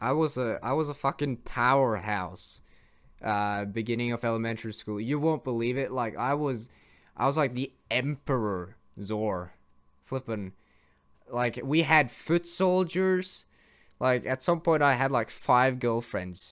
I 0.00 0.12
was 0.12 0.36
a 0.36 0.58
I 0.62 0.72
was 0.72 0.88
a 0.88 0.94
fucking 0.94 1.38
powerhouse. 1.38 2.62
Uh, 3.22 3.66
beginning 3.66 4.12
of 4.12 4.24
elementary 4.24 4.72
school. 4.72 4.98
You 4.98 5.18
won't 5.18 5.44
believe 5.44 5.76
it. 5.76 5.92
Like 5.92 6.16
I 6.16 6.32
was, 6.32 6.70
I 7.14 7.26
was 7.26 7.36
like 7.36 7.54
the 7.54 7.70
emperor 7.90 8.76
Zor, 9.02 9.52
flipping. 10.06 10.52
Like 11.30 11.60
we 11.62 11.82
had 11.82 12.10
foot 12.10 12.46
soldiers. 12.46 13.44
Like 14.00 14.24
at 14.24 14.42
some 14.42 14.62
point, 14.62 14.82
I 14.82 14.94
had 14.94 15.10
like 15.10 15.28
five 15.28 15.78
girlfriends. 15.78 16.50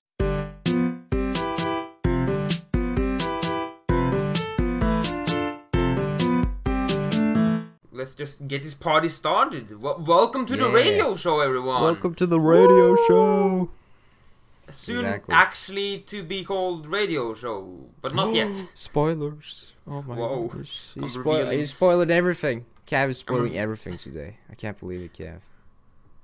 Let's 8.08 8.16
just 8.16 8.48
get 8.48 8.62
this 8.62 8.72
party 8.72 9.10
started. 9.10 9.68
W- 9.68 10.02
welcome 10.02 10.46
to 10.46 10.56
the 10.56 10.70
radio 10.70 11.14
show, 11.14 11.40
everyone. 11.40 11.82
Welcome 11.82 12.14
to 12.14 12.24
the 12.26 12.40
radio 12.40 12.96
show. 13.06 13.68
Soon, 14.70 15.00
Exactly. 15.04 15.34
actually, 15.34 15.98
to 16.06 16.22
be 16.22 16.42
called 16.42 16.86
radio 16.86 17.34
show, 17.34 17.90
but 18.00 18.14
not 18.14 18.32
yet. 18.34 18.54
Spoilers. 18.74 19.74
Oh 19.86 20.00
my 20.00 20.14
Whoa. 20.16 20.48
He's, 20.56 20.70
spoil- 21.12 21.36
revealing 21.40 21.58
he's 21.58 21.74
spoiling 21.74 22.10
everything. 22.10 22.64
Cav 22.86 23.10
is 23.10 23.18
spoiling 23.18 23.52
re- 23.52 23.58
everything 23.58 23.98
today. 23.98 24.38
I 24.50 24.54
can't 24.54 24.80
believe 24.80 25.02
it, 25.02 25.12
Cav. 25.12 25.40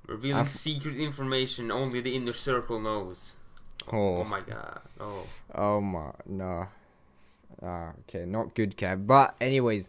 Revealing 0.07 0.37
I've- 0.41 0.49
secret 0.49 0.97
information 0.97 1.69
only 1.69 2.01
the 2.01 2.15
inner 2.15 2.33
circle 2.33 2.79
knows. 2.79 3.35
Oh. 3.93 4.21
Oh 4.21 4.23
my 4.23 4.41
god. 4.41 4.79
Oh. 4.99 5.27
Oh 5.53 5.81
my 5.81 6.09
no. 6.25 6.65
Ah, 7.61 7.91
okay, 8.09 8.25
not 8.25 8.55
good, 8.55 8.75
Cav. 8.75 9.05
But 9.05 9.35
anyways, 9.39 9.87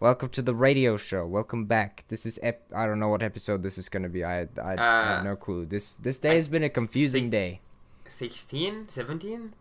welcome 0.00 0.28
to 0.30 0.42
the 0.42 0.54
radio 0.54 0.96
show. 0.96 1.26
Welcome 1.26 1.64
back. 1.66 2.04
This 2.08 2.26
is 2.26 2.38
ep- 2.42 2.70
I 2.74 2.86
don't 2.86 3.00
know 3.00 3.08
what 3.08 3.22
episode 3.22 3.62
this 3.62 3.78
is 3.78 3.88
gonna 3.88 4.08
be. 4.08 4.24
I 4.24 4.42
I, 4.42 4.46
I 4.58 4.74
Uh, 4.74 5.04
have 5.06 5.24
no 5.24 5.36
clue. 5.36 5.66
This 5.66 5.96
this 5.96 6.18
day 6.18 6.32
I 6.32 6.34
has 6.34 6.48
been 6.48 6.64
a 6.64 6.68
confusing 6.70 7.24
think- 7.24 7.32
day. 7.32 7.60
16, 8.08 8.88
17? 8.88 9.52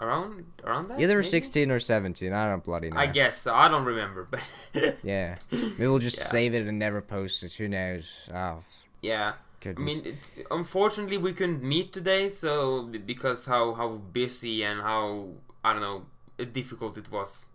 Around 0.00 0.44
around 0.64 0.88
that? 0.88 1.00
Either 1.00 1.16
maybe? 1.16 1.28
16 1.28 1.70
or 1.70 1.78
17. 1.80 2.32
I 2.32 2.48
don't 2.48 2.64
bloody 2.64 2.90
know. 2.90 2.96
I 3.00 3.06
guess 3.06 3.36
so. 3.42 3.54
I 3.54 3.68
don't 3.68 3.84
remember, 3.84 4.26
but 4.30 4.40
Yeah. 5.02 5.36
Maybe 5.50 5.86
we'll 5.86 5.98
just 5.98 6.18
Yeah. 6.18 6.24
save 6.24 6.54
it 6.54 6.66
and 6.66 6.78
never 6.78 7.00
post 7.02 7.42
it. 7.42 7.52
Who 7.54 7.68
knows? 7.68 8.28
Oh, 8.32 8.62
yeah. 9.02 9.34
I 9.66 9.72
mean, 9.72 10.06
it, 10.06 10.46
unfortunately, 10.50 11.18
we 11.18 11.34
couldn't 11.34 11.62
meet 11.62 11.92
today, 11.92 12.30
so 12.30 12.84
because 13.04 13.44
how 13.44 13.74
how 13.74 13.88
busy 14.12 14.62
and 14.64 14.80
how 14.80 15.28
I 15.62 15.72
don't 15.74 15.82
know 15.82 16.06
uh, 16.38 16.44
difficult 16.44 16.96
it 16.96 17.10
was 17.10 17.46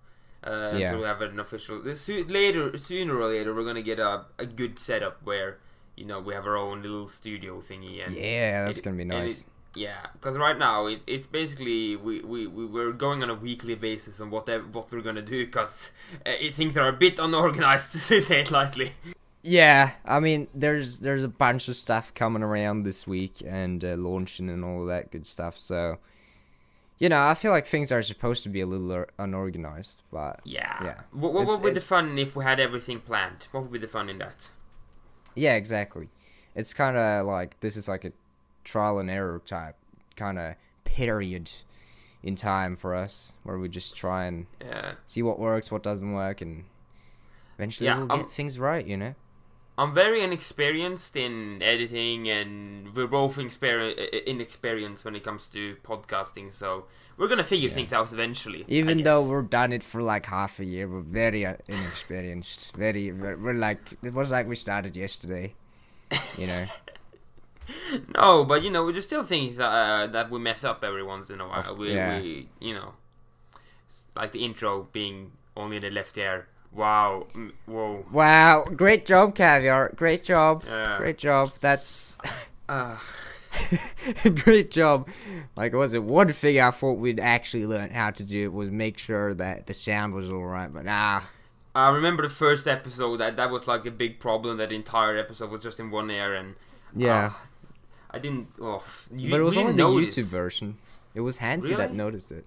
uh, 0.46 0.72
Yeah. 0.78 0.92
to 0.92 1.02
have 1.04 1.22
an 1.22 1.40
official. 1.40 1.78
later, 1.80 2.78
sooner 2.78 3.18
or 3.18 3.28
later, 3.30 3.54
we're 3.54 3.66
gonna 3.66 3.82
get 3.82 4.00
a 4.00 4.26
a 4.40 4.46
good 4.46 4.80
setup 4.80 5.22
where 5.24 5.58
you 5.96 6.06
know 6.06 6.20
we 6.20 6.34
have 6.34 6.46
our 6.46 6.58
own 6.58 6.82
little 6.82 7.08
studio 7.08 7.60
thingy 7.62 8.06
and 8.06 8.16
yeah, 8.16 8.66
that's 8.66 8.78
it- 8.80 8.84
gonna 8.84 8.98
be 8.98 9.06
nice. 9.06 9.42
it- 9.42 9.46
yeah, 9.78 10.06
because 10.14 10.38
right 10.38 10.58
now 10.58 10.86
it, 10.86 11.02
it's 11.06 11.28
basically 11.28 11.98
we, 11.98 12.22
we, 12.22 12.48
we 12.48 12.66
we're 12.66 12.94
going 12.94 13.22
on 13.24 13.30
a 13.30 13.36
weekly 13.36 13.76
basis 13.76 14.22
on 14.22 14.32
what 14.32 14.48
what 14.74 14.90
we're 14.92 15.02
gonna 15.02 15.22
do 15.22 15.46
because 15.46 15.90
uh, 16.26 16.32
things 16.54 16.78
are 16.78 16.88
a 16.88 16.94
bit 16.94 17.20
unorganized 17.20 17.92
to 18.08 18.22
say 18.22 18.40
it 18.40 18.52
lightly. 18.52 18.94
Yeah, 19.42 19.92
I 20.06 20.20
mean, 20.22 20.48
there's 20.56 21.00
there's 21.02 21.24
a 21.24 21.28
bunch 21.28 21.68
of 21.68 21.76
stuff 21.76 22.14
coming 22.14 22.42
around 22.42 22.84
this 22.84 23.06
week 23.06 23.44
and 23.46 23.84
uh, 23.84 23.96
launching 23.98 24.50
and 24.50 24.64
all 24.64 24.86
that 24.86 25.12
good 25.12 25.26
stuff. 25.28 25.58
So, 25.58 25.98
you 27.00 27.10
know, 27.10 27.22
I 27.28 27.34
feel 27.34 27.52
like 27.52 27.66
things 27.68 27.92
are 27.92 28.02
supposed 28.02 28.44
to 28.44 28.50
be 28.50 28.62
a 28.62 28.66
little 28.66 29.06
unorganized, 29.20 30.02
but 30.12 30.40
Yeah. 30.44 30.84
Yeah. 30.84 31.02
What, 31.12 31.34
what 31.34 31.46
would 31.48 31.62
be 31.64 31.70
it- 31.70 31.74
the 31.76 31.82
fun 31.82 32.18
if 32.18 32.36
we 32.36 32.44
had 32.44 32.60
everything 32.60 33.00
planned? 33.02 33.48
What 33.52 33.64
would 33.64 33.72
be 33.72 33.80
the 33.80 33.88
fun 33.88 34.10
in 34.10 34.18
that? 34.20 34.50
yeah, 35.36 35.56
exactly. 35.56 36.10
It's 36.56 36.74
kind 36.74 36.96
of 36.96 37.26
like 37.26 37.60
this 37.60 37.76
is 37.76 37.88
like 37.90 38.06
a 38.06 38.14
trial 38.64 39.00
and 39.00 39.10
error 39.10 39.42
type 39.46 39.76
kind 40.16 40.40
of 40.40 40.56
period 40.86 41.52
in 42.24 42.36
time 42.38 42.76
for 42.78 42.96
us, 42.96 43.34
where 43.44 43.60
we 43.60 43.68
just 43.70 43.96
try 43.96 44.24
and 44.26 44.48
Yeah. 44.62 44.94
see 45.06 45.22
what 45.22 45.38
works, 45.38 45.70
what 45.72 45.84
doesn't 45.84 46.14
work, 46.14 46.40
and 46.42 46.64
eventually 47.58 47.88
Yeah, 47.88 47.98
we'll 47.98 48.12
um, 48.14 48.22
get 48.22 48.32
things 48.32 48.58
right. 48.58 48.86
You 48.86 48.98
know. 48.98 49.16
I'm 49.78 49.94
very 49.94 50.24
inexperienced 50.24 51.16
in 51.18 51.62
editing, 51.62 52.30
and 52.30 52.96
we're 52.96 53.08
both 53.08 53.36
inexperi- 53.38 54.00
i- 54.00 54.22
inexperienced 54.26 55.04
when 55.04 55.16
it 55.16 55.24
comes 55.24 55.50
to 55.50 55.76
podcasting. 55.84 56.54
So 56.54 56.86
we're 57.18 57.28
gonna 57.28 57.44
figure 57.44 57.68
Yeah. 57.70 57.76
things 57.76 57.92
out 57.92 58.14
eventually. 58.14 58.64
Even 58.70 59.04
though 59.04 59.22
we've 59.30 59.50
done 59.50 59.74
it 59.74 59.84
for 59.84 60.02
like 60.02 60.28
half 60.28 60.60
a 60.60 60.66
year, 60.66 60.88
we're 60.88 61.02
very 61.02 61.46
uh, 61.46 61.56
inexperienced. 61.68 62.76
Very, 62.76 63.12
we're, 63.12 63.36
we're 63.38 63.54
like 63.54 63.98
it 64.02 64.14
was 64.14 64.32
like 64.32 64.48
we 64.48 64.56
started 64.56 64.96
yesterday. 64.96 65.56
You 66.38 66.48
know. 66.48 66.66
no, 68.16 68.44
but 68.46 68.64
you 68.64 68.70
know, 68.70 68.90
there's 68.92 69.06
still 69.06 69.24
things 69.24 69.60
uh, 69.60 70.08
that 70.12 70.30
we 70.30 70.40
mess 70.40 70.64
up 70.64 70.84
every 70.84 71.04
once 71.04 71.30
in 71.30 71.42
a 71.42 71.48
while. 71.48 71.76
We, 71.76 71.94
yeah. 71.94 72.20
we, 72.22 72.48
you 72.62 72.74
know, 72.74 72.94
like 74.16 74.32
the 74.32 74.46
intro 74.46 74.88
being 74.94 75.32
only 75.58 75.78
in 75.78 75.82
the 75.82 75.90
left 75.90 76.18
ear. 76.18 76.48
Wow. 76.76 77.28
Mm, 77.34 77.52
Whoa. 77.66 78.06
wow! 78.12 78.66
Great 78.66 79.06
job, 79.06 79.34
caviar. 79.36 79.94
Great 79.96 80.24
job. 80.24 80.64
Yeah. 80.68 80.98
Great 80.98 81.18
job. 81.18 81.54
That's 81.62 82.18
Uh, 82.68 82.98
great 84.36 84.72
job. 84.72 85.08
Like, 85.56 85.74
was 85.74 85.94
it 85.94 86.04
one 86.04 86.32
thing 86.34 86.60
I 86.60 86.72
thought 86.72 86.94
we'd 86.98 87.20
actually 87.20 87.66
learn 87.66 87.92
how 87.92 88.12
to 88.12 88.24
do 88.24 88.52
was 88.52 88.70
make 88.70 88.98
sure 88.98 89.34
that 89.36 89.68
the 89.68 89.74
sound 89.74 90.14
was 90.14 90.30
all 90.30 90.44
right, 90.44 90.72
but 90.72 90.86
nah. 90.86 91.22
I 91.74 91.90
remember 91.90 92.24
the 92.24 92.30
first 92.30 92.68
episode 92.68 93.18
that 93.18 93.36
that 93.38 93.50
was 93.52 93.68
like 93.68 93.86
a 93.86 93.92
big 93.92 94.20
problem. 94.20 94.58
That 94.58 94.70
the 94.70 94.76
entire 94.76 95.18
episode 95.18 95.52
was 95.52 95.62
just 95.62 95.80
in 95.80 95.92
one 95.92 96.10
ear, 96.10 96.34
and 96.34 96.56
Yeah, 96.96 97.32
ah, 97.34 97.42
I 98.12 98.20
didn't. 98.20 98.48
Oh, 98.62 98.84
you, 99.14 99.30
but 99.30 99.40
it 99.40 99.44
was 99.44 99.58
only 99.58 99.74
the 99.74 99.78
notice. 99.78 100.16
YouTube 100.16 100.26
version. 100.26 100.78
It 101.14 101.22
was 101.22 101.38
Hansi 101.38 101.76
that 101.76 101.94
noticed 101.94 102.32
it. 102.32 102.46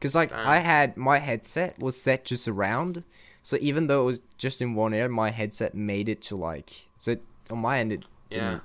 Cause 0.00 0.14
like 0.14 0.30
Damn. 0.30 0.46
I 0.46 0.58
had 0.58 0.96
my 0.98 1.18
headset 1.18 1.78
was 1.78 1.98
set 2.00 2.26
to 2.26 2.36
surround, 2.36 3.04
so 3.44 3.56
even 3.60 3.86
though 3.86 4.02
it 4.02 4.06
was 4.06 4.22
just 4.38 4.60
in 4.60 4.74
one 4.74 4.92
ear, 4.94 5.08
my 5.08 5.30
headset 5.30 5.74
made 5.76 6.08
it 6.08 6.20
to 6.22 6.34
like 6.36 6.70
so 6.98 7.12
it, 7.12 7.22
on 7.50 7.58
my 7.58 7.78
end 7.78 7.92
it 7.92 8.02
Yeah. 8.30 8.38
didn't. 8.40 8.62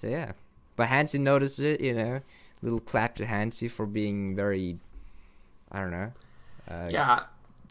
So 0.00 0.06
yeah, 0.06 0.32
but 0.76 0.86
Hansi 0.88 1.18
noticed 1.18 1.58
it. 1.58 1.80
You 1.80 1.94
know, 1.94 2.20
little 2.62 2.78
clap 2.90 3.14
to 3.16 3.24
Hansi 3.26 3.68
for 3.68 3.86
being 3.86 4.36
very, 4.36 4.76
I 5.72 5.80
don't 5.80 5.90
know, 5.90 6.12
uh, 6.70 6.88
Yeah, 6.90 7.20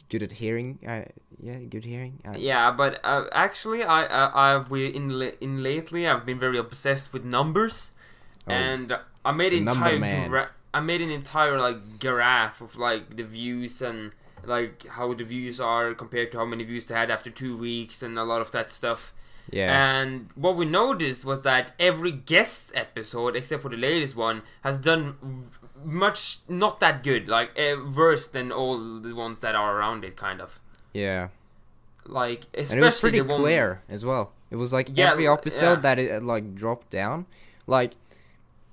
good 0.09 0.23
at 0.23 0.31
hearing. 0.41 0.79
Uh, 0.85 1.03
yeah, 1.39 1.59
good 1.59 1.85
hearing. 1.85 2.19
Uh, 2.27 2.33
yeah, 2.37 2.71
but 2.71 2.99
uh, 3.03 3.25
actually, 3.31 3.83
I, 3.83 4.05
I, 4.05 4.25
I, 4.55 4.57
we 4.67 4.87
in 4.87 5.11
in 5.39 5.61
lately, 5.61 6.07
I've 6.07 6.25
been 6.25 6.39
very 6.39 6.57
obsessed 6.57 7.13
with 7.13 7.23
numbers, 7.23 7.91
Oh. 8.47 8.51
and 8.51 8.97
I 9.23 9.31
made 9.31 9.53
The 9.53 9.57
an 9.57 9.65
number 9.65 9.89
entire 9.89 10.27
gra- 10.29 10.51
I 10.73 10.79
made 10.79 11.01
an 11.01 11.09
entire 11.11 11.59
like 11.59 11.99
graph 11.99 12.61
of 12.61 12.75
like 12.75 13.15
the 13.15 13.23
views 13.23 13.81
and 13.81 14.11
like 14.47 14.85
how 14.87 15.13
the 15.13 15.23
views 15.23 15.59
are 15.59 15.93
compared 15.93 16.31
to 16.31 16.37
how 16.39 16.45
many 16.45 16.63
views 16.63 16.85
they 16.87 16.95
had 16.95 17.09
after 17.11 17.29
two 17.29 17.57
weeks 17.57 18.01
and 18.03 18.17
a 18.17 18.23
lot 18.23 18.41
of 18.41 18.51
that 18.51 18.71
stuff. 18.71 19.13
yeah, 19.51 19.69
And 20.01 20.29
what 20.35 20.55
we 20.55 20.65
noticed 20.65 21.23
was 21.25 21.43
that 21.43 21.73
every 21.79 22.11
guest 22.11 22.71
episode, 22.73 23.35
except 23.35 23.61
for 23.61 23.69
the 23.69 23.77
latest 23.77 24.15
one, 24.15 24.41
has 24.63 24.79
done 24.79 25.49
much 25.83 26.39
not 26.47 26.79
that 26.79 27.03
good, 27.03 27.27
like 27.27 27.51
uh, 27.59 27.75
worse 27.95 28.27
than 28.27 28.51
all 28.51 28.99
the 28.99 29.13
ones 29.13 29.39
that 29.41 29.55
are 29.55 29.77
around 29.77 30.03
it, 30.03 30.15
kind 30.17 30.41
of. 30.41 30.59
yeah. 30.93 31.29
Like 32.07 32.45
especially 32.53 32.75
and 32.75 32.79
it 32.81 32.85
was 32.85 32.99
pretty 33.01 33.19
the 33.19 33.25
one, 33.25 33.39
clear 33.41 33.81
as 33.89 34.05
well. 34.05 34.31
It 34.51 34.57
was 34.57 34.71
like 34.71 34.89
Yeah, 34.93 35.11
every 35.11 35.27
episode 35.27 35.77
yeah. 35.81 35.81
that 35.81 35.99
it 35.99 36.23
like 36.23 36.53
dropped 36.53 36.91
down, 36.91 37.25
like 37.65 37.93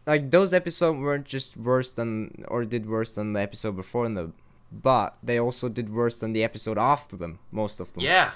like 0.07 0.31
those 0.31 0.53
episodes 0.53 0.99
weren't 0.99 1.25
just 1.25 1.57
worse 1.57 1.93
than 1.93 2.45
or 2.49 2.65
did 2.67 2.85
worse 2.87 3.15
than 3.15 3.33
the 3.33 3.41
episode 3.41 3.75
before 3.75 4.07
them, 4.09 4.35
but 4.73 5.17
they 5.23 5.39
also 5.39 5.69
did 5.69 5.91
worse 5.91 6.19
than 6.19 6.33
the 6.33 6.43
episode 6.43 6.79
after 6.79 7.17
them. 7.17 7.39
Most 7.51 7.81
of 7.81 7.93
them. 7.93 8.03
Yeah, 8.03 8.31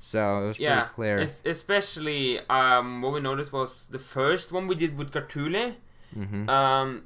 So 0.00 0.44
it 0.44 0.46
was 0.48 0.58
yeah. 0.58 0.80
pretty 0.80 0.94
clear. 0.94 1.18
Es- 1.18 1.42
especially 1.44 2.40
um, 2.48 3.02
what 3.02 3.12
we 3.14 3.20
noticed 3.20 3.52
was 3.52 3.88
the 3.88 3.98
first 3.98 4.50
one 4.52 4.66
we 4.66 4.74
did 4.74 4.96
with 4.96 5.12
Cartule. 5.12 5.74
hmm 6.14 6.48
Um, 6.48 7.04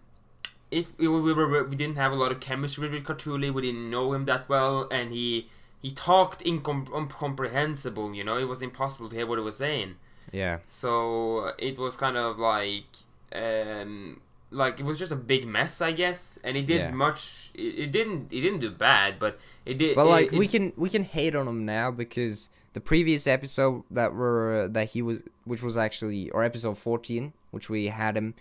if 0.70 0.86
we, 0.98 1.08
we, 1.08 1.32
were, 1.32 1.64
we 1.64 1.76
didn't 1.76 1.96
have 1.96 2.12
a 2.12 2.14
lot 2.14 2.30
of 2.30 2.40
chemistry 2.40 2.88
with 2.88 3.04
Cartuli, 3.04 3.50
we 3.50 3.62
didn't 3.62 3.88
know 3.90 4.12
him 4.12 4.24
that 4.26 4.48
well, 4.48 4.86
and 4.90 5.12
he 5.12 5.48
he 5.80 5.90
talked 5.92 6.40
incom- 6.44 6.92
incomprehensible. 6.94 8.14
You 8.14 8.24
know, 8.24 8.36
it 8.36 8.44
was 8.44 8.60
impossible 8.62 9.08
to 9.10 9.16
hear 9.16 9.26
what 9.26 9.38
he 9.38 9.44
was 9.44 9.56
saying. 9.56 9.94
Yeah. 10.32 10.58
So 10.66 11.52
it 11.58 11.78
was 11.78 11.96
kind 11.96 12.16
of 12.16 12.38
like, 12.38 12.84
um, 13.32 14.20
like 14.50 14.80
it 14.80 14.84
was 14.84 14.98
just 14.98 15.12
a 15.12 15.16
big 15.16 15.46
mess, 15.46 15.80
I 15.80 15.92
guess. 15.92 16.38
And 16.44 16.56
it 16.56 16.66
did 16.66 16.80
Yeah. 16.80 16.90
much. 16.90 17.50
It, 17.54 17.78
it 17.78 17.90
didn't. 17.92 18.32
It 18.32 18.40
didn't 18.40 18.60
do 18.60 18.70
bad, 18.70 19.18
but 19.18 19.38
it 19.66 19.78
did. 19.78 19.94
But 19.94 20.06
it- 20.06 20.10
like 20.10 20.32
it- 20.32 20.38
we 20.38 20.46
can 20.48 20.72
we 20.76 20.88
can 20.88 21.04
hate 21.04 21.34
on 21.34 21.46
him 21.48 21.64
now 21.64 21.90
because 21.90 22.50
the 22.72 22.80
previous 22.80 23.26
episode 23.26 23.82
that 23.90 24.14
were 24.14 24.62
uh, 24.64 24.68
that 24.68 24.90
he 24.90 25.02
was 25.02 25.22
which 25.44 25.62
was 25.62 25.76
actually 25.76 26.30
or 26.30 26.44
episode 26.44 26.76
14 26.78 27.32
which 27.50 27.68
we 27.70 27.86
had 27.86 28.16
him 28.16 28.34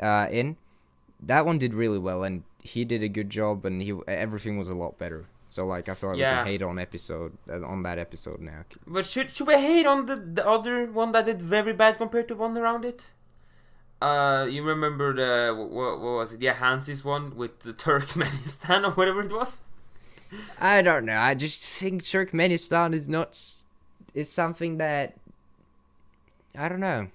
uh 0.00 0.26
in 0.30 0.56
that 1.22 1.46
one 1.46 1.58
did 1.58 1.72
really 1.74 1.98
well 1.98 2.22
and 2.24 2.42
he 2.62 2.84
did 2.84 3.02
a 3.02 3.08
good 3.08 3.30
job 3.30 3.64
and 3.64 3.80
he 3.82 3.92
everything 4.06 4.58
was 4.58 4.68
a 4.68 4.74
lot 4.74 4.98
better. 4.98 5.26
So 5.48 5.66
like 5.66 5.88
I 5.88 5.94
feel 5.94 6.10
like 6.10 6.18
we 6.18 6.22
can 6.24 6.46
hate 6.46 6.62
on 6.62 6.78
episode 6.78 7.32
uh, 7.50 7.64
on 7.66 7.82
that 7.84 7.98
episode 7.98 8.40
now. 8.40 8.64
But 8.86 9.06
should 9.06 9.30
should 9.30 9.46
we 9.46 9.54
hate 9.54 9.86
on 9.86 10.06
the 10.06 10.16
the 10.16 10.46
other 10.46 10.86
one 10.86 11.12
that 11.12 11.24
did 11.26 11.40
very 11.40 11.72
bad 11.72 11.96
compared 11.98 12.28
to 12.28 12.34
one 12.34 12.56
around 12.58 12.84
it? 12.84 13.12
Uh, 14.00 14.46
you 14.48 14.62
remember 14.62 15.12
the 15.12 15.54
what, 15.54 16.00
what 16.00 16.00
was 16.00 16.32
it? 16.32 16.40
Yeah, 16.40 16.54
Hansi's 16.54 17.04
one 17.04 17.36
with 17.36 17.60
the 17.60 17.72
Turkmenistan 17.72 18.84
or 18.88 18.92
whatever 18.92 19.22
it 19.22 19.32
was. 19.32 19.62
I 20.60 20.82
don't 20.82 21.04
know. 21.04 21.18
I 21.18 21.34
just 21.34 21.62
think 21.62 22.02
Turkmenistan 22.04 22.94
is 22.94 23.08
not 23.08 23.38
is 24.14 24.30
something 24.30 24.78
that 24.78 25.16
I 26.56 26.68
don't 26.68 26.80
know. 26.80 27.08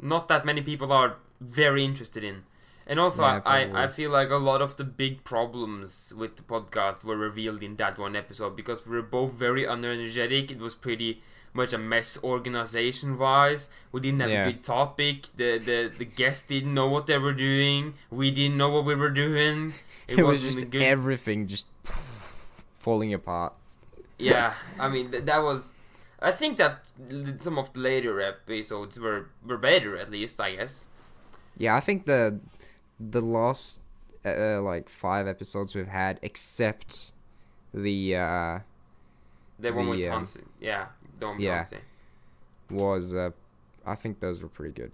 Not 0.00 0.28
that 0.28 0.44
many 0.44 0.60
people 0.60 0.92
are 0.92 1.16
very 1.40 1.84
interested 1.84 2.22
in, 2.22 2.44
and 2.86 3.00
also 3.00 3.22
Yeah, 3.22 3.40
I, 3.44 3.62
I 3.62 3.84
I 3.84 3.88
feel 3.88 4.10
like 4.10 4.30
a 4.30 4.36
lot 4.36 4.62
of 4.62 4.76
the 4.76 4.84
big 4.84 5.24
problems 5.24 6.12
with 6.16 6.36
the 6.36 6.42
podcast 6.42 7.02
were 7.02 7.16
revealed 7.16 7.62
in 7.62 7.76
that 7.76 7.98
one 7.98 8.14
episode 8.14 8.54
because 8.54 8.86
we 8.86 8.94
were 8.94 9.02
both 9.02 9.32
very 9.32 9.64
unenergetic. 9.64 10.52
It 10.52 10.58
was 10.58 10.74
pretty 10.74 11.22
much 11.56 11.72
a 11.72 11.78
mess 11.78 12.18
organization 12.22 13.16
wise. 13.18 13.68
We 13.92 14.00
didn't 14.04 14.20
have 14.20 14.30
Yeah. 14.30 14.46
a 14.46 14.52
good 14.52 14.62
topic. 14.62 15.16
The 15.40 15.50
the 15.58 15.78
the 16.00 16.04
guests 16.20 16.44
didn't 16.52 16.74
know 16.74 16.88
what 16.94 17.06
they 17.06 17.18
were 17.18 17.32
doing. 17.48 17.94
We 18.10 18.30
didn't 18.30 18.56
know 18.62 18.70
what 18.76 18.84
we 18.84 18.94
were 18.94 19.14
doing. 19.26 19.72
It, 20.08 20.22
was 20.22 20.38
wasn't 20.44 20.52
just 20.54 20.70
good 20.70 20.82
everything 20.82 21.48
just 21.48 21.66
falling 22.78 23.12
apart. 23.12 23.52
yeah 24.18 24.54
i 24.78 24.86
mean 24.88 25.10
th- 25.10 25.24
that 25.30 25.42
was 25.42 25.68
i 26.22 26.30
think 26.40 26.56
that 26.62 26.72
some 27.42 27.58
of 27.58 27.72
the 27.74 27.80
later 27.80 28.14
episodes 28.20 28.94
were 29.04 29.20
were 29.48 29.58
better 29.58 29.92
at 30.02 30.08
least 30.10 30.40
i 30.40 30.50
guess 30.56 30.86
Yeah, 31.58 31.74
I 31.74 31.80
think 31.86 32.04
the 32.06 32.38
the 33.14 33.20
last 33.20 33.80
uh, 34.24 34.60
like 34.72 34.86
five 34.88 35.26
episodes 35.34 35.74
we've 35.76 35.88
had, 36.02 36.14
except 36.22 37.12
the 37.72 37.98
uh, 38.16 38.54
the 39.58 39.70
one 39.72 39.88
with 39.88 40.00
The, 40.04 40.08
um, 40.12 40.24
yeah 40.60 40.84
with 41.20 41.40
yeah. 41.40 41.64
Tansi. 41.64 41.78
was 42.70 43.14
uh, 43.14 43.30
I 43.84 43.94
think 43.94 44.20
those 44.20 44.42
were 44.42 44.48
pretty 44.48 44.72
good. 44.72 44.92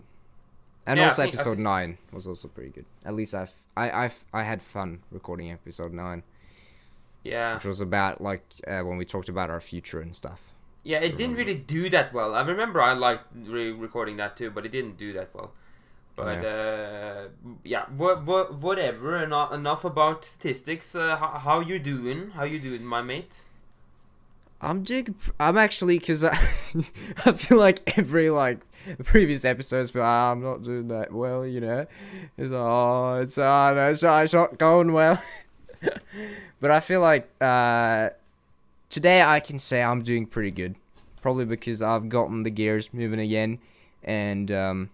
And 0.86 0.98
Yeah, 0.98 1.08
also 1.08 1.22
think- 1.22 1.34
episode 1.34 1.56
thi- 1.56 1.62
nine 1.62 1.98
was 2.12 2.26
also 2.26 2.48
pretty 2.48 2.70
good. 2.70 2.84
At 3.04 3.14
least 3.14 3.34
I've 3.34 3.54
I 3.76 4.04
I've 4.04 4.24
I 4.32 4.42
had 4.42 4.62
fun 4.62 5.00
recording 5.10 5.50
episode 5.50 5.92
nine, 5.92 6.22
yeah 7.24 7.54
which 7.54 7.64
was 7.64 7.80
about 7.80 8.20
like 8.20 8.42
uh, 8.66 8.80
when 8.80 8.96
we 8.98 9.04
talked 9.04 9.28
about 9.28 9.48
our 9.50 9.60
future 9.60 10.00
and 10.00 10.14
stuff. 10.14 10.40
yeah 10.84 10.98
it 11.08 11.16
didn't 11.16 11.36
really 11.36 11.54
do 11.78 11.82
that 11.94 12.12
well 12.12 12.30
i 12.34 12.40
remember 12.52 12.78
i 12.82 12.92
liked 12.92 13.26
re- 13.56 13.70
recording 13.86 14.16
that 14.22 14.32
too 14.36 14.50
but 14.54 14.62
it 14.66 14.72
didn't 14.76 14.96
do 14.98 15.12
that 15.18 15.28
well 15.36 15.50
but 16.16 16.38
uh 16.44 17.28
yeah 17.72 17.84
what 18.00 18.16
what 18.30 18.46
whatever 18.66 19.10
enough, 19.26 19.52
enough 19.52 19.84
about 19.92 20.24
statistics 20.24 20.88
uh, 20.96 21.16
how, 21.22 21.30
how 21.46 21.58
you 21.70 21.78
doing 21.78 22.20
how 22.38 22.42
you 22.52 22.58
doing 22.68 22.84
my 22.84 23.00
mate 23.12 23.34
I'm 24.62 24.84
doing. 24.84 25.14
I'm 25.40 25.58
actually 25.58 25.98
because 25.98 26.22
I, 26.22 26.38
I 27.26 27.32
feel 27.32 27.58
like 27.58 27.98
every 27.98 28.30
like 28.30 28.60
previous 29.04 29.44
episodes, 29.44 29.90
but 29.90 30.02
"Ah, 30.02 30.30
I'm 30.30 30.40
not 30.40 30.62
doing 30.62 30.88
that 30.88 31.12
well. 31.12 31.44
You 31.44 31.60
know, 31.60 31.86
it's 32.38 32.52
oh, 32.52 33.18
it's 33.20 33.36
uh, 33.38 33.74
no, 33.74 33.90
it's, 33.90 34.04
uh, 34.04 34.20
it's 34.22 34.32
not 34.32 34.58
going 34.58 34.92
well. 34.92 35.20
but 36.60 36.70
I 36.70 36.78
feel 36.78 37.00
like 37.00 37.28
uh, 37.42 38.10
today 38.88 39.20
I 39.22 39.40
can 39.40 39.58
say 39.58 39.82
I'm 39.82 40.02
doing 40.02 40.26
pretty 40.26 40.52
good, 40.52 40.76
probably 41.20 41.44
because 41.44 41.82
I've 41.82 42.08
gotten 42.08 42.44
the 42.44 42.50
gears 42.50 42.94
moving 42.94 43.18
again, 43.18 43.58
and 44.04 44.52
um, 44.52 44.90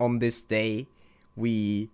on 0.00 0.18
this 0.18 0.42
day 0.42 0.88
we 1.36 1.90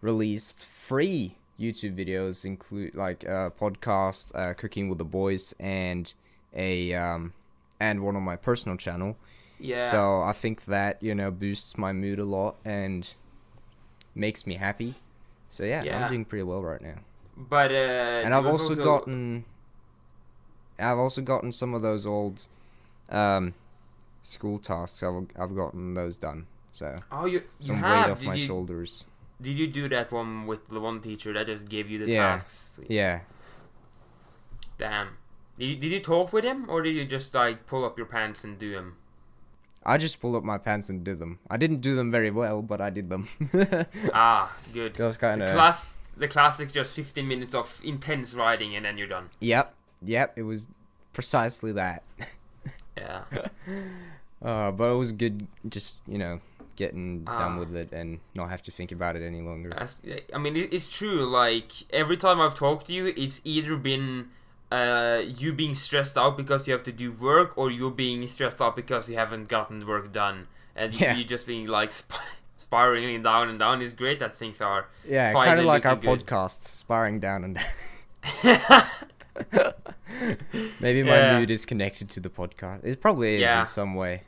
released 0.00 0.64
three 0.64 1.34
YouTube 1.60 1.94
videos, 1.96 2.44
include 2.44 2.94
like 2.94 3.22
a 3.24 3.52
podcast, 3.60 4.34
uh, 4.34 4.54
cooking 4.54 4.88
with 4.88 4.98
the 4.98 5.04
boys, 5.04 5.54
and 5.60 6.12
a 6.54 6.94
um, 6.94 7.32
and 7.78 8.02
one 8.02 8.16
on 8.16 8.22
my 8.22 8.36
personal 8.36 8.76
channel. 8.78 9.16
yeah 9.58 9.90
So 9.90 10.22
I 10.22 10.32
think 10.32 10.64
that 10.66 11.02
you 11.02 11.14
know 11.14 11.30
boosts 11.30 11.76
my 11.76 11.92
mood 11.92 12.18
a 12.18 12.24
lot 12.24 12.56
and 12.64 13.12
makes 14.14 14.46
me 14.46 14.56
happy. 14.56 14.94
So 15.48 15.64
yeah, 15.64 15.82
Yeah. 15.82 16.02
I'm 16.04 16.08
doing 16.08 16.24
pretty 16.24 16.44
well 16.44 16.62
right 16.62 16.80
now. 16.80 16.96
but 17.36 17.70
uh 17.72 18.24
and 18.24 18.34
I've 18.34 18.44
was 18.44 18.60
also, 18.62 18.74
gotten, 18.76 19.44
I've 20.78 20.98
also 20.98 21.22
gotten 21.22 21.52
some 21.52 21.74
of 21.74 21.82
those 21.82 22.06
old, 22.06 22.48
um, 23.10 23.54
school 24.22 24.58
tasks. 24.58 25.02
I've 25.02 25.26
I've 25.38 25.54
gotten 25.54 25.94
those 25.94 26.16
done. 26.18 26.46
So 26.72 26.96
oh 27.12 27.26
you, 27.26 27.42
you 27.60 27.66
some 27.66 27.76
have 27.76 28.06
weight 28.06 28.12
off 28.12 28.18
did 28.20 28.26
my 28.26 28.34
you, 28.34 28.46
shoulders. 28.46 29.06
Did 29.40 29.56
you 29.58 29.66
do 29.66 29.88
that 29.88 30.12
one 30.12 30.46
with 30.46 30.68
the 30.68 30.80
one 30.80 31.00
teacher 31.00 31.32
that 31.32 31.46
just 31.46 31.68
gave 31.68 31.88
you 31.90 31.98
the 32.04 32.12
Yeah. 32.12 32.38
tasks? 32.38 32.78
Yeah. 32.88 33.20
Damn. 34.78 35.16
Did 35.58 35.64
you, 35.66 35.76
did 35.76 35.92
you 35.92 36.00
talk 36.00 36.32
with 36.32 36.44
him 36.44 36.68
or 36.68 36.82
did 36.82 36.94
you 36.94 37.04
just 37.04 37.34
like 37.34 37.66
pull 37.66 37.84
up 37.84 37.96
your 37.96 38.06
pants 38.06 38.44
and 38.44 38.58
do 38.58 38.72
them? 38.74 38.96
I 39.84 39.96
just 39.96 40.20
pulled 40.20 40.36
up 40.36 40.44
my 40.44 40.58
pants 40.58 40.90
and 40.90 41.02
did 41.02 41.18
them. 41.18 41.38
I 41.48 41.56
didn't 41.56 41.80
do 41.80 41.96
them 41.96 42.10
very 42.10 42.30
well, 42.30 42.60
but 42.62 42.80
I 42.80 42.90
did 42.90 43.08
them. 43.08 43.28
ah, 44.14 44.54
good. 44.74 44.94
That 44.94 45.04
was 45.04 45.16
kind 45.16 45.40
The 45.40 45.46
of. 45.46 45.52
class, 45.52 45.98
the 46.16 46.28
classic, 46.28 46.70
just 46.70 46.92
15 46.92 47.26
minutes 47.26 47.54
of 47.54 47.80
intense 47.82 48.34
riding 48.34 48.76
and 48.76 48.84
then 48.84 48.98
you're 48.98 49.06
done. 49.08 49.30
Yep, 49.40 49.74
yep. 50.04 50.32
It 50.36 50.42
was 50.42 50.68
precisely 51.12 51.72
that. 51.72 52.02
Yeah. 52.96 53.24
Uh, 54.42 54.70
but 54.70 54.84
it 54.90 54.96
was 54.96 55.12
good, 55.12 55.46
just 55.68 56.00
you 56.08 56.16
know, 56.16 56.40
getting 56.82 57.04
done 57.24 57.54
Ah. 57.56 57.58
with 57.62 57.72
it 57.82 57.88
and 57.98 58.08
not 58.34 58.48
have 58.54 58.62
to 58.68 58.72
think 58.78 58.90
about 58.98 59.12
it 59.18 59.22
any 59.32 59.42
longer. 59.48 59.70
I 60.36 60.38
mean, 60.44 60.54
it's 60.76 60.88
true. 61.00 61.20
Like 61.42 61.70
every 62.02 62.16
time 62.24 62.38
I've 62.44 62.54
talked 62.64 62.84
to 62.88 62.92
you, 62.98 63.04
it's 63.24 63.40
either 63.44 63.76
been 63.90 64.06
uh, 64.72 65.20
you 65.40 65.52
being 65.62 65.74
stressed 65.74 66.16
out 66.22 66.36
because 66.42 66.60
you 66.66 66.72
have 66.76 66.84
to 66.90 66.92
do 67.04 67.08
work, 67.30 67.48
or 67.60 67.66
you 67.78 67.90
being 68.04 68.20
stressed 68.28 68.60
out 68.64 68.74
because 68.82 69.08
you 69.10 69.16
haven't 69.22 69.46
gotten 69.56 69.78
work 69.92 70.06
done, 70.12 70.38
and 70.80 70.90
Yeah. 71.00 71.16
you 71.16 71.24
just 71.34 71.44
being 71.52 71.66
like 71.78 71.90
sp- 72.00 72.22
spiraling 72.56 73.22
down 73.22 73.44
and 73.50 73.58
down. 73.58 73.82
It's 73.82 73.94
great 73.94 74.18
that 74.20 74.32
things 74.40 74.60
are. 74.60 74.82
Yeah, 75.16 75.32
kind 75.32 75.58
of 75.60 75.66
like 75.74 75.84
our 75.90 75.96
good. 75.96 76.08
podcast, 76.24 76.58
sparring 76.82 77.18
down 77.20 77.40
and 77.46 77.54
down. 77.56 77.66
Maybe 80.80 81.02
my 81.02 81.16
Yeah. 81.18 81.38
mood 81.38 81.50
is 81.50 81.64
connected 81.66 82.08
to 82.14 82.20
the 82.20 82.28
podcast. 82.30 82.84
It 82.84 83.00
probably 83.00 83.36
is 83.36 83.40
Yeah. 83.40 83.60
in 83.62 83.66
some 83.66 83.94
way, 83.94 84.22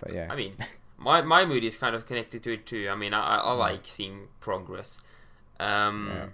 but 0.00 0.12
yeah. 0.12 0.28
I 0.30 0.36
mean, 0.36 0.54
my 1.00 1.22
my 1.22 1.44
mood 1.46 1.64
is 1.64 1.76
kind 1.76 1.94
of 1.96 2.06
connected 2.06 2.42
to 2.44 2.54
it 2.54 2.66
too. 2.66 2.88
I 2.90 2.96
mean, 2.96 3.14
I 3.14 3.22
I, 3.22 3.36
I 3.38 3.52
Mm. 3.54 3.58
like 3.58 3.86
seeing 3.86 4.28
progress. 4.40 5.00
Um, 5.60 6.06
Yeah. 6.08 6.26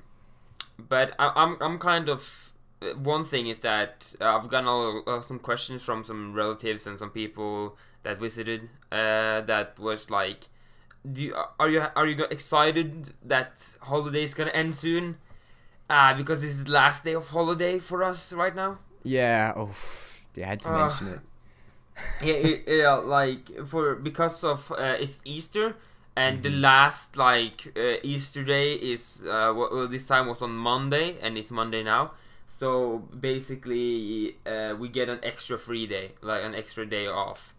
but 0.79 1.15
I, 1.19 1.33
I'm 1.37 1.57
I'm 1.63 1.79
kind 1.79 2.09
of 2.09 2.53
uh, 2.83 2.95
one 2.95 3.25
thing 3.25 3.49
is 3.49 3.61
that 3.61 4.13
uh, 4.21 4.37
I've 4.37 4.49
gotten 4.49 4.69
all, 4.69 5.03
uh, 5.07 5.23
some 5.23 5.39
questions 5.39 5.83
from 5.83 6.05
some 6.05 6.35
relatives 6.35 6.87
and 6.87 6.99
some 6.99 7.11
people 7.11 7.77
that 8.05 8.19
visited. 8.21 8.69
Uh, 8.93 9.41
that 9.43 9.79
was 9.79 10.11
like, 10.11 10.49
do 11.11 11.23
you, 11.23 11.37
are 11.61 11.71
you 11.71 11.85
are 11.97 12.07
you 12.07 12.25
excited 12.31 13.15
that 13.25 13.53
holiday 13.81 14.25
is 14.25 14.35
gonna 14.35 14.51
end 14.51 14.75
soon? 14.75 15.19
Uh, 15.91 16.15
because 16.15 16.43
this 16.43 16.53
is 16.53 16.65
the 16.65 16.73
last 16.73 17.05
day 17.05 17.15
of 17.15 17.29
holiday 17.29 17.79
for 17.79 18.03
us 18.05 18.33
right 18.33 18.55
now. 18.57 18.79
yeah. 19.05 19.53
Oh, 19.57 19.71
you 20.35 20.45
had 20.45 20.61
to 20.63 20.71
Ah. 20.71 20.73
mention 20.73 21.09
it. 21.09 21.21
Yeah, 22.21 22.35
it, 22.35 22.65
yeah, 22.67 22.95
like 22.95 23.51
for 23.67 23.95
because 23.95 24.45
of 24.45 24.71
uh, 24.73 24.97
it's 24.99 25.19
Easter, 25.25 25.77
and 26.17 26.43
the 26.43 26.51
Mhm. 26.51 26.51
last 26.51 27.17
like 27.17 27.73
uh, 27.77 27.97
Easter 28.03 28.45
day 28.45 28.75
is 28.75 29.23
uh, 29.27 29.53
well, 29.57 29.89
this 29.89 30.07
time 30.07 30.27
was 30.27 30.43
on 30.43 30.57
Monday, 30.57 31.17
and 31.21 31.37
it's 31.39 31.51
Monday 31.51 31.83
now. 31.83 32.13
So 32.47 32.99
basically, 33.19 34.37
uh, 34.47 34.75
we 34.79 34.89
get 34.89 35.09
an 35.09 35.21
extra 35.23 35.59
free 35.59 35.87
day, 35.87 36.13
like 36.23 36.43
an 36.45 36.55
extra 36.55 36.87
day 36.87 37.07
off. 37.07 37.55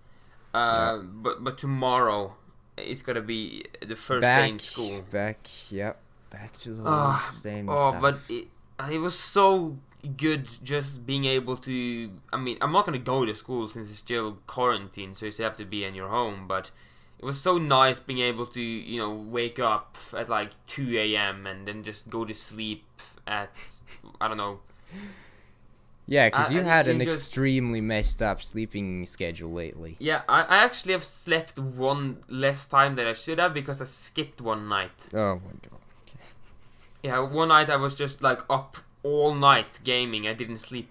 Uh, 0.54 1.00
But 1.04 1.44
but 1.44 1.58
tomorrow 1.58 2.36
it's 2.78 3.02
gonna 3.02 3.22
be 3.22 3.66
the 3.86 3.96
first 3.96 4.34
day 4.36 4.50
in 4.50 4.60
Back, 4.60 4.60
school. 4.60 5.06
back. 5.12 5.48
Yep. 5.72 6.00
Back 6.30 6.60
to 6.62 6.74
the 6.74 6.84
old 6.84 7.24
same 7.24 7.68
Oh, 7.68 7.78
stuff. 7.78 8.02
but 8.02 8.22
it, 8.30 8.48
it 8.90 9.00
was 9.00 9.18
so 9.18 9.78
good 10.16 10.48
just 10.64 11.06
being 11.06 11.26
able 11.26 11.58
to. 11.58 12.12
I 12.32 12.38
mean, 12.38 12.58
I'm 12.62 12.72
not 12.72 12.86
gonna 12.86 12.98
go 13.00 13.26
to 13.26 13.34
school 13.36 13.68
since 13.68 13.90
it's 13.90 14.00
still 14.00 14.38
quarantine, 14.48 15.16
so 15.16 15.26
you 15.26 15.32
still 15.32 15.46
have 15.50 15.58
to 15.58 15.66
be 15.66 15.84
in 15.84 15.94
your 15.96 16.10
home. 16.10 16.48
But 16.48 16.72
it 17.20 17.26
was 17.26 17.42
so 17.42 17.58
nice 17.58 18.00
being 18.00 18.20
able 18.20 18.46
to, 18.48 18.62
you 18.62 19.00
know, 19.00 19.12
wake 19.12 19.60
up 19.60 19.98
at 20.16 20.30
like 20.30 20.52
2 20.68 20.98
a.m. 20.98 21.48
and 21.48 21.68
then 21.68 21.84
just 21.84 22.10
go 22.10 22.26
to 22.26 22.34
sleep 22.34 22.86
at 23.26 23.52
I 24.22 24.28
don't 24.28 24.38
know. 24.38 24.60
yeah, 26.06 26.30
because 26.30 26.52
you 26.52 26.62
had 26.64 26.88
an 26.88 27.00
just- 27.00 27.18
extremely 27.18 27.82
messed 27.82 28.22
up 28.22 28.42
sleeping 28.42 29.04
schedule 29.06 29.52
lately. 29.52 29.96
Yeah, 30.00 30.22
I, 30.30 30.44
I 30.44 30.58
actually 30.58 30.94
have 30.94 31.04
slept 31.04 31.58
one 31.60 32.24
less 32.30 32.68
time 32.68 32.96
than 32.96 33.08
I 33.08 33.14
should 33.14 33.40
have 33.40 33.54
because 33.54 33.82
I 33.82 33.86
skipped 33.86 34.40
one 34.42 34.70
night. 34.70 35.08
Oh 35.14 35.36
my 35.36 35.52
god. 35.70 35.80
Yeah, 37.04 37.20
one 37.20 37.50
night 37.50 37.70
I 37.70 37.76
was 37.76 37.94
just 37.96 38.22
like 38.22 38.42
up 38.50 38.78
all 39.08 39.34
night 39.50 39.80
gaming. 39.84 40.28
I 40.28 40.34
didn't 40.42 40.60
sleep. 40.70 40.90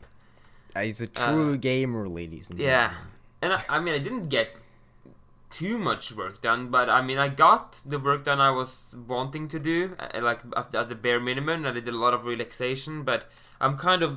Uh, 0.75 0.83
He's 0.87 1.01
a 1.01 1.09
Uh, 1.17 1.27
true 1.27 1.57
gamer, 1.69 2.05
ladies 2.09 2.51
and 2.51 2.59
yeah. 2.59 2.89
gentlemen. 2.89 3.13
And 3.43 3.51
I, 3.55 3.61
I 3.77 3.79
mean, 3.81 3.95
I 3.95 3.99
didn't 4.07 4.29
get 4.29 4.49
too 5.51 5.79
much 5.79 6.13
work 6.13 6.43
done, 6.43 6.69
but 6.77 6.89
I 6.91 7.01
mean, 7.09 7.19
I 7.19 7.29
got 7.29 7.81
the 7.93 7.99
work 7.99 8.25
done 8.25 8.41
I 8.41 8.51
was 8.51 8.95
wanting 9.15 9.49
to 9.55 9.59
do, 9.59 9.79
uh, 9.99 10.21
like 10.21 10.41
at, 10.57 10.89
the 10.89 10.95
bare 10.95 11.21
minimum. 11.21 11.65
I 11.67 11.73
did 11.73 11.89
a 11.89 11.93
lot 12.05 12.13
of 12.15 12.25
relaxation, 12.25 13.05
but 13.05 13.31
I'm 13.61 13.77
kind 13.79 14.03
of, 14.03 14.13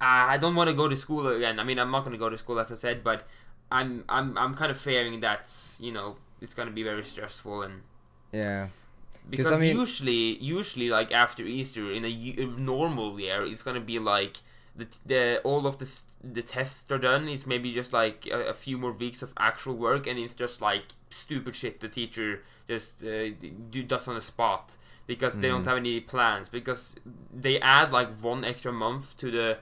uh, 0.00 0.24
I 0.34 0.36
don't 0.42 0.56
want 0.56 0.68
to 0.68 0.74
go 0.74 0.88
to 0.88 0.96
school 0.96 1.28
again. 1.28 1.58
I 1.60 1.64
mean, 1.64 1.78
I'm 1.78 1.90
not 1.90 2.00
going 2.00 2.12
to 2.12 2.18
go 2.18 2.28
to 2.28 2.36
school 2.38 2.58
as 2.60 2.70
I 2.72 2.74
said, 2.74 3.02
but 3.04 3.26
I'm, 3.70 4.04
I'm, 4.08 4.36
I'm 4.36 4.54
kind 4.54 4.70
of 4.70 4.78
fearing 4.78 5.20
that 5.20 5.50
you 5.78 5.92
know 5.92 6.16
it's 6.40 6.54
going 6.54 6.68
to 6.68 6.74
be 6.74 6.82
very 6.82 7.04
stressful 7.04 7.62
and 7.62 7.82
Yeah. 8.32 8.68
Because 9.30 9.50
I 9.52 9.58
mean- 9.58 9.76
usually 9.76 10.36
usually 10.42 10.88
like 10.90 11.10
after 11.12 11.42
easter 11.42 11.92
in 11.92 12.04
a 12.04 12.46
normal 12.58 13.18
year 13.20 13.44
it's 13.46 13.62
gonna 13.62 13.80
be 13.80 13.98
like 13.98 14.38
the, 14.76 14.86
the 15.06 15.40
all 15.44 15.66
of 15.66 15.78
the 15.78 15.88
the 16.22 16.42
tests 16.42 16.90
are 16.92 16.98
done. 16.98 17.28
It's 17.28 17.46
maybe 17.46 17.72
just 17.74 17.92
like 17.92 18.26
a, 18.30 18.50
a 18.50 18.54
few 18.54 18.78
more 18.78 18.92
weeks 18.92 19.22
of 19.22 19.32
actual 19.36 19.74
work 19.74 20.06
and 20.06 20.18
it's 20.18 20.34
just 20.34 20.60
like 20.60 20.84
stupid 21.10 21.56
shit 21.56 21.80
the 21.80 21.88
teacher 21.88 22.42
just 22.68 23.02
uh, 23.02 23.30
do 23.70 23.82
does 23.82 24.06
on 24.06 24.14
the 24.14 24.20
spot 24.20 24.76
because 25.06 25.34
they 25.40 25.48
don't 25.48 25.62
Mhm. 25.62 25.68
have 25.68 25.76
any 25.78 26.00
plans. 26.00 26.48
Because 26.48 26.94
they 27.34 27.58
add 27.60 27.90
like 27.92 28.10
one 28.20 28.44
extra 28.44 28.72
month 28.72 29.16
to 29.18 29.30
the 29.30 29.58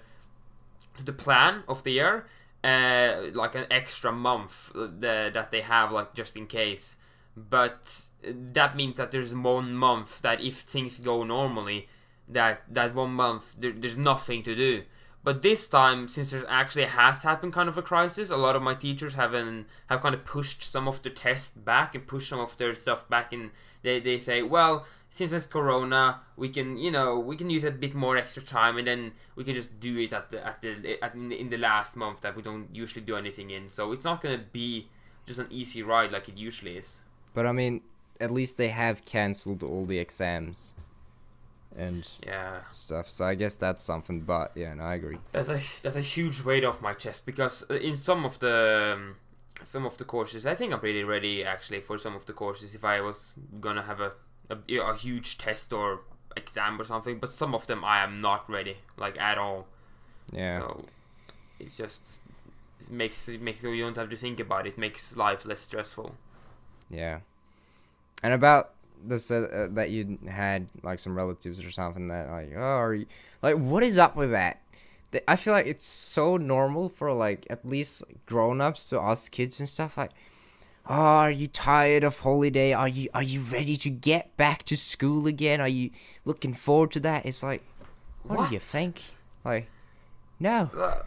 to 0.99 1.03
the 1.05 1.13
plan 1.13 1.63
of 1.69 1.83
the 1.85 1.93
year 1.93 2.27
uh, 2.65 3.31
like 3.33 3.55
an 3.55 3.67
extra 3.71 4.11
month 4.13 4.71
uh, 4.75 4.81
the, 4.99 5.31
that 5.33 5.51
they 5.51 5.61
have 5.63 5.93
like 5.93 6.15
just 6.15 6.37
in 6.37 6.47
case. 6.47 6.97
But 7.37 8.07
that 8.53 8.77
means 8.77 8.97
that 8.97 9.11
there's 9.11 9.35
one 9.35 9.75
month 9.75 10.23
that 10.23 10.41
if 10.41 10.61
things 10.61 11.01
go 11.01 11.23
normally 11.23 11.89
that 12.29 12.63
that 12.69 12.95
one 12.95 13.13
month 13.13 13.55
there, 13.59 13.73
there's 13.73 13.97
nothing 13.97 14.43
to 14.43 14.55
do. 14.55 14.83
But 15.23 15.43
this 15.43 15.69
time 15.69 16.09
since 16.09 16.31
there 16.31 16.45
actually 16.49 16.85
has 16.85 17.23
happened 17.23 17.53
kind 17.53 17.69
of 17.69 17.77
a 17.77 17.83
crisis 17.83 18.31
a 18.31 18.37
lot 18.37 18.57
of 18.57 18.63
my 18.63 18.75
teachers 18.75 19.15
have 19.15 19.35
an, 19.35 19.67
have 19.87 20.01
kind 20.01 20.15
of 20.15 20.25
pushed 20.25 20.63
some 20.63 20.87
of 20.87 21.03
the 21.03 21.11
tests 21.11 21.51
back 21.51 21.95
and 21.95 22.07
pushed 22.07 22.29
some 22.29 22.41
of 22.41 22.57
their 22.59 22.75
stuff 22.75 23.09
back 23.09 23.33
and 23.33 23.51
they, 23.83 23.99
they 23.99 24.19
say 24.19 24.43
well 24.43 24.87
since 25.11 25.33
it's 25.33 25.47
corona 25.47 26.21
we 26.37 26.49
can 26.49 26.77
you 26.79 26.91
know 26.91 27.19
we 27.19 27.37
can 27.37 27.51
use 27.51 27.65
a 27.65 27.71
bit 27.71 27.95
more 27.95 28.17
extra 28.17 28.43
time 28.43 28.77
and 28.77 28.87
then 28.87 29.13
we 29.35 29.45
can 29.45 29.55
just 29.55 29.79
do 29.81 29.99
it 29.99 30.13
at 30.13 30.31
the 30.31 30.45
at 30.47 30.61
the 30.63 31.03
at, 31.03 31.15
in, 31.15 31.51
the, 31.51 31.57
last 31.59 31.97
month 31.97 32.21
that 32.23 32.35
we 32.35 32.43
don't 32.43 32.69
usually 32.73 33.05
do 33.05 33.17
anything 33.17 33.51
in. 33.51 33.69
So 33.69 33.93
it's 33.93 34.05
not 34.05 34.23
gonna 34.23 34.45
be 34.53 34.89
just 35.27 35.39
an 35.39 35.47
easy 35.51 35.83
ride 35.83 36.13
like 36.13 36.29
it 36.29 36.37
usually 36.37 36.77
is. 36.77 37.01
But 37.35 37.47
I 37.47 37.53
mean, 37.53 37.83
at 38.21 38.31
least 38.31 38.57
they 38.57 38.69
have 38.69 39.05
cancelled 39.05 39.63
all 39.63 39.85
the 39.85 39.99
exams 39.99 40.75
and 41.77 42.09
yeah 42.27 42.61
stuff. 42.73 43.09
So 43.11 43.25
I 43.25 43.35
guess 43.35 43.55
that's 43.55 43.83
something. 43.83 44.21
But 44.21 44.53
yeah, 44.55 44.75
no, 44.75 44.85
I 44.85 44.95
agree. 44.95 45.19
That's 45.33 45.49
a 45.49 45.61
that's 45.83 45.97
a 45.97 46.01
huge 46.01 46.43
weight 46.43 46.65
off 46.65 46.81
my 46.81 46.95
chest 46.95 47.27
because 47.27 47.65
uh, 47.71 47.75
in 47.75 47.97
some 47.97 48.25
of 48.25 48.39
the 48.39 48.95
um, 48.95 49.17
some 49.63 49.87
of 49.87 49.97
the 49.99 50.05
courses, 50.05 50.47
I 50.47 50.55
think 50.55 50.73
I'm 50.73 50.81
pretty 50.81 51.05
ready 51.05 51.45
actually 51.45 51.81
for 51.81 51.99
some 51.99 52.15
of 52.15 52.27
the 52.27 52.33
courses 52.33 52.75
if 52.75 52.85
I 52.85 53.01
was 53.01 53.35
gonna 53.61 53.83
have 53.83 54.01
a 54.01 54.13
a, 54.51 54.79
a 54.79 54.97
huge 54.97 55.39
test 55.39 55.73
or 55.73 56.01
exam 56.37 56.81
or 56.81 56.85
something. 56.85 57.19
But 57.19 57.33
some 57.33 57.55
of 57.55 57.67
them 57.67 57.85
I 57.85 58.03
am 58.03 58.21
not 58.21 58.49
ready 58.49 58.79
like 58.97 59.19
at 59.19 59.39
all. 59.39 59.67
Yeah. 60.33 60.59
So 60.59 60.85
it's 61.59 61.77
just 61.77 62.03
it 62.81 62.91
makes 62.91 63.29
it 63.29 63.43
makes 63.43 63.61
so 63.61 63.71
you 63.71 63.85
don't 63.85 63.97
have 63.97 64.11
to 64.11 64.17
think 64.17 64.41
about 64.41 64.67
it. 64.67 64.71
it 64.71 64.79
makes 64.79 65.17
life 65.17 65.45
less 65.45 65.61
stressful. 65.61 66.15
Yeah. 66.91 67.21
And 68.23 68.33
about 68.33 68.73
this 69.05 69.31
uh, 69.31 69.35
uh, 69.53 69.75
that 69.75 69.91
you 69.91 70.19
had 70.29 70.67
like 70.83 70.99
some 70.99 71.15
relatives 71.17 71.63
or 71.65 71.71
something 71.71 72.09
that 72.09 72.29
like 72.31 72.53
oh 72.57 72.61
are 72.61 72.95
you 72.95 73.07
like 73.43 73.57
what 73.57 73.83
is 73.83 73.99
up 73.99 74.17
with 74.17 74.31
that? 74.33 74.61
I 75.29 75.37
feel 75.37 75.53
like 75.55 75.67
it's 75.67 75.87
so 75.87 76.37
normal 76.37 76.89
for 76.89 77.13
like 77.13 77.47
at 77.49 77.67
least 77.67 78.03
grown-ups 78.27 78.89
to 78.91 79.01
us 79.01 79.29
kids 79.29 79.61
and 79.61 79.69
stuff 79.69 79.97
like 79.97 80.11
oh 80.89 80.95
are 80.95 81.31
you 81.31 81.47
tired 81.47 82.05
of 82.05 82.19
holiday? 82.21 82.73
Are 82.73 82.89
you 82.89 83.09
are 83.15 83.23
you 83.23 83.41
ready 83.41 83.77
to 83.77 83.91
get 83.91 84.37
back 84.37 84.65
to 84.65 84.77
school 84.77 85.27
again? 85.27 85.61
Are 85.61 85.69
you 85.69 85.91
looking 86.25 86.53
forward 86.55 86.91
to 86.93 87.01
that? 87.01 87.25
It's 87.27 87.43
like 87.43 87.63
what, 88.25 88.49
do 88.49 88.55
you 88.55 88.61
think? 88.61 89.03
Like 89.45 89.69
no. 90.41 90.71
Uh, 90.77 91.03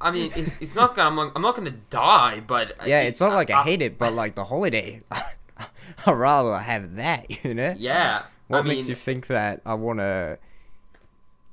I 0.00 0.10
mean, 0.12 0.30
it's, 0.36 0.60
it's 0.60 0.74
not 0.76 0.94
gonna. 0.94 1.08
I'm, 1.08 1.16
not- 1.16 1.32
I'm 1.34 1.42
not 1.42 1.56
gonna 1.56 1.70
die, 1.90 2.40
but 2.46 2.74
Yeah, 2.86 3.00
it- 3.00 3.08
it's 3.08 3.20
not 3.20 3.32
like 3.32 3.50
I 3.50 3.62
hate 3.62 3.80
it, 3.82 3.98
but 3.98 4.12
like 4.12 4.34
the 4.34 4.44
holiday 4.44 5.02
I'd 6.06 6.12
rather 6.12 6.58
have 6.58 6.96
that, 6.96 7.44
you 7.44 7.54
know? 7.54 7.76
Yeah. 7.76 8.26
What 8.48 8.58
I 8.58 8.62
mean, 8.62 8.68
makes 8.68 8.88
you 8.88 8.94
think 8.94 9.26
that 9.28 9.60
I 9.66 9.74
want 9.74 9.98
to 10.00 10.38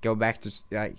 go 0.02 0.16
back 0.16 0.42
to 0.42 0.52
like? 0.72 0.96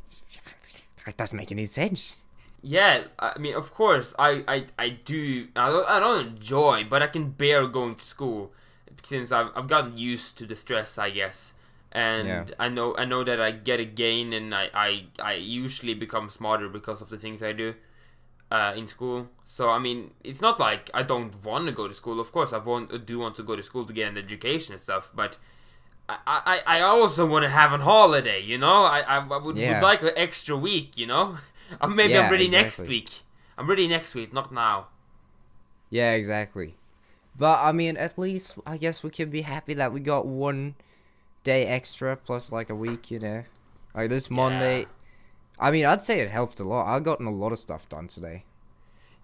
That 1.07 1.17
doesn't 1.17 1.37
make 1.37 1.51
any 1.53 1.67
sense. 1.67 2.23
Yeah, 2.63 3.05
I 3.19 3.39
mean, 3.39 3.55
of 3.55 3.73
course, 3.73 4.13
I, 4.19 4.43
I, 4.49 4.67
I 4.79 4.89
do. 4.91 5.49
I 5.55 5.69
don't, 5.69 5.89
I 5.89 6.01
don't 6.01 6.27
enjoy, 6.27 6.85
but 6.89 7.03
I 7.03 7.07
can 7.07 7.31
bear 7.31 7.67
going 7.69 7.95
to 7.97 8.05
school 8.05 8.53
since 9.05 9.31
I've, 9.31 9.49
I've 9.55 9.69
gotten 9.69 9.97
used 9.97 10.37
to 10.39 10.47
the 10.47 10.57
stress, 10.57 10.99
I 10.99 11.11
guess. 11.11 11.53
And 11.93 12.27
Yeah. 12.27 12.45
I 12.59 12.69
know 12.69 12.97
I 12.97 13.05
know 13.05 13.23
that 13.25 13.41
I 13.41 13.53
get 13.53 13.79
a 13.79 13.85
gain, 13.85 14.33
and 14.33 14.55
I, 14.55 14.69
I, 14.75 15.05
I 15.23 15.35
usually 15.35 15.95
become 15.95 16.29
smarter 16.29 16.69
because 16.69 17.01
of 17.01 17.09
the 17.09 17.19
things 17.19 17.43
I 17.43 17.53
do 17.53 17.75
uh, 18.51 18.73
in 18.77 18.87
school. 18.89 19.29
So 19.45 19.71
I 19.71 19.79
mean, 19.79 20.13
it's 20.25 20.41
not 20.41 20.59
like 20.61 20.91
I 20.95 21.03
don't 21.03 21.43
want 21.45 21.67
to 21.67 21.73
go 21.73 21.89
to 21.89 21.95
school. 21.95 22.21
Of 22.21 22.33
course, 22.33 22.53
I 22.53 22.59
want 22.59 23.07
do 23.07 23.19
want 23.19 23.37
to 23.37 23.43
go 23.43 23.57
to 23.57 23.63
school 23.63 23.85
to 23.87 23.93
get 23.93 24.09
an 24.09 24.19
education 24.19 24.73
and 24.75 24.83
stuff, 24.83 25.11
but. 25.15 25.37
I, 26.09 26.19
I, 26.65 26.79
I 26.79 26.81
also 26.83 27.27
want 27.27 27.43
to 27.43 27.49
have 27.51 27.73
a 27.73 27.79
holiday, 27.83 28.41
you 28.41 28.59
know. 28.59 28.85
I, 28.85 29.01
I, 29.01 29.17
I 29.27 29.39
would, 29.39 29.57
Yeah. 29.57 29.81
would 29.81 29.83
like 29.83 30.03
an 30.03 30.13
extra 30.17 30.57
week, 30.57 30.97
you 30.97 31.05
know. 31.05 31.39
Maybe 31.89 32.13
Yeah, 32.13 32.27
I'm 32.27 32.31
ready 32.31 32.47
next 32.47 32.79
week. 32.87 33.11
I'm 33.59 33.69
ready 33.69 33.89
next 33.89 34.15
week, 34.15 34.33
not 34.33 34.53
now. 34.53 34.87
Yeah, 35.91 36.13
exactly. 36.13 36.77
But 37.37 37.59
I 37.61 37.73
mean, 37.73 37.97
at 37.97 38.17
least 38.17 38.55
I 38.65 38.77
guess 38.77 39.03
we 39.03 39.11
can 39.11 39.31
be 39.31 39.43
happy 39.43 39.75
that 39.75 39.93
we 39.93 39.99
got 39.99 40.27
one 40.27 40.77
day 41.43 41.67
extra 41.67 42.17
plus 42.17 42.53
like 42.53 42.71
a 42.71 42.75
week, 42.75 43.11
you 43.11 43.19
know. 43.19 43.43
Like 43.95 44.11
this 44.11 44.31
Monday. 44.31 44.81
Yeah. 44.83 44.87
I 45.59 45.71
mean, 45.71 45.85
I'd 45.85 46.03
say 46.03 46.21
it 46.21 46.31
helped 46.31 46.61
a 46.61 46.65
lot. 46.65 46.87
I've 46.87 47.05
gotten 47.05 47.27
a 47.27 47.31
lot 47.31 47.53
of 47.53 47.59
stuff 47.59 47.89
done 47.89 48.09
today. 48.09 48.45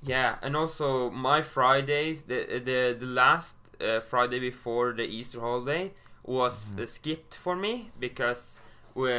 Yeah, 0.03 0.37
and 0.43 0.57
also 0.57 1.11
my 1.11 1.43
Fridays, 1.43 2.25
the 2.25 2.61
the 2.65 2.97
the 2.99 3.07
last 3.07 3.57
uh, 3.81 4.01
Friday 4.01 4.41
before 4.41 4.93
the 4.93 5.05
Easter 5.05 5.41
holiday 5.41 5.93
was 6.25 6.75
uh, 6.79 6.87
skipped 6.87 7.35
for 7.35 7.55
me 7.55 7.91
because 8.01 8.61
we 8.95 9.13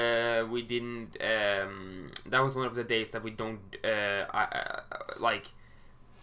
we 0.43 0.61
didn't. 0.61 1.15
Um, 1.21 2.11
that 2.25 2.39
was 2.43 2.55
one 2.55 2.65
of 2.65 2.75
the 2.75 2.83
days 2.83 3.11
that 3.11 3.23
we 3.23 3.31
don't 3.31 3.61
uh, 3.83 4.25
I, 4.33 4.43
uh, 4.43 4.97
like. 5.19 5.47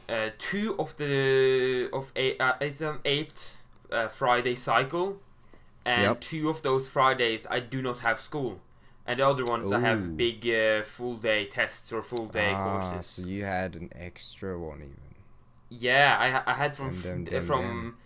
Uh, 0.08 0.30
two 0.38 0.74
of 0.78 0.96
the 0.98 1.88
of 1.92 2.12
eight, 2.16 2.40
uh, 2.40 2.54
it's 2.60 2.80
an 2.80 2.98
eight 3.04 3.52
uh, 3.92 4.08
Friday 4.08 4.56
cycle, 4.56 5.20
and 5.84 6.02
Yep. 6.02 6.20
two 6.20 6.48
of 6.50 6.62
those 6.62 6.88
Fridays 6.88 7.46
I 7.50 7.60
do 7.60 7.82
not 7.82 8.00
have 8.00 8.20
school, 8.20 8.60
and 9.10 9.20
the 9.20 9.26
other 9.28 9.44
ones 9.44 9.70
I 9.72 9.80
have 9.80 10.16
big 10.16 10.48
uh, 10.48 10.82
full 10.84 11.16
day 11.16 11.46
tests 11.46 11.92
or 11.92 12.02
full 12.02 12.26
day 12.26 12.52
ah, 12.54 12.64
courses. 12.64 13.06
so 13.06 13.22
you 13.22 13.44
had 13.44 13.74
an 13.74 13.90
extra 13.94 14.58
one 14.58 14.78
even. 14.78 14.96
Yeah, 15.68 16.16
I 16.18 16.52
I 16.52 16.54
had 16.54 16.76
from 16.76 16.90
Dum, 16.90 16.98
f- 16.98 17.04
dum, 17.04 17.24
dum, 17.24 17.42
from 17.42 17.96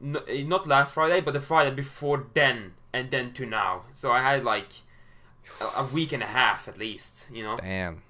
no, 0.00 0.20
eh, 0.20 0.42
not 0.42 0.66
last 0.66 0.92
Friday, 0.94 1.20
but 1.20 1.32
the 1.32 1.40
Friday 1.40 1.74
before 1.74 2.26
then, 2.34 2.74
and 2.92 3.10
then 3.10 3.32
to 3.34 3.46
now. 3.46 3.82
So 3.92 4.10
I 4.12 4.20
had 4.22 4.44
like 4.44 4.72
a, 5.60 5.64
a 5.82 5.86
week 5.92 6.12
and 6.12 6.22
a 6.22 6.26
half 6.26 6.68
at 6.68 6.78
least. 6.78 7.28
You 7.32 7.42
know. 7.44 7.56
Damn. 7.56 8.02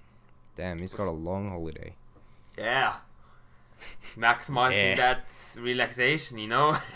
Damn, 0.57 0.79
he's 0.79 0.95
got 0.95 1.09
a 1.09 1.11
long 1.11 1.51
holiday. 1.51 1.95
Yeah. 2.57 2.97
Maximizing 4.17 4.97
Yeah. 4.97 4.97
that 4.97 5.25
relaxation, 5.59 6.39
you 6.39 6.47
know. 6.49 6.79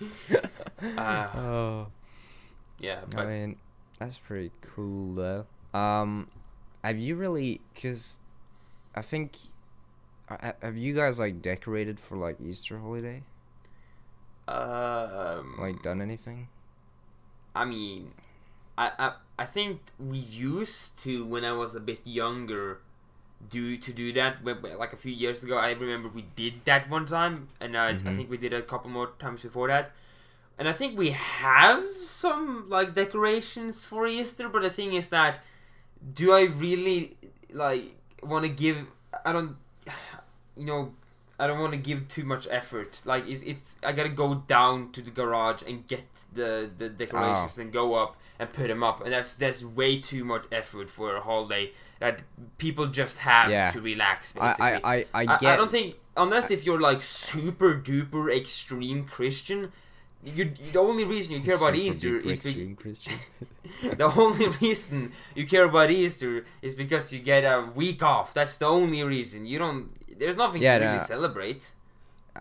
uh, 0.96 1.28
Oh. 1.34 1.86
yeah, 2.78 3.00
I 3.16 3.24
mean, 3.24 3.56
that's 3.98 4.18
pretty 4.18 4.52
cool 4.62 5.14
though. 5.14 5.46
Um, 5.78 6.28
have 6.84 6.98
you 6.98 7.16
really? 7.16 7.60
Cause 7.80 8.18
I 8.94 9.02
think, 9.02 9.36
uh, 10.28 10.52
have 10.62 10.76
you 10.76 10.94
guys 10.94 11.18
like 11.18 11.42
decorated 11.42 12.00
for 12.00 12.16
like 12.16 12.40
Easter 12.40 12.78
holiday? 12.78 13.22
um, 14.48 15.58
Like 15.58 15.82
done 15.82 16.00
anything? 16.00 16.48
I 17.54 17.64
mean, 17.64 18.12
I, 18.76 18.92
I 18.98 19.12
I 19.40 19.46
think 19.46 19.80
we 19.98 20.18
used 20.18 20.96
to 21.04 21.24
when 21.26 21.44
I 21.44 21.52
was 21.52 21.74
a 21.74 21.80
bit 21.80 22.00
younger, 22.04 22.80
do 23.50 23.76
to 23.78 23.92
do 23.92 24.12
that. 24.14 24.44
Like 24.44 24.92
a 24.92 24.96
few 24.96 25.12
years 25.12 25.42
ago, 25.42 25.58
I 25.58 25.72
remember 25.72 26.08
we 26.08 26.22
did 26.36 26.64
that 26.66 26.88
one 26.90 27.06
time, 27.06 27.48
and 27.60 27.76
I, 27.76 27.98
I 28.06 28.12
Mhm. 28.12 28.12
think 28.12 28.30
we 28.30 28.36
did 28.38 28.52
a 28.52 28.62
couple 28.62 28.90
more 28.90 29.10
times 29.18 29.42
before 29.42 29.68
that. 29.68 29.92
And 30.58 30.68
I 30.68 30.72
think 30.72 30.98
we 30.98 31.10
have 31.10 31.84
some 32.04 32.68
like 32.68 32.94
decorations 32.94 33.84
for 33.84 34.06
Easter, 34.06 34.48
but 34.48 34.62
the 34.62 34.70
thing 34.70 34.92
is 34.92 35.08
that, 35.10 35.40
do 36.14 36.32
I 36.32 36.42
really 36.44 37.16
like 37.52 37.94
want 38.22 38.44
to 38.44 38.48
give? 38.48 38.78
I 39.24 39.32
don't, 39.32 39.56
you 40.56 40.66
know, 40.66 40.92
I 41.38 41.46
don't 41.46 41.60
want 41.60 41.72
to 41.72 41.78
give 41.78 42.08
too 42.08 42.24
much 42.24 42.48
effort. 42.50 43.00
Like 43.04 43.28
it's, 43.28 43.42
it's 43.42 43.76
I 43.84 43.92
gotta 43.92 44.08
go 44.08 44.34
down 44.34 44.90
to 44.92 45.02
the 45.02 45.10
garage 45.10 45.62
and 45.62 45.86
get 45.86 46.04
the 46.34 46.68
the 46.76 46.88
decorations 46.88 47.58
oh. 47.58 47.62
and 47.62 47.72
go 47.72 47.94
up 47.94 48.16
and 48.40 48.52
put 48.52 48.66
them 48.68 48.82
up, 48.82 49.04
and 49.04 49.12
that's 49.12 49.34
that's 49.34 49.62
way 49.62 50.00
too 50.00 50.24
much 50.24 50.44
effort 50.50 50.90
for 50.90 51.14
a 51.16 51.20
holiday 51.20 51.70
that 52.00 52.20
people 52.58 52.86
just 52.86 53.18
have 53.18 53.50
Yeah. 53.50 53.70
to 53.70 53.80
relax. 53.80 54.34
I, 54.36 54.48
Basically, 54.48 54.66
I, 54.66 54.94
I, 54.94 54.96
I 54.96 55.06
I, 55.14 55.24
get. 55.38 55.52
I 55.52 55.56
don't 55.56 55.70
think 55.70 55.96
unless 56.16 56.50
if 56.50 56.66
you're 56.66 56.80
like 56.80 57.02
super 57.02 57.74
duper 57.76 58.36
extreme 58.36 59.04
Christian, 59.04 59.72
you 60.24 60.52
the 60.72 60.80
only 60.80 61.04
reason 61.04 61.34
you 61.34 61.40
care 61.40 61.56
about 61.56 61.76
Easter 61.76 62.18
is 62.18 62.38
extreme 62.38 62.76
Christian. 62.76 63.18
the 63.82 64.12
only 64.16 64.48
reason 64.60 65.12
you 65.34 65.46
care 65.46 65.64
about 65.64 65.90
Easter 65.90 66.44
is 66.60 66.74
because 66.74 67.12
you 67.12 67.20
get 67.20 67.44
a 67.44 67.70
week 67.74 68.02
off. 68.02 68.34
That's 68.34 68.56
the 68.58 68.66
only 68.66 69.02
reason. 69.02 69.46
You 69.46 69.58
don't. 69.58 70.18
There's 70.18 70.36
nothing 70.36 70.62
Yeah, 70.62 70.78
to 70.78 70.84
really 70.84 71.04
celebrate. 71.04 71.72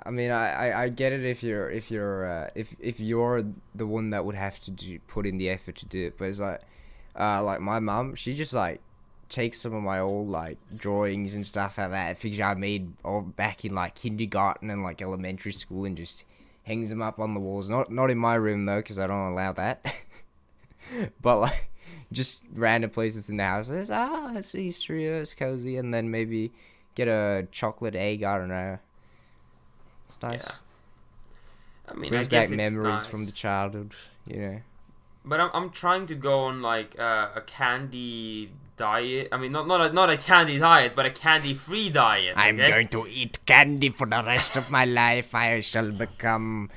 I 0.05 0.09
mean, 0.11 0.31
I, 0.31 0.69
I, 0.69 0.83
I 0.83 0.89
get 0.89 1.11
it 1.11 1.25
if 1.25 1.43
you're 1.43 1.69
if 1.69 1.89
you're 1.91 2.25
uh, 2.29 2.49
if 2.55 2.75
if 2.79 2.99
you're 2.99 3.43
the 3.75 3.85
one 3.87 4.09
that 4.11 4.25
would 4.25 4.35
have 4.35 4.59
to 4.61 4.71
do, 4.71 4.99
put 5.07 5.25
in 5.25 5.37
the 5.37 5.49
effort 5.49 5.75
to 5.77 5.85
do 5.85 6.07
it, 6.07 6.17
but 6.17 6.25
it's 6.25 6.39
like, 6.39 6.61
uh, 7.19 7.43
like 7.43 7.61
my 7.61 7.79
mom, 7.79 8.15
she 8.15 8.33
just 8.33 8.53
like 8.53 8.81
takes 9.29 9.61
some 9.61 9.73
of 9.73 9.83
my 9.83 9.99
old 9.99 10.29
like 10.29 10.57
drawings 10.75 11.35
and 11.35 11.45
stuff 11.45 11.77
like 11.77 11.91
that, 11.91 12.17
things 12.17 12.39
I 12.39 12.53
made 12.53 12.93
all 13.03 13.21
back 13.21 13.65
in 13.65 13.75
like 13.75 13.95
kindergarten 13.95 14.69
and 14.69 14.83
like 14.83 15.01
elementary 15.01 15.53
school, 15.53 15.85
and 15.85 15.97
just 15.97 16.23
hangs 16.67 16.89
them 16.89 17.01
up 17.01 17.19
on 17.19 17.33
the 17.33 17.39
walls. 17.39 17.69
Not 17.69 17.89
not 17.89 18.11
in 18.11 18.17
my 18.17 18.35
room 18.35 18.65
though, 18.65 18.77
because 18.77 18.99
I 18.99 19.07
don't 19.07 19.31
allow 19.31 19.53
that. 19.53 19.85
but 21.21 21.39
like, 21.39 21.71
just 22.11 22.43
random 22.53 22.89
places 22.89 23.29
in 23.29 23.37
the 23.37 23.43
house. 23.43 23.69
It's, 23.69 23.89
ah, 23.89 24.33
it's 24.35 24.53
Easter, 24.53 24.97
it's 24.97 25.33
cozy, 25.33 25.77
and 25.77 25.93
then 25.93 26.11
maybe 26.11 26.51
get 26.95 27.07
a 27.07 27.47
chocolate 27.51 27.95
egg. 27.95 28.23
I 28.23 28.37
don't 28.37 28.49
know. 28.49 28.79
It's 30.05 30.21
nice. 30.21 30.45
Yeah. 30.45 30.55
I 31.89 31.93
mean, 31.95 32.09
Brings 32.09 32.27
I 32.27 32.29
guess 32.29 32.49
back 32.49 32.51
it's 32.51 32.57
memories 32.57 33.05
from 33.05 33.25
the 33.25 33.31
childhood. 33.31 33.93
You 34.25 34.37
know. 34.37 34.59
But 35.27 35.41
I'm, 35.41 35.49
I'm 35.53 35.69
trying 35.69 36.07
to 36.07 36.15
go 36.15 36.39
on 36.41 36.61
like 36.61 36.97
uh, 36.97 37.29
a 37.35 37.41
candy 37.41 38.51
diet. 38.77 39.27
I 39.31 39.37
mean, 39.37 39.51
not 39.51 39.67
not 39.67 39.81
a, 39.81 39.93
not 39.93 40.09
a 40.09 40.17
candy 40.17 40.57
diet, 40.57 40.95
but 40.95 41.05
a 41.05 41.11
candy 41.11 41.53
free 41.53 41.89
diet. 41.89 42.33
I'm 42.37 42.57
going 42.57 42.87
to 42.89 43.05
eat 43.07 43.39
candy 43.45 43.89
for 43.89 44.07
the 44.07 44.23
rest 44.23 44.55
of 44.55 44.71
my 44.71 44.85
life. 44.85 45.35
I 45.35 45.59
shall 45.59 45.91
become 45.91 46.69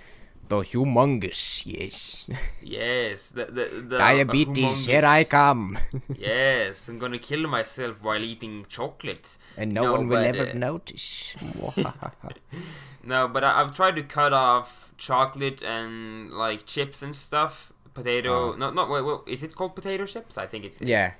the 0.48 0.56
humongous. 0.56 1.64
Yes. 1.64 2.28
Yes, 2.60 3.30
the 3.30 3.44
the, 3.46 3.64
the 3.88 3.98
Diabetes, 3.98 4.86
here 4.86 5.04
I 5.04 5.24
come. 5.24 5.78
Yes, 6.18 6.88
I'm 6.88 6.98
gonna 6.98 7.18
kill 7.18 7.46
myself 7.46 8.02
while 8.02 8.22
eating 8.22 8.66
chocolate. 8.68 9.38
and 9.56 9.72
no, 9.72 9.84
No, 9.84 9.92
one 9.92 10.08
will 10.08 10.16
but, 10.16 10.34
ever 10.34 10.50
uh, 10.50 10.54
notice. 10.54 11.36
No, 13.02 13.28
but 13.28 13.42
I, 13.42 13.62
I've 13.62 13.74
tried 13.74 13.96
to 13.96 14.02
cut 14.02 14.34
off 14.34 14.92
chocolate 14.98 15.62
and 15.62 16.30
like 16.32 16.66
chips 16.66 17.00
and 17.00 17.16
stuff. 17.16 17.69
Potato, 17.94 18.52
Oh. 18.52 18.56
no, 18.56 18.70
not 18.70 18.88
wait, 18.90 19.02
wait, 19.02 19.18
is 19.34 19.42
it 19.42 19.54
called 19.54 19.74
potato 19.74 20.06
chips? 20.06 20.38
I 20.38 20.46
think 20.46 20.64
it 20.64 20.72
is. 20.80 20.88
yeah. 20.88 21.12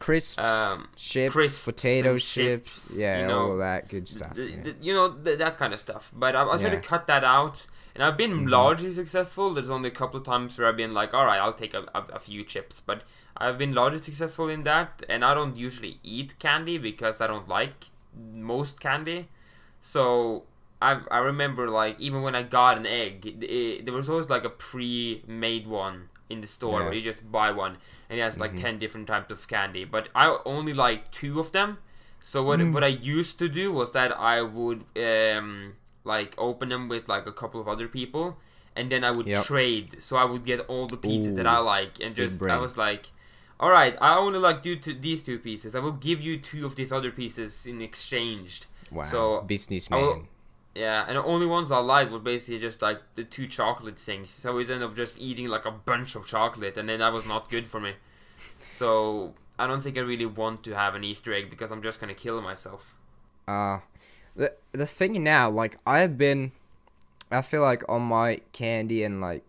Crisps, 0.00 0.38
Um, 0.38 0.88
chips, 0.96 1.32
crisps 1.32 1.64
potato 1.64 2.18
chips, 2.18 2.34
chips, 2.88 2.96
yeah, 2.98 3.18
you 3.26 3.32
all 3.32 3.46
know, 3.46 3.52
of 3.52 3.58
that 3.60 3.88
good 3.88 4.08
stuff. 4.08 4.32
Yeah. 4.36 4.72
you 4.80 4.92
know 4.92 5.12
th- 5.12 5.38
that 5.38 5.56
kind 5.56 5.72
of 5.72 5.80
stuff. 5.80 6.10
But 6.12 6.34
I, 6.36 6.42
I 6.42 6.56
tried 6.58 6.72
Yeah. 6.72 6.80
to 6.80 6.86
cut 6.88 7.06
that 7.06 7.24
out, 7.24 7.66
and 7.94 8.02
I've 8.02 8.16
been 8.16 8.32
Mhm. 8.46 8.50
largely 8.50 8.92
successful. 8.92 9.54
There's 9.54 9.70
only 9.70 9.88
a 9.88 9.92
couple 9.92 10.18
of 10.18 10.26
times 10.26 10.58
where 10.58 10.66
I've 10.68 10.76
been 10.76 10.92
like, 10.94 11.14
all 11.14 11.24
right, 11.24 11.38
I'll 11.38 11.52
take 11.54 11.74
a, 11.74 11.84
a, 11.94 12.00
a 12.14 12.18
few 12.18 12.42
chips, 12.44 12.80
but 12.84 13.02
I've 13.36 13.56
been 13.56 13.72
largely 13.72 14.00
successful 14.00 14.48
in 14.48 14.64
that. 14.64 15.04
And 15.08 15.24
I 15.24 15.32
don't 15.32 15.56
usually 15.56 16.00
eat 16.02 16.38
candy 16.38 16.76
because 16.76 17.20
I 17.20 17.26
don't 17.26 17.48
like 17.48 17.86
most 18.14 18.80
candy. 18.80 19.28
So 19.80 20.42
I 20.82 21.00
I 21.10 21.18
remember 21.18 21.70
like 21.70 21.98
even 22.00 22.22
when 22.22 22.34
I 22.34 22.42
got 22.42 22.76
an 22.76 22.86
egg, 22.86 23.24
it- 23.42 23.84
there 23.84 23.94
was 23.94 24.08
always 24.08 24.28
like 24.28 24.44
a 24.44 24.50
pre-made 24.50 25.66
one 25.66 26.08
in 26.34 26.40
the 26.46 26.50
store 26.58 26.78
Yeah. 26.80 26.84
where 26.86 26.94
you 26.98 27.04
just 27.12 27.22
buy 27.38 27.48
one 27.64 27.74
and 28.08 28.18
it 28.18 28.22
has 28.28 28.36
like 28.44 28.52
Mhm. 28.54 28.60
10 28.66 28.78
different 28.84 29.06
types 29.14 29.30
of 29.36 29.40
candy 29.54 29.84
but 29.96 30.04
i 30.24 30.26
only 30.54 30.74
like 30.86 31.00
two 31.20 31.34
of 31.44 31.48
them 31.56 31.70
so 32.30 32.36
what 32.48 32.58
Mm. 32.60 32.72
what 32.74 32.84
i 32.90 32.92
used 33.16 33.36
to 33.42 33.48
do 33.60 33.66
was 33.80 33.88
that 33.98 34.10
i 34.34 34.36
would 34.58 34.80
um 35.10 35.48
like 36.14 36.32
open 36.48 36.68
them 36.74 36.84
with 36.92 37.04
like 37.14 37.26
a 37.34 37.36
couple 37.40 37.60
of 37.64 37.68
other 37.74 37.88
people 37.98 38.24
and 38.76 38.90
then 38.92 39.02
i 39.08 39.10
would 39.16 39.26
Yep. 39.34 39.44
trade 39.52 39.88
so 40.06 40.12
i 40.22 40.24
would 40.30 40.44
get 40.52 40.60
all 40.72 40.86
the 40.94 41.00
pieces 41.08 41.32
that 41.38 41.46
i 41.56 41.58
like 41.74 41.92
and 42.04 42.10
just 42.22 42.42
i 42.42 42.58
was 42.66 42.74
like 42.86 43.04
all 43.60 43.70
right 43.80 43.94
i 44.00 44.12
only 44.24 44.40
like 44.48 44.58
do 44.68 44.72
to 44.86 44.90
these 45.06 45.20
two 45.28 45.38
pieces 45.48 45.70
i 45.78 45.80
will 45.84 45.98
give 46.08 46.20
you 46.28 46.34
two 46.50 46.62
of 46.68 46.72
these 46.78 46.90
other 46.98 47.10
pieces 47.20 47.66
in 47.72 47.80
exchange 47.88 48.50
wow. 48.90 49.04
so, 49.12 49.20
businessman. 49.54 50.00
Yeah, 50.74 51.04
and 51.06 51.16
the 51.16 51.22
only 51.22 51.46
ones 51.46 51.70
I 51.70 51.78
liked 51.78 52.10
were 52.10 52.18
basically 52.18 52.58
just 52.58 52.82
like 52.82 53.00
the 53.14 53.22
two 53.22 53.46
chocolate 53.46 53.98
things. 53.98 54.30
So 54.30 54.50
always 54.50 54.70
end 54.70 54.82
up 54.82 54.96
just 54.96 55.20
eating 55.20 55.48
like 55.48 55.64
a 55.64 55.70
bunch 55.70 56.16
of 56.16 56.26
chocolate, 56.26 56.76
and 56.76 56.88
then 56.88 56.98
that 56.98 57.12
was 57.12 57.26
not 57.26 57.48
good 57.48 57.68
for 57.68 57.80
me. 57.80 57.94
So 58.72 59.34
I 59.58 59.66
don't 59.68 59.82
think 59.82 59.96
I 59.96 60.00
really 60.00 60.26
want 60.26 60.64
to 60.64 60.74
have 60.74 60.94
an 60.94 61.04
Easter 61.04 61.32
egg 61.32 61.48
because 61.48 61.70
I'm 61.70 61.82
just 61.82 62.00
gonna 62.00 62.14
kill 62.14 62.40
myself. 62.40 62.94
Uh 63.46 63.80
the 64.34 64.52
the 64.72 64.86
thing 64.86 65.22
now, 65.22 65.48
like 65.48 65.78
I've 65.86 66.18
been 66.18 66.52
I 67.30 67.42
feel 67.42 67.62
like 67.62 67.82
on 67.88 68.02
my 68.02 68.40
candy 68.52 69.04
and 69.04 69.20
like 69.20 69.44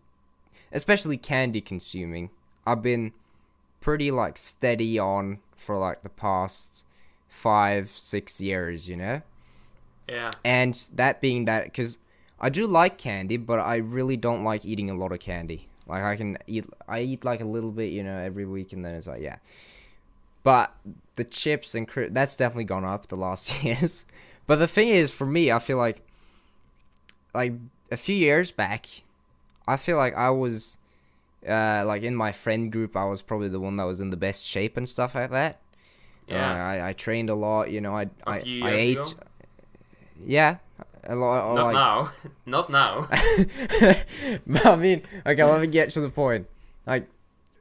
especially 0.72 1.18
candy 1.18 1.62
consuming, 1.62 2.30
I've 2.68 2.84
been 2.84 3.14
pretty 3.82 4.12
like 4.12 4.38
steady 4.38 5.00
on 5.00 5.40
for 5.56 5.78
like 5.78 6.04
the 6.04 6.10
past 6.10 6.86
five, 7.28 7.90
six 7.90 8.40
years, 8.42 8.88
you 8.88 8.98
know? 8.98 9.22
Yeah, 10.08 10.32
And 10.44 10.76
that 10.94 11.22
being 11.22 11.46
that, 11.46 11.66
because 11.66 11.98
I 12.40 12.50
do 12.50 12.68
like 12.68 12.98
candy, 12.98 13.38
but 13.38 13.60
I 13.60 13.78
really 13.78 14.18
don't 14.18 14.44
like 14.44 14.66
eating 14.66 14.90
a 14.90 14.96
lot 14.96 15.12
of 15.12 15.20
candy. 15.20 15.68
Like 15.88 16.04
I 16.04 16.16
can 16.16 16.38
eat, 16.48 16.66
I 16.88 17.02
eat 17.02 17.24
like 17.24 17.42
a 17.42 17.46
little 17.46 17.72
bit, 17.72 17.92
you 17.92 18.04
know, 18.04 18.18
every 18.18 18.46
week, 18.46 18.74
and 18.74 18.84
then 18.84 18.96
it's 18.96 19.08
like 19.08 19.22
yeah. 19.22 19.38
But 20.44 20.76
the 21.16 21.24
chips 21.24 21.74
and 21.74 21.88
cri- 21.88 22.10
that's 22.10 22.36
definitely 22.36 22.66
gone 22.66 22.86
up 22.86 23.08
the 23.08 23.16
last 23.16 23.64
years. 23.64 24.06
But 24.48 24.58
the 24.58 24.68
thing 24.68 24.90
is, 24.90 25.10
for 25.10 25.26
me, 25.26 25.52
I 25.52 25.58
feel 25.60 25.78
like, 25.78 26.02
like 27.34 27.54
a 27.92 27.98
few 27.98 28.16
years 28.16 28.52
back, 28.52 28.86
I 29.68 29.76
feel 29.78 29.98
like 29.98 30.16
I 30.16 30.30
was, 30.30 30.78
uh, 31.48 31.84
like 31.86 32.04
in 32.04 32.16
my 32.16 32.32
friend 32.32 32.72
group, 32.72 32.96
I 32.96 33.06
was 33.06 33.24
probably 33.24 33.50
the 33.50 33.60
one 33.60 33.78
that 33.78 33.86
was 33.86 34.00
in 34.00 34.12
the 34.12 34.18
best 34.18 34.46
shape 34.46 34.78
and 34.78 34.88
stuff 34.88 35.16
like 35.16 35.32
that. 35.32 35.62
Uh, 36.30 36.34
yeah. 36.34 36.68
I, 36.68 36.90
I 36.90 36.94
trained 36.94 37.30
a 37.30 37.36
lot, 37.36 37.72
you 37.72 37.82
know. 37.82 37.96
I 37.96 38.04
A 38.04 38.10
I, 38.28 38.44
I 38.62 38.72
ate. 38.72 38.98
ago? 38.98 39.14
Yeah, 40.24 40.58
a 41.04 41.16
lot. 41.16 41.56
Not 41.56 41.66
like, 41.66 41.74
now, 41.74 42.12
not 42.46 42.70
now. 42.70 43.08
but 44.48 44.66
I 44.66 44.76
mean, 44.76 45.02
okay, 45.26 45.44
let 45.44 45.62
me 45.62 45.68
get 45.68 45.90
to 45.92 46.02
the 46.02 46.10
point. 46.10 46.48
Like, 46.86 47.08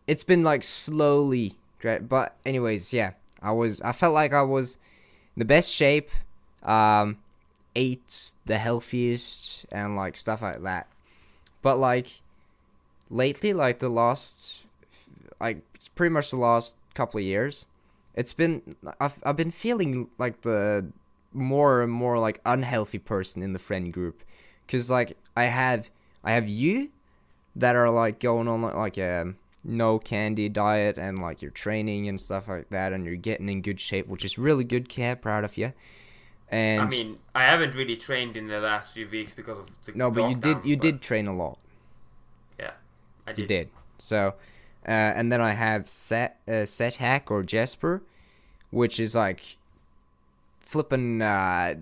it's 0.06 0.24
been 0.24 0.42
like 0.42 0.64
slowly, 0.64 1.54
but 1.82 2.36
anyways, 2.44 2.92
yeah, 2.92 3.12
I 3.42 3.52
was, 3.52 3.80
I 3.80 3.92
felt 3.92 4.14
like 4.14 4.32
I 4.32 4.42
was 4.42 4.78
in 5.36 5.40
the 5.40 5.44
best 5.44 5.70
shape, 5.70 6.10
um, 6.62 7.18
ate 7.74 8.34
the 8.46 8.58
healthiest, 8.58 9.66
and 9.72 9.96
like 9.96 10.16
stuff 10.16 10.42
like 10.42 10.62
that. 10.62 10.86
But 11.62 11.78
like, 11.78 12.20
lately, 13.10 13.52
like 13.52 13.78
the 13.78 13.88
last, 13.88 14.64
like 15.40 15.62
it's 15.74 15.88
pretty 15.88 16.12
much 16.12 16.30
the 16.30 16.36
last 16.36 16.76
couple 16.94 17.18
of 17.18 17.24
years, 17.24 17.66
it's 18.14 18.32
been, 18.32 18.76
I've, 19.00 19.18
I've 19.24 19.36
been 19.36 19.50
feeling 19.50 20.08
like 20.18 20.42
the 20.42 20.86
more 21.34 21.82
and 21.82 21.92
more 21.92 22.18
like 22.18 22.40
unhealthy 22.46 22.98
person 22.98 23.42
in 23.42 23.52
the 23.52 23.58
friend 23.58 23.92
group 23.92 24.22
because 24.66 24.90
like 24.90 25.16
i 25.36 25.44
have 25.44 25.90
i 26.22 26.32
have 26.32 26.48
you 26.48 26.88
that 27.56 27.76
are 27.76 27.90
like 27.90 28.20
going 28.20 28.48
on 28.48 28.62
like, 28.62 28.74
like 28.74 28.98
a 28.98 29.34
no 29.64 29.98
candy 29.98 30.48
diet 30.48 30.98
and 30.98 31.18
like 31.18 31.40
you're 31.40 31.50
training 31.50 32.08
and 32.08 32.20
stuff 32.20 32.48
like 32.48 32.68
that 32.68 32.92
and 32.92 33.04
you're 33.06 33.16
getting 33.16 33.48
in 33.48 33.62
good 33.62 33.80
shape 33.80 34.06
which 34.06 34.24
is 34.24 34.38
really 34.38 34.64
good 34.64 34.88
kid 34.88 35.20
proud 35.22 35.44
of 35.44 35.56
you 35.56 35.72
and 36.50 36.82
I 36.82 36.86
mean, 36.86 37.18
I 37.34 37.44
haven't 37.44 37.74
really 37.74 37.96
trained 37.96 38.36
in 38.36 38.48
the 38.48 38.60
last 38.60 38.92
few 38.92 39.08
weeks 39.08 39.32
because 39.32 39.58
of 39.58 39.66
the 39.84 39.92
no 39.94 40.10
but 40.10 40.28
you 40.28 40.36
did 40.36 40.58
you 40.64 40.76
but 40.76 40.82
did 40.82 41.00
train 41.00 41.26
a 41.26 41.34
lot 41.34 41.58
Yeah. 42.60 42.72
I 43.26 43.32
did. 43.32 43.42
you 43.42 43.46
did 43.46 43.70
so 43.98 44.34
uh, 44.86 44.90
and 44.90 45.32
then 45.32 45.40
i 45.40 45.52
have 45.52 45.88
set 45.88 46.40
uh, 46.46 46.66
set 46.66 46.96
hack 46.96 47.30
or 47.30 47.42
jasper 47.42 48.02
which 48.70 49.00
is 49.00 49.14
like 49.14 49.56
flipping 50.74 51.22
uh 51.22 51.72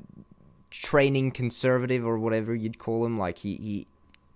training 0.70 1.30
conservative 1.30 2.06
or 2.06 2.18
whatever 2.18 2.54
you'd 2.54 2.78
call 2.78 3.06
him 3.06 3.18
like 3.18 3.38
he 3.38 3.56
he 3.56 3.86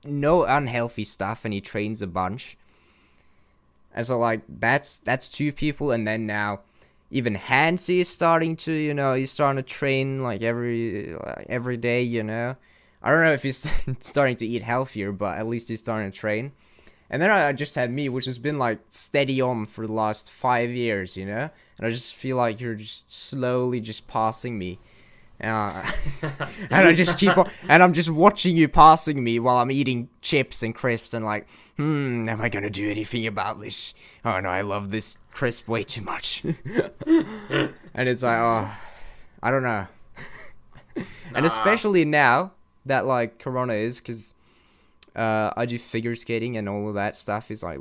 no 0.02 0.44
unhealthy 0.44 1.04
stuff 1.04 1.44
and 1.44 1.52
he 1.52 1.60
trains 1.60 2.00
a 2.00 2.06
bunch. 2.06 2.56
And 3.94 4.06
so 4.06 4.18
like 4.18 4.40
that's 4.48 4.98
that's 5.00 5.28
two 5.28 5.52
people 5.52 5.90
and 5.90 6.08
then 6.08 6.24
now 6.24 6.60
even 7.10 7.34
Hansi 7.34 8.00
is 8.00 8.08
starting 8.08 8.56
to 8.56 8.72
you 8.72 8.94
know 8.94 9.12
he's 9.12 9.30
starting 9.30 9.62
to 9.62 9.68
train 9.68 10.22
like 10.22 10.40
every 10.40 11.12
like, 11.12 11.46
every 11.50 11.76
day 11.76 12.00
you 12.00 12.22
know. 12.22 12.56
I 13.02 13.10
don't 13.10 13.24
know 13.24 13.34
if 13.34 13.42
he's 13.42 13.68
starting 14.00 14.36
to 14.36 14.46
eat 14.46 14.62
healthier 14.62 15.12
but 15.12 15.36
at 15.36 15.46
least 15.46 15.68
he's 15.68 15.80
starting 15.80 16.10
to 16.10 16.18
train 16.18 16.52
and 17.10 17.22
then 17.22 17.30
I 17.30 17.52
just 17.52 17.74
had 17.74 17.90
me 17.90 18.08
which 18.08 18.26
has 18.26 18.38
been 18.38 18.58
like 18.58 18.78
steady 18.88 19.40
on 19.40 19.66
for 19.66 19.86
the 19.86 19.92
last 19.92 20.30
five 20.30 20.70
years 20.70 21.16
you 21.16 21.26
know 21.26 21.50
and 21.78 21.86
I 21.86 21.90
just 21.90 22.14
feel 22.14 22.36
like 22.36 22.60
you're 22.60 22.74
just 22.74 23.10
slowly 23.10 23.80
just 23.80 24.06
passing 24.06 24.58
me 24.58 24.78
uh, 25.38 25.84
and 26.70 26.88
I 26.88 26.94
just 26.94 27.18
keep 27.18 27.36
on, 27.36 27.50
and 27.68 27.82
I'm 27.82 27.92
just 27.92 28.08
watching 28.08 28.56
you 28.56 28.68
passing 28.68 29.22
me 29.22 29.38
while 29.38 29.58
I'm 29.58 29.70
eating 29.70 30.08
chips 30.22 30.62
and 30.62 30.74
crisps, 30.74 31.12
and 31.12 31.24
like, 31.24 31.46
hmm, 31.76 32.26
am 32.28 32.40
I 32.40 32.48
gonna 32.48 32.70
do 32.70 32.90
anything 32.90 33.26
about 33.26 33.60
this? 33.60 33.94
Oh 34.24 34.40
no, 34.40 34.48
I 34.48 34.62
love 34.62 34.90
this 34.90 35.18
crisp 35.32 35.68
way 35.68 35.82
too 35.82 36.00
much. 36.00 36.42
and 37.06 38.08
it's 38.08 38.22
like, 38.22 38.38
oh, 38.38 38.70
I 39.42 39.50
don't 39.50 39.62
know. 39.62 39.86
and 41.34 41.44
especially 41.44 42.06
now 42.06 42.52
that 42.86 43.04
like 43.04 43.38
Corona 43.38 43.74
is, 43.74 43.98
because 43.98 44.32
uh, 45.16 45.50
I 45.56 45.64
do 45.66 45.78
figure 45.78 46.14
skating 46.14 46.56
and 46.56 46.68
all 46.68 46.88
of 46.88 46.94
that 46.94 47.16
stuff 47.16 47.50
is 47.50 47.62
like 47.62 47.80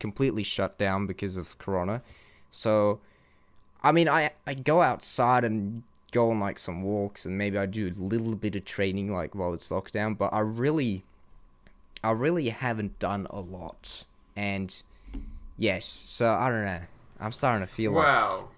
completely 0.00 0.42
shut 0.42 0.78
down 0.78 1.06
because 1.06 1.36
of 1.36 1.58
Corona. 1.58 2.02
So, 2.50 3.00
I 3.82 3.92
mean, 3.92 4.08
I 4.08 4.30
I 4.46 4.54
go 4.54 4.80
outside 4.82 5.44
and 5.44 5.82
go 6.10 6.30
on 6.30 6.40
like 6.40 6.58
some 6.58 6.82
walks 6.82 7.26
and 7.26 7.36
maybe 7.36 7.58
I 7.58 7.66
do 7.66 7.88
a 7.88 8.00
little 8.02 8.34
bit 8.34 8.56
of 8.56 8.64
training 8.64 9.12
like 9.12 9.34
while 9.34 9.52
it's 9.52 9.68
lockdown, 9.68 10.16
but 10.16 10.32
I 10.32 10.40
really 10.40 11.04
I 12.02 12.12
really 12.12 12.48
haven't 12.48 12.98
done 12.98 13.26
a 13.30 13.40
lot. 13.40 14.04
And 14.36 14.80
yes, 15.56 15.84
so 15.84 16.32
I 16.32 16.48
don't 16.48 16.64
know. 16.64 16.80
I'm 17.20 17.32
starting 17.32 17.66
to 17.66 17.72
feel 17.72 17.92
like 17.92 18.04
Well, 18.06 18.50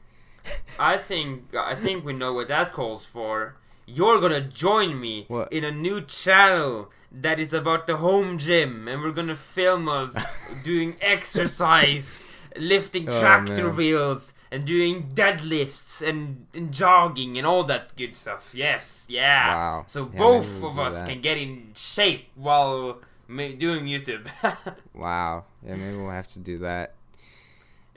I 0.78 0.96
think 0.98 1.54
I 1.54 1.74
think 1.74 2.04
we 2.04 2.12
know 2.12 2.32
what 2.34 2.48
that 2.48 2.72
calls 2.72 3.04
for. 3.04 3.56
You're 3.86 4.20
gonna 4.20 4.42
join 4.42 5.00
me 5.00 5.24
What? 5.28 5.52
in 5.52 5.64
a 5.64 5.72
new 5.72 6.00
channel 6.02 6.90
that 7.12 7.38
is 7.40 7.52
about 7.52 7.86
the 7.86 7.96
home 7.98 8.38
gym, 8.38 8.88
and 8.88 9.02
we're 9.02 9.12
gonna 9.12 9.34
film 9.36 9.88
us 9.88 10.14
doing 10.64 10.96
exercise, 11.00 12.24
lifting 12.56 13.08
Oh, 13.08 13.20
tractor 13.20 13.66
man. 13.68 13.76
wheels, 13.76 14.34
and 14.50 14.64
doing 14.66 15.10
deadlifts 15.14 16.06
and, 16.06 16.46
and 16.54 16.72
jogging 16.72 17.38
and 17.38 17.46
all 17.46 17.64
that 17.64 17.96
good 17.96 18.16
stuff. 18.16 18.52
Yes, 18.54 19.06
yeah. 19.08 19.54
Wow. 19.54 19.84
So 19.86 20.10
Yeah, 20.12 20.18
both 20.18 20.62
of 20.62 20.78
us 20.78 20.96
that. 20.96 21.08
can 21.08 21.20
get 21.20 21.38
in 21.38 21.72
shape 21.74 22.26
while 22.34 23.00
doing 23.28 23.84
YouTube. 23.86 24.26
Wow. 24.94 25.44
Yeah, 25.64 25.76
maybe 25.76 25.96
we'll 25.96 26.10
have 26.10 26.28
to 26.28 26.38
do 26.40 26.58
that. 26.58 26.94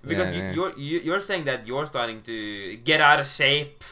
Because 0.06 0.28
Yeah, 0.28 0.34
you, 0.34 0.41
yeah. 0.43 0.54
you're 0.54 0.78
you, 0.78 0.99
you're 0.99 1.19
saying 1.19 1.45
that 1.45 1.65
you're 1.65 1.86
starting 1.86 2.21
to 2.23 2.76
get 2.78 2.99
out 3.02 3.19
of 3.19 3.28
shape. 3.28 3.84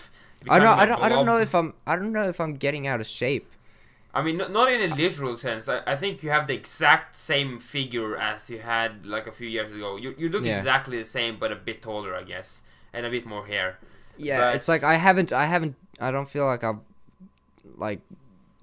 I 0.50 0.60
don't 0.60 0.68
I 0.78 0.86
don't 0.86 1.02
I 1.02 1.10
don't 1.10 1.26
know 1.26 1.38
if 1.40 1.54
I'm 1.56 1.74
I 1.88 1.96
don't 1.96 2.12
know 2.12 2.28
if 2.28 2.40
I'm 2.42 2.56
getting 2.56 2.86
out 2.88 3.00
of 3.02 3.08
shape. 3.08 3.50
I 4.14 4.22
mean, 4.22 4.38
not, 4.38 4.52
not 4.52 4.72
in 4.72 4.92
a 4.92 4.94
literal 4.94 5.38
sense. 5.38 5.70
I, 5.70 5.82
I 5.88 5.96
think 5.96 6.22
you 6.22 6.30
have 6.32 6.48
the 6.48 6.54
exact 6.54 7.16
same 7.16 7.60
figure 7.60 8.18
as 8.18 8.50
you 8.50 8.60
had 8.60 9.06
like 9.06 9.26
a 9.28 9.32
few 9.32 9.48
years 9.48 9.74
ago. 9.74 9.96
You 9.96 10.14
you 10.18 10.30
look 10.30 10.44
Yeah. 10.44 10.58
exactly 10.58 10.98
the 10.98 11.06
same, 11.06 11.40
but 11.40 11.52
a 11.52 11.56
bit 11.56 11.82
taller, 11.82 12.14
I 12.16 12.24
guess, 12.24 12.62
and 12.94 13.06
a 13.06 13.10
bit 13.10 13.26
more 13.26 13.48
hair. 13.48 13.80
Yeah, 14.18 14.52
it's 14.54 14.68
like 14.68 14.84
I 14.84 14.96
haven't 14.96 15.32
I 15.32 15.46
haven't 15.46 15.76
I 16.00 16.12
don't 16.12 16.28
feel 16.28 16.46
like 16.46 16.64
I've 16.64 16.80
like 17.78 18.02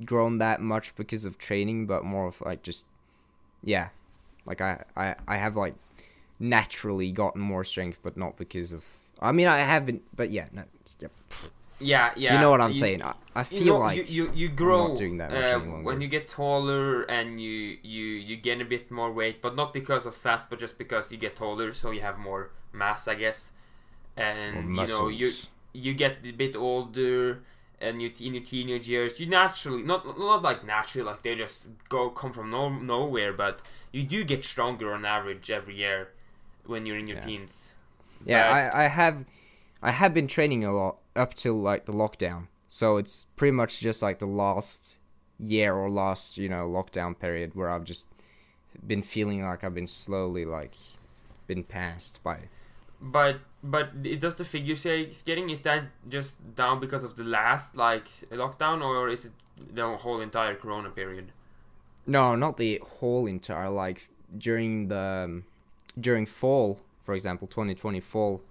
grown 0.04 0.38
that 0.38 0.60
much 0.60 0.94
because 0.96 1.24
of 1.24 1.38
training, 1.38 1.86
but 1.86 2.04
more 2.04 2.28
of 2.28 2.40
like 2.42 2.62
just 2.62 2.86
yeah. 3.64 3.88
Like 4.46 4.60
I 4.60 4.84
I 4.96 5.14
I 5.26 5.36
have 5.38 5.56
like 5.56 5.74
naturally 6.38 7.10
gotten 7.10 7.40
more 7.40 7.64
strength, 7.64 8.00
but 8.02 8.16
not 8.16 8.36
because 8.36 8.72
of 8.72 8.84
I 9.20 9.32
mean 9.32 9.46
I 9.48 9.58
haven't 9.58 10.02
but 10.14 10.30
yeah, 10.30 10.48
no 10.52 10.64
yep. 11.00 11.12
Yeah, 11.42 11.48
yeah. 11.80 12.12
Yeah. 12.16 12.34
You 12.34 12.40
know 12.40 12.50
what 12.50 12.60
I'm 12.60 12.74
saying. 12.74 13.02
I, 13.02 13.14
I 13.34 13.42
feel 13.44 13.58
you 13.60 13.72
know, 13.72 13.78
like 13.78 13.96
you, 14.10 14.24
you, 14.26 14.32
you 14.34 14.48
grow 14.48 14.96
doing 14.96 15.18
that 15.18 15.32
uh, 15.32 15.60
when 15.60 16.00
you 16.00 16.08
get 16.08 16.28
taller 16.28 17.02
and 17.02 17.40
you, 17.40 17.78
you 17.82 18.04
you 18.04 18.36
gain 18.36 18.60
a 18.60 18.64
bit 18.64 18.90
more 18.90 19.12
weight, 19.12 19.40
but 19.40 19.54
not 19.54 19.72
because 19.72 20.06
of 20.06 20.16
fat, 20.16 20.46
but 20.50 20.58
just 20.58 20.76
because 20.76 21.10
you 21.12 21.18
get 21.18 21.36
taller, 21.36 21.72
so 21.72 21.90
you 21.90 22.00
have 22.00 22.18
more 22.18 22.50
mass, 22.72 23.06
I 23.06 23.14
guess. 23.14 23.50
And 24.16 24.76
you 24.76 24.86
know 24.86 25.08
you 25.08 25.30
you 25.72 25.94
get 25.94 26.18
a 26.24 26.32
bit 26.32 26.56
older, 26.56 27.42
and 27.80 28.02
you 28.02 28.10
in 28.20 28.34
your 28.34 28.42
teenage 28.44 28.88
years, 28.88 29.20
you 29.20 29.26
naturally 29.26 29.82
not 29.82 30.18
not 30.18 30.42
like 30.42 30.64
naturally 30.64 31.06
like 31.06 31.22
they 31.22 31.36
just 31.36 31.66
go 31.88 32.10
come 32.10 32.32
from 32.32 32.50
no, 32.50 32.68
nowhere, 32.68 33.32
but 33.32 33.60
you 33.92 34.02
do 34.02 34.24
get 34.24 34.44
stronger 34.44 34.92
on 34.92 35.04
average 35.04 35.50
every 35.50 35.76
year 35.76 36.08
when 36.66 36.84
you're 36.86 36.98
in 36.98 37.06
your 37.06 37.18
Yeah. 37.18 37.24
teens. 37.24 37.74
Yeah, 38.26 38.68
But- 38.70 38.76
I, 38.76 38.84
I 38.84 38.88
have 38.88 39.24
I 39.82 39.92
have 39.92 40.12
been 40.14 40.26
training 40.26 40.64
a 40.64 40.72
lot 40.72 40.96
up 41.14 41.34
till 41.34 41.60
like 41.60 41.86
the 41.86 41.92
lockdown. 41.92 42.48
So 42.68 42.96
it's 42.96 43.26
pretty 43.36 43.52
much 43.52 43.80
just 43.80 44.02
like 44.02 44.18
the 44.18 44.26
last 44.26 45.00
year 45.38 45.74
or 45.74 45.88
last, 45.88 46.36
you 46.36 46.48
know, 46.48 46.68
lockdown 46.68 47.18
period 47.18 47.54
where 47.54 47.70
I've 47.70 47.84
just 47.84 48.08
been 48.86 49.02
feeling 49.02 49.42
like 49.42 49.64
I've 49.64 49.74
been 49.74 49.86
slowly 49.86 50.44
like 50.44 50.74
been 51.46 51.64
passed 51.64 52.22
by 52.22 52.38
But 53.00 53.40
but 53.62 53.90
it 54.04 54.20
does 54.20 54.34
the 54.34 54.44
figure 54.44 54.76
say 54.76 55.02
it's 55.02 55.22
getting 55.22 55.50
is 55.50 55.62
that 55.62 55.84
just 56.08 56.34
down 56.54 56.78
because 56.78 57.02
of 57.04 57.16
the 57.16 57.24
last 57.24 57.76
like 57.76 58.08
lockdown 58.30 58.82
or 58.82 59.08
is 59.08 59.24
it 59.24 59.32
the 59.74 59.96
whole 59.96 60.20
entire 60.20 60.54
Corona 60.54 60.90
period? 60.90 61.32
No, 62.06 62.34
not 62.34 62.56
the 62.56 62.80
whole 62.98 63.26
entire 63.26 63.70
like 63.70 64.08
during 64.36 64.88
the 64.88 65.24
um, 65.24 65.44
during 65.98 66.26
fall, 66.26 66.78
for 67.04 67.14
example, 67.14 67.48
2020 67.48 68.00
fall, 68.00 68.42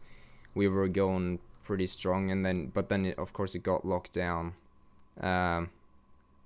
we 0.58 0.68
were 0.68 0.88
going 0.90 1.40
pretty 1.64 1.88
strong, 1.88 2.32
and 2.32 2.46
then 2.46 2.72
but 2.74 2.90
then 2.90 3.06
it, 3.06 3.18
of 3.20 3.32
course 3.34 3.56
it 3.56 3.64
got 3.64 3.86
locked 3.86 4.14
down. 4.14 4.54
Um, 5.22 5.70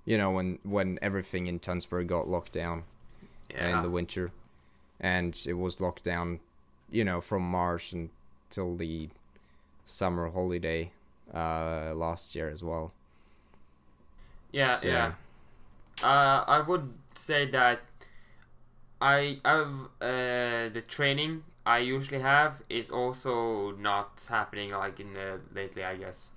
you 0.04 0.16
know 0.18 0.30
when 0.30 0.58
when 0.62 0.98
everything 1.02 1.46
in 1.46 1.58
Tunsberg 1.60 2.06
got 2.06 2.28
locked 2.28 2.52
down 2.52 2.84
Yeah. 3.50 3.76
in 3.76 3.82
the 3.82 3.90
winter, 3.90 4.30
and 5.00 5.32
it 5.46 5.54
was 5.54 5.80
locked 5.80 6.04
down, 6.04 6.40
you 6.90 7.04
know, 7.04 7.20
from 7.20 7.42
March 7.42 7.92
until 7.92 8.76
the 8.76 9.10
summer 9.84 10.30
holiday 10.30 10.92
uh 11.34 11.92
last 11.94 12.34
year 12.36 12.48
as 12.50 12.62
well. 12.62 12.92
yeah, 14.52 14.74
So- 14.76 14.88
yeah. 14.88 15.12
Uh, 16.04 16.44
I 16.46 16.60
would 16.68 16.94
say 17.14 17.48
that 17.50 17.80
I 19.00 19.38
have 19.44 19.72
uh, 20.00 20.68
the 20.76 20.82
training 20.86 21.44
I 21.64 21.78
usually 21.78 22.20
have 22.20 22.62
is 22.68 22.90
also 22.90 23.72
not 23.72 24.24
happening 24.28 24.70
like 24.72 24.98
in 25.00 25.12
the 25.14 25.40
lately. 25.54 25.84
I 25.84 25.96
guess. 25.96 26.30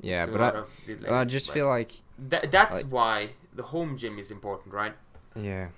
Yeah, 0.00 0.22
It's 0.24 0.30
but 0.32 0.40
I, 0.40 0.62
delays, 0.86 1.10
I 1.10 1.24
just 1.24 1.50
feel 1.50 1.66
like 1.68 1.92
tha- 2.18 2.48
that's 2.50 2.76
like- 2.76 2.86
why 2.86 3.30
the 3.54 3.62
home 3.64 3.96
gym 3.96 4.18
is 4.18 4.30
important, 4.30 4.72
right? 4.74 4.94
yeah. 5.34 5.68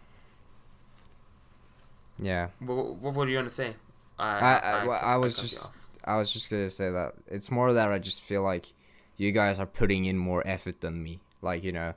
Yeah. 2.18 2.48
What, 2.59 2.96
what 2.96 3.14
were 3.14 3.29
you 3.29 3.38
gonna 3.38 3.50
say? 3.50 3.76
I- 4.18 4.59
I- 4.59 4.87
well, 4.87 5.00
I 5.03 5.16
was 5.16 5.37
cut 5.37 5.42
just- 5.48 5.72
I 6.05 6.16
was 6.16 6.33
just 6.33 6.50
gonna 6.50 6.68
say 6.70 6.90
that 6.90 7.14
it's 7.29 7.50
more 7.50 7.72
that 7.72 7.90
I 7.90 7.98
just 7.98 8.20
feel 8.22 8.42
like 8.42 8.72
you 9.16 9.33
guys 9.33 9.59
are 9.59 9.66
putting 9.66 10.05
in 10.05 10.18
more 10.18 10.42
effort 10.46 10.81
than 10.81 11.03
me. 11.03 11.20
Like 11.42 11.62
you 11.64 11.72
know, 11.72 11.94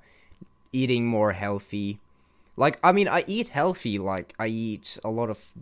eating 0.71 1.05
more 1.07 1.33
healthy. 1.33 1.99
Like 2.55 2.79
I 2.83 2.91
mean, 2.91 3.07
I 3.07 3.23
eat 3.27 3.49
healthy. 3.49 3.99
Like 3.99 4.33
I 4.39 4.47
eat 4.47 4.97
a 5.03 5.09
lot 5.09 5.29
of. 5.29 5.53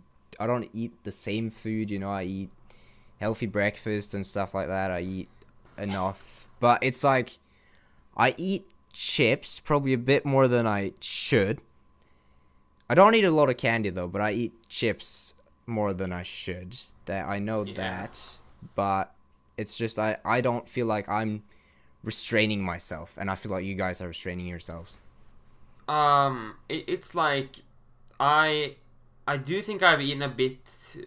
I 0.42 0.46
don't 0.46 0.68
eat 0.74 0.92
the 1.04 1.12
same 1.12 1.50
food. 1.50 1.90
You 1.90 1.98
know, 1.98 2.10
I 2.10 2.24
eat 2.24 2.50
healthy 3.20 3.46
breakfast 3.46 4.14
and 4.14 4.26
stuff 4.26 4.54
like 4.54 4.68
that. 4.68 4.90
I 4.90 5.00
eat 5.00 5.28
enough, 5.78 6.48
but 6.60 6.82
it's 6.82 7.02
like 7.04 7.38
I 8.16 8.34
eat 8.36 8.66
chips 8.92 9.60
probably 9.60 9.92
a 9.94 9.98
bit 9.98 10.24
more 10.26 10.48
than 10.48 10.66
I 10.66 10.92
should. 11.00 11.60
I 12.90 12.94
don't 12.94 13.14
eat 13.14 13.24
a 13.24 13.30
lot 13.30 13.48
of 13.48 13.56
candy 13.56 13.90
though, 13.90 14.08
but 14.08 14.20
I 14.20 14.32
eat 14.32 14.52
chips 14.68 15.34
more 15.66 15.92
than 15.94 16.12
I 16.12 16.22
should. 16.22 16.76
That 17.06 17.26
I 17.26 17.38
know 17.38 17.64
Yeah. 17.64 17.74
that, 17.76 18.20
but 18.74 19.14
it's 19.56 19.76
just 19.76 19.98
I 19.98 20.18
I 20.24 20.40
don't 20.40 20.68
feel 20.68 20.86
like 20.86 21.08
I'm 21.08 21.42
restraining 22.02 22.62
myself, 22.62 23.16
and 23.16 23.30
I 23.30 23.34
feel 23.36 23.52
like 23.52 23.64
you 23.64 23.74
guys 23.76 24.02
are 24.02 24.08
restraining 24.08 24.46
yourselves. 24.46 25.00
Um, 25.88 26.56
it, 26.68 26.84
it's 26.88 27.14
like 27.14 27.60
I 28.20 28.76
I 29.26 29.36
do 29.36 29.62
think 29.62 29.82
I've 29.82 30.00
eaten 30.00 30.22
a 30.22 30.28
bit. 30.28 30.58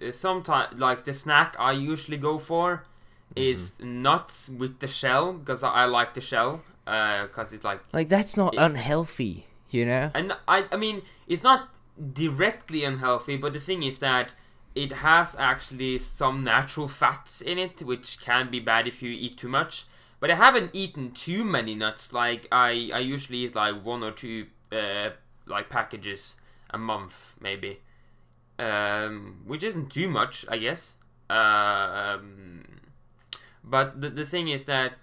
Uh, 0.02 0.12
Sometimes, 0.12 0.80
like 0.80 1.04
the 1.06 1.14
snack 1.14 1.56
I 1.60 1.72
usually 1.74 2.18
go 2.18 2.40
for 2.40 2.84
is 3.36 3.72
Mm-hmm. 3.80 4.02
nuts 4.04 4.50
with 4.50 4.80
the 4.80 4.88
shell 4.88 5.34
because 5.34 5.62
I, 5.64 5.70
I 5.70 5.86
like 5.86 6.14
the 6.14 6.22
shell. 6.22 6.62
Uh, 6.88 7.28
cause 7.28 7.52
it's 7.52 7.64
like, 7.64 7.82
Like 7.94 8.10
that's 8.10 8.38
not 8.38 8.54
It- 8.54 8.60
unhealthy, 8.60 9.48
you 9.72 9.86
know. 9.86 10.12
and 10.14 10.34
I 10.48 10.66
I 10.72 10.78
mean 10.78 11.02
it's 11.28 11.44
not 11.44 11.70
directly 12.14 12.84
unhealthy, 12.84 13.38
but 13.38 13.54
the 13.54 13.60
thing 13.60 13.84
is 13.84 13.98
that 14.00 14.34
it 14.76 14.92
has 14.92 15.36
actually 15.40 16.00
some 16.00 16.44
natural 16.44 16.88
fats 16.88 17.42
in 17.42 17.58
it, 17.58 17.82
which 17.82 18.20
can 18.20 18.52
be 18.52 18.60
bad 18.60 18.88
if 18.88 19.02
you 19.02 19.12
eat 19.12 19.38
too 19.38 19.48
much. 19.50 19.86
But 20.20 20.30
I 20.32 20.36
haven't 20.36 20.72
eaten 20.74 21.12
too 21.12 21.44
many 21.44 21.76
nuts. 21.76 22.14
Like 22.14 22.48
I, 22.52 22.90
I 22.94 23.00
usually 23.00 23.40
eat 23.40 23.56
like 23.56 23.84
one 23.84 24.04
or 24.04 24.12
two 24.12 24.48
uh, 24.72 25.10
like 25.46 25.70
packages 25.70 26.36
a 26.70 26.78
month, 26.78 27.36
maybe, 27.40 27.80
um, 28.60 29.42
which 29.46 29.64
isn't 29.64 29.90
too 29.92 30.08
much, 30.10 30.46
I 30.50 30.58
guess. 30.58 30.96
Um, 31.30 32.64
but 33.64 34.00
the 34.02 34.10
the 34.10 34.26
thing 34.26 34.48
is 34.48 34.66
that 34.66 34.94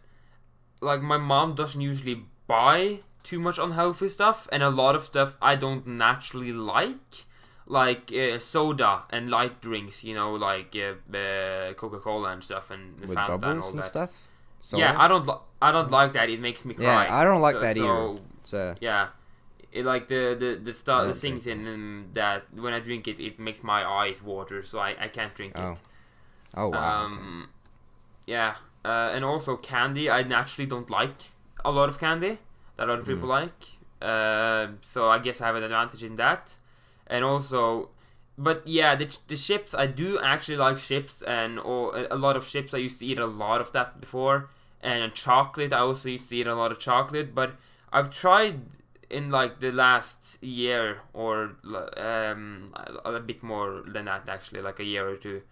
like 0.80 1.02
my 1.02 1.16
mom 1.18 1.54
doesn't 1.54 1.80
usually 1.80 2.24
buy 2.46 3.00
too 3.22 3.38
much 3.40 3.58
unhealthy 3.58 4.08
stuff, 4.08 4.48
and 4.52 4.62
a 4.62 4.70
lot 4.70 4.94
of 4.96 5.04
stuff 5.04 5.36
I 5.42 5.56
don't 5.56 5.86
naturally 5.86 6.52
like, 6.52 7.26
like 7.66 8.12
uh, 8.12 8.38
soda 8.38 9.02
and 9.10 9.30
light 9.30 9.60
drinks. 9.60 10.04
You 10.04 10.14
know, 10.14 10.34
like 10.34 10.74
uh, 10.76 11.16
uh, 11.16 11.72
Coca 11.74 11.98
Cola 11.98 12.32
and 12.32 12.42
stuff, 12.42 12.70
and 12.70 12.98
With 13.00 13.10
Fanta 13.10 13.24
and 13.24 13.30
all 13.32 13.38
bubbles 13.38 13.72
and 13.72 13.82
that. 13.82 13.88
stuff. 13.88 14.10
Yeah, 14.76 14.94
I 14.96 15.08
don't. 15.08 15.26
Li- 15.26 15.42
I 15.60 15.72
don't 15.72 15.90
like 15.90 16.12
that. 16.12 16.28
It 16.30 16.40
makes 16.40 16.64
me 16.64 16.74
cry. 16.74 17.04
Yeah, 17.06 17.16
I 17.16 17.24
don't 17.24 17.40
like 17.40 17.56
So- 17.56 17.60
that 17.60 17.76
so, 17.76 17.82
either. 18.12 18.22
So 18.44 18.74
Yeah, 18.80 19.08
it, 19.72 19.84
like 19.84 20.08
the 20.08 20.36
the 20.38 20.60
the 20.62 20.74
stuff, 20.74 21.06
the 21.08 21.14
things 21.14 21.46
in 21.46 21.66
um, 21.66 22.06
that 22.14 22.44
when 22.54 22.72
I 22.72 22.80
drink 22.80 23.08
it, 23.08 23.20
it 23.20 23.38
makes 23.38 23.62
my 23.62 23.84
eyes 23.84 24.22
water, 24.22 24.64
so 24.64 24.78
I, 24.78 24.96
I 24.98 25.08
can't 25.08 25.34
drink 25.34 25.54
Oh, 25.56 25.72
it. 25.72 25.80
oh 26.54 26.68
wow. 26.68 27.04
okay. 27.06 27.14
Um, 27.16 27.48
yeah, 28.26 28.56
uh, 28.84 29.10
and 29.14 29.24
also 29.24 29.56
candy. 29.56 30.10
I 30.10 30.22
naturally 30.22 30.66
don't 30.66 30.90
like 30.90 31.16
a 31.64 31.70
lot 31.70 31.88
of 31.88 31.98
candy 31.98 32.38
that 32.76 32.88
other 32.90 33.02
people 33.02 33.28
Mm. 33.28 33.40
like. 33.40 33.60
Uh, 34.00 34.72
so 34.82 35.08
I 35.08 35.18
guess 35.18 35.40
I 35.40 35.46
have 35.46 35.56
an 35.56 35.62
advantage 35.64 36.02
in 36.04 36.16
that, 36.16 36.56
and 37.06 37.24
also. 37.24 37.90
But 38.38 38.66
yeah, 38.66 38.96
the, 38.96 39.06
the 39.28 39.36
chips 39.36 39.74
I 39.74 39.86
do 39.86 40.18
actually 40.18 40.56
like 40.56 40.78
chips 40.78 41.22
and 41.22 41.60
or 41.60 41.94
a 41.96 42.14
a 42.14 42.16
lot 42.16 42.36
of 42.36 42.48
chips. 42.48 42.72
I 42.74 42.78
used 42.78 42.98
to 43.00 43.06
eat 43.06 43.18
a 43.18 43.26
lot 43.26 43.60
of 43.60 43.72
that 43.72 44.00
before, 44.00 44.48
and 44.82 45.12
chocolate. 45.14 45.72
I 45.72 45.80
also 45.80 46.08
used 46.08 46.28
to 46.30 46.36
eat 46.36 46.46
a 46.46 46.54
lot 46.54 46.72
of 46.72 46.78
chocolate, 46.78 47.34
but 47.34 47.52
I've 47.92 48.10
tried 48.10 48.60
in 49.12 49.30
like 49.30 49.60
the 49.60 49.70
last 49.70 50.42
year 50.42 51.02
or 51.12 51.56
um, 51.96 52.74
a, 53.04 53.20
bit 53.20 53.42
more 53.42 53.82
than 53.86 54.06
that 54.06 54.28
actually, 54.28 54.62
like 54.62 54.80
a 54.80 54.84
year 54.84 55.08
or 55.08 55.16
two. 55.16 55.42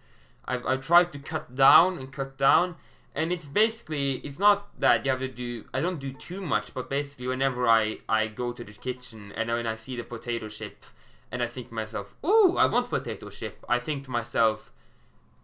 I've 0.45 0.65
I've 0.65 0.81
tried 0.81 1.13
to 1.13 1.19
cut 1.19 1.55
down 1.55 1.99
and 1.99 2.11
cut 2.11 2.37
down, 2.37 2.75
and 3.13 3.31
it's 3.31 3.45
basically 3.45 4.15
it's 4.17 4.39
not 4.39 4.79
that 4.79 5.05
you 5.05 5.11
have 5.11 5.19
to 5.19 5.27
do. 5.27 5.65
I 5.73 5.79
don't 5.79 5.99
do 5.99 6.11
too 6.11 6.41
much, 6.41 6.73
but 6.73 6.89
basically 6.89 7.27
whenever 7.27 7.67
I 7.67 7.99
I 8.09 8.27
go 8.27 8.51
to 8.51 8.63
the 8.63 8.73
kitchen 8.73 9.31
and 9.35 9.49
when 9.49 9.67
I 9.67 9.75
see 9.75 9.95
the 9.95 10.03
potato 10.03 10.49
chip, 10.49 10.83
and 11.31 11.43
I 11.43 11.47
think 11.47 11.69
to 11.69 11.73
myself, 11.73 12.15
"Ooh, 12.25 12.57
I 12.57 12.65
want 12.65 12.89
potato 12.89 13.29
chip," 13.29 13.63
I 13.69 13.79
think 13.79 14.05
to 14.05 14.11
myself, 14.11 14.71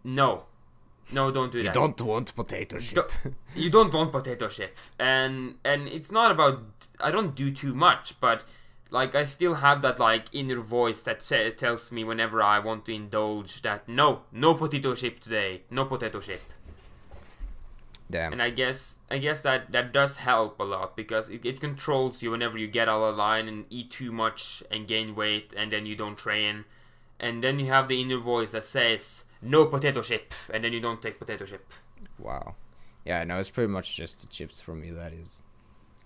"No, 0.02 0.46
no, 1.12 1.30
don't 1.30 1.50
do 1.50 1.58
You 1.58 1.64
that. 1.64 1.74
You 1.74 1.80
don't 1.80 2.00
want 2.02 2.34
potato 2.34 2.78
chip. 2.78 2.94
Don't- 2.96 3.34
you 3.54 3.70
don't 3.70 3.92
want 3.92 4.12
potato 4.12 4.48
chip 4.48 4.76
and 4.98 5.54
and 5.64 5.88
it's 5.88 6.12
not 6.12 6.30
about 6.30 6.62
i 7.00 7.10
don't 7.10 7.34
do 7.34 7.50
too 7.50 7.74
much 7.74 8.14
but 8.20 8.44
like 8.90 9.14
i 9.14 9.24
still 9.24 9.54
have 9.54 9.82
that 9.82 9.98
like 9.98 10.26
inner 10.32 10.60
voice 10.60 11.02
that 11.02 11.22
say, 11.22 11.50
tells 11.50 11.90
me 11.90 12.04
whenever 12.04 12.42
i 12.42 12.58
want 12.58 12.84
to 12.86 12.94
indulge 12.94 13.62
that 13.62 13.88
no 13.88 14.22
no 14.32 14.54
potato 14.54 14.94
chip 14.94 15.20
today 15.20 15.62
no 15.70 15.84
potato 15.84 16.20
chip 16.20 16.42
Damn. 18.10 18.32
and 18.32 18.42
i 18.42 18.50
guess 18.50 18.98
i 19.10 19.18
guess 19.18 19.42
that 19.42 19.70
that 19.72 19.92
does 19.92 20.16
help 20.16 20.58
a 20.60 20.64
lot 20.64 20.96
because 20.96 21.28
it, 21.28 21.44
it 21.44 21.60
controls 21.60 22.22
you 22.22 22.30
whenever 22.30 22.56
you 22.56 22.66
get 22.66 22.88
out 22.88 23.02
of 23.02 23.16
line 23.16 23.48
and 23.48 23.66
eat 23.68 23.90
too 23.90 24.12
much 24.12 24.62
and 24.70 24.86
gain 24.86 25.14
weight 25.14 25.52
and 25.56 25.72
then 25.72 25.84
you 25.84 25.94
don't 25.94 26.16
train 26.16 26.64
and 27.20 27.42
then 27.44 27.58
you 27.58 27.66
have 27.66 27.88
the 27.88 28.00
inner 28.00 28.18
voice 28.18 28.52
that 28.52 28.64
says 28.64 29.24
no 29.42 29.66
potato 29.66 30.02
chip 30.02 30.34
and 30.52 30.64
then 30.64 30.72
you 30.72 30.80
don't 30.80 31.00
take 31.02 31.18
potato 31.18 31.44
chip 31.44 31.72
Wow. 32.18 32.54
Yeah, 33.04 33.24
no, 33.24 33.38
it's 33.38 33.48
pretty 33.50 33.68
much 33.72 33.96
just 33.96 34.20
the 34.20 34.26
chips 34.26 34.60
for 34.60 34.74
me. 34.74 34.90
That 34.90 35.12
is, 35.12 35.42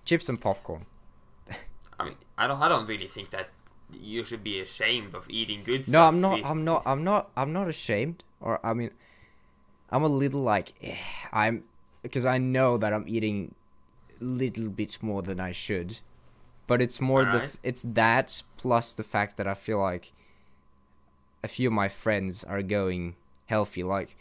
chips 0.05 0.29
and 0.29 0.41
popcorn. 0.41 0.87
I 1.99 2.05
mean, 2.05 2.15
I 2.39 2.47
don't, 2.47 2.63
I 2.63 2.69
don't 2.69 2.87
really 2.87 3.09
think 3.09 3.31
that 3.31 3.49
you 3.93 4.25
should 4.25 4.45
be 4.45 4.61
ashamed 4.61 5.15
of 5.15 5.29
eating 5.29 5.65
good 5.65 5.89
No, 5.89 5.99
stuff. 5.99 6.09
I'm 6.09 6.21
not. 6.21 6.41
I'm 6.45 6.65
not. 6.65 6.83
I'm 6.87 7.05
not. 7.05 7.31
I'm 7.37 7.53
not 7.53 7.69
ashamed. 7.69 8.25
Or 8.41 8.65
I 8.65 8.73
mean, 8.73 8.91
I'm 9.91 10.03
a 10.03 10.09
little 10.09 10.43
like 10.43 10.75
eh, 10.83 10.97
I'm 11.33 11.65
because 12.03 12.25
I 12.25 12.39
know 12.39 12.79
that 12.79 12.93
I'm 12.93 13.07
eating 13.09 13.55
little 14.21 14.69
bit 14.69 15.03
more 15.03 15.23
than 15.23 15.41
I 15.41 15.53
should, 15.53 16.01
but 16.67 16.81
it's 16.81 17.01
more 17.01 17.25
the 17.25 17.43
f 17.43 17.57
it's 17.63 17.83
that 17.83 18.43
plus 18.57 18.95
the 18.95 19.03
fact 19.05 19.37
that 19.39 19.47
I 19.47 19.55
feel 19.55 19.79
like 19.79 20.13
a 21.43 21.49
few 21.49 21.69
of 21.69 21.73
my 21.75 21.89
friends 21.89 22.45
are 22.45 22.63
going 22.63 23.17
healthy. 23.47 23.83
Like 23.83 24.17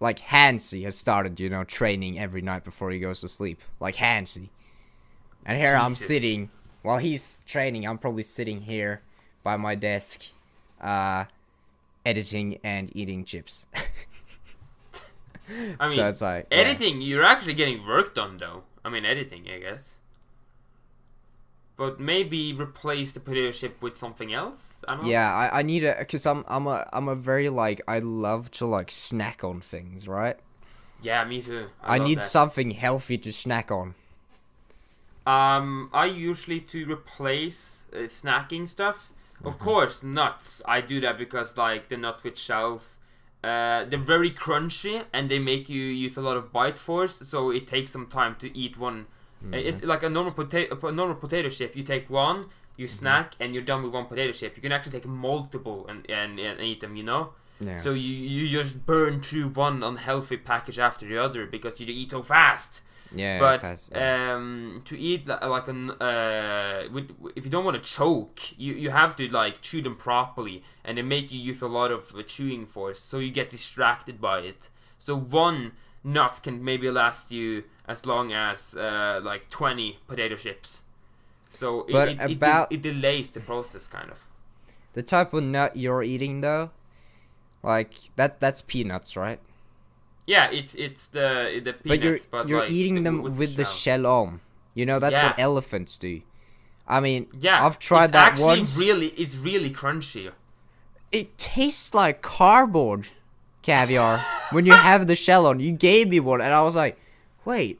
like 0.00 0.18
Hansi 0.18 0.82
has 0.84 0.96
started, 0.96 1.40
you 1.40 1.48
know, 1.48 1.64
training 1.64 2.18
every 2.18 2.42
night 2.42 2.64
before 2.64 2.90
he 2.90 2.98
goes 2.98 3.20
to 3.20 3.28
sleep. 3.28 3.60
Like 3.80 3.96
Hansi. 3.96 4.50
And 5.44 5.60
here 5.60 5.76
I'm 5.76 5.92
sitting 5.92 6.50
while 6.82 6.98
he's 6.98 7.40
training. 7.46 7.86
I'm 7.86 7.98
probably 7.98 8.24
sitting 8.24 8.62
here 8.62 9.02
by 9.42 9.56
my 9.56 9.74
desk, 9.74 10.22
uh, 10.80 11.24
editing 12.04 12.58
and 12.64 12.94
eating 12.96 13.24
chips. 13.24 13.66
I 15.78 15.86
mean, 15.86 15.96
so 15.96 16.08
it's 16.08 16.20
like 16.20 16.48
editing, 16.50 17.00
you're 17.00 17.22
actually 17.22 17.54
getting 17.54 17.86
work 17.86 18.14
done, 18.16 18.38
though. 18.38 18.64
I 18.84 18.90
mean, 18.90 19.04
editing, 19.04 19.46
I 19.48 19.60
guess. 19.60 19.96
But 21.76 22.00
maybe 22.00 22.54
replace 22.54 23.12
the 23.12 23.20
potato 23.20 23.52
chip 23.52 23.82
with 23.82 23.98
something 23.98 24.32
else. 24.32 24.82
I 24.88 24.94
don't 24.94 25.04
know. 25.04 25.10
Yeah, 25.10 25.32
I, 25.34 25.58
I 25.58 25.62
need 25.62 25.84
a 25.84 25.94
because 25.98 26.24
I'm 26.24 26.44
I'm 26.48 26.66
a 26.66 26.88
I'm 26.92 27.08
a 27.08 27.14
very 27.14 27.50
like 27.50 27.82
I 27.86 27.98
love 27.98 28.50
to 28.52 28.66
like 28.66 28.90
snack 28.90 29.44
on 29.44 29.60
things, 29.60 30.08
right? 30.08 30.38
Yeah, 31.02 31.24
me 31.24 31.42
too. 31.42 31.66
I, 31.82 31.98
love 31.98 32.08
need 32.08 32.18
that. 32.18 32.24
something 32.24 32.70
healthy 32.70 33.18
to 33.18 33.32
snack 33.32 33.70
on. 33.70 33.94
Um, 35.26 35.90
I 35.92 36.06
usually 36.06 36.60
to 36.60 36.90
replace 36.90 37.84
uh, 37.92 37.98
snacking 38.08 38.68
stuff. 38.68 39.12
Mm-hmm. 39.38 39.48
Of 39.48 39.58
course, 39.58 40.02
nuts. 40.02 40.62
I 40.64 40.80
do 40.80 41.00
that 41.00 41.18
because 41.18 41.56
like 41.56 41.88
the 41.88 41.96
nut 41.96 42.20
with 42.22 42.38
shells, 42.38 42.98
uh, 43.44 43.84
they're 43.84 43.98
very 43.98 44.30
crunchy 44.30 45.04
and 45.12 45.30
they 45.30 45.38
make 45.38 45.68
you 45.68 45.82
use 45.82 46.16
a 46.16 46.22
lot 46.22 46.36
of 46.36 46.52
bite 46.52 46.78
force. 46.78 47.18
So 47.22 47.50
it 47.50 47.66
takes 47.66 47.90
some 47.90 48.06
time 48.06 48.36
to 48.36 48.56
eat 48.56 48.78
one. 48.78 49.06
Mm, 49.44 49.54
it's 49.54 49.84
like 49.84 50.02
a 50.02 50.08
normal 50.08 50.32
potato, 50.32 50.78
a 50.86 50.92
normal 50.92 51.16
potato 51.16 51.48
chip. 51.48 51.76
You 51.76 51.82
take 51.82 52.08
one, 52.10 52.44
Mm-hmm. 52.76 52.82
you 52.82 52.88
snack, 52.88 53.32
and 53.40 53.54
you're 53.54 53.64
done 53.64 53.82
with 53.82 53.92
one 53.92 54.04
potato 54.06 54.32
chip. 54.32 54.54
You 54.56 54.62
can 54.62 54.72
actually 54.72 54.92
take 54.92 55.06
multiple 55.06 55.86
and 55.88 56.08
and, 56.10 56.38
and 56.38 56.60
eat 56.60 56.80
them. 56.80 56.94
You 56.96 57.04
know. 57.04 57.30
yeah. 57.60 57.80
So 57.80 57.92
you 57.92 58.12
you 58.12 58.62
just 58.62 58.84
burn 58.84 59.20
through 59.22 59.48
one 59.48 59.82
unhealthy 59.82 60.36
package 60.36 60.78
after 60.78 61.06
the 61.08 61.18
other 61.18 61.46
because 61.46 61.80
you 61.80 61.86
eat 61.86 62.10
so 62.10 62.22
fast 62.22 62.82
yeah, 63.14 63.38
but 63.38 63.60
fast, 63.60 63.90
yeah. 63.92 64.34
um, 64.34 64.82
to 64.84 64.98
eat 64.98 65.26
li- 65.26 65.36
like 65.42 65.68
an 65.68 65.90
uh, 65.90 66.82
with, 66.92 67.10
if 67.36 67.44
you 67.44 67.50
don't 67.50 67.64
want 67.64 67.82
to 67.82 67.90
choke, 67.90 68.40
you, 68.58 68.74
you 68.74 68.90
have 68.90 69.14
to 69.16 69.28
like 69.28 69.60
chew 69.62 69.80
them 69.80 69.96
properly, 69.96 70.62
and 70.84 70.98
they 70.98 71.02
make 71.02 71.32
you 71.32 71.40
use 71.40 71.62
a 71.62 71.68
lot 71.68 71.90
of 71.90 72.14
uh, 72.14 72.22
chewing 72.22 72.66
force, 72.66 73.00
so 73.00 73.18
you 73.18 73.30
get 73.30 73.48
distracted 73.50 74.20
by 74.20 74.40
it. 74.40 74.68
So 74.98 75.16
one 75.16 75.72
nut 76.06 76.40
can 76.42 76.64
maybe 76.64 76.90
last 76.90 77.30
you 77.30 77.64
as 77.86 78.06
long 78.06 78.32
as 78.32 78.74
uh, 78.74 79.20
like 79.22 79.50
twenty 79.50 79.98
potato 80.08 80.36
chips. 80.36 80.80
So 81.50 81.82
it, 81.88 81.92
But 81.92 82.08
it, 82.08 82.20
it, 82.20 82.32
about- 82.38 82.72
it 82.72 82.80
delays 82.82 83.30
the 83.30 83.40
process 83.40 83.86
kind 83.86 84.10
of. 84.10 84.18
the 84.94 85.02
type 85.02 85.34
of 85.34 85.42
nut 85.44 85.76
you're 85.76 86.02
eating 86.02 86.40
though, 86.40 86.70
like 87.62 87.92
that 88.16 88.40
that's 88.40 88.62
peanuts, 88.62 89.16
right? 89.16 89.40
Yeah, 90.26 90.50
it's 90.50 90.74
it's 90.74 91.06
the 91.08 91.60
the 91.62 91.72
peanuts, 91.74 91.84
but 91.84 92.02
you're 92.02 92.18
but 92.30 92.48
you're 92.48 92.60
like, 92.62 92.70
eating 92.70 92.94
the- 92.96 93.02
them 93.02 93.36
with, 93.36 93.56
the 93.56 93.64
shell. 93.64 93.74
shell 93.74 94.06
on. 94.06 94.40
You 94.74 94.84
know 94.86 94.98
that's 94.98 95.16
what 95.16 95.38
elephants 95.38 95.98
do. 95.98 96.20
I 96.88 97.00
mean, 97.00 97.26
Yeah, 97.40 97.64
I've 97.66 97.78
tried 97.78 98.04
it's 98.04 98.12
that 98.12 98.32
actually 98.32 98.46
once. 98.60 98.78
Really, 98.78 99.08
it's 99.08 99.36
really 99.36 99.70
crunchy. 99.70 100.30
it 101.10 101.36
tastes 101.38 101.94
like 101.94 102.22
cardboard 102.22 103.08
caviar 103.66 104.18
when 104.50 104.64
you 104.64 104.72
have 104.72 105.06
the 105.06 105.16
shell 105.16 105.46
on. 105.46 105.60
You 105.60 105.72
gave 105.72 106.08
me 106.08 106.20
one, 106.20 106.40
and 106.40 106.52
I 106.54 106.62
was 106.62 106.76
like, 106.76 106.98
wait, 107.44 107.78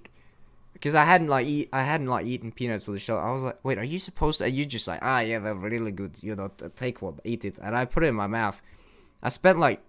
because 0.72 0.94
I 0.94 1.04
hadn't 1.04 1.28
like 1.28 1.46
eat, 1.46 1.68
I 1.72 1.82
hadn't 1.84 2.08
like 2.08 2.26
eaten 2.26 2.52
peanuts 2.52 2.86
with 2.86 2.96
the 2.96 3.00
shell. 3.00 3.18
I 3.18 3.32
was 3.32 3.42
like, 3.42 3.58
wait, 3.64 3.78
are 3.78 3.84
you 3.84 3.98
supposed 3.98 4.38
to? 4.38 4.44
Are 4.44 4.48
you 4.48 4.66
just 4.66 4.86
like, 4.88 5.00
ah, 5.02 5.20
yeah, 5.20 5.38
they're 5.38 5.54
really 5.54 5.92
good. 5.92 6.18
You 6.22 6.34
know, 6.36 6.50
take 6.76 7.00
one, 7.00 7.18
eat 7.24 7.44
it, 7.44 7.58
and 7.62 7.76
I 7.76 7.84
put 7.84 8.04
it 8.04 8.08
in 8.08 8.14
my 8.14 8.26
mouth. 8.26 8.60
I 9.22 9.28
spent 9.30 9.58
like 9.58 9.80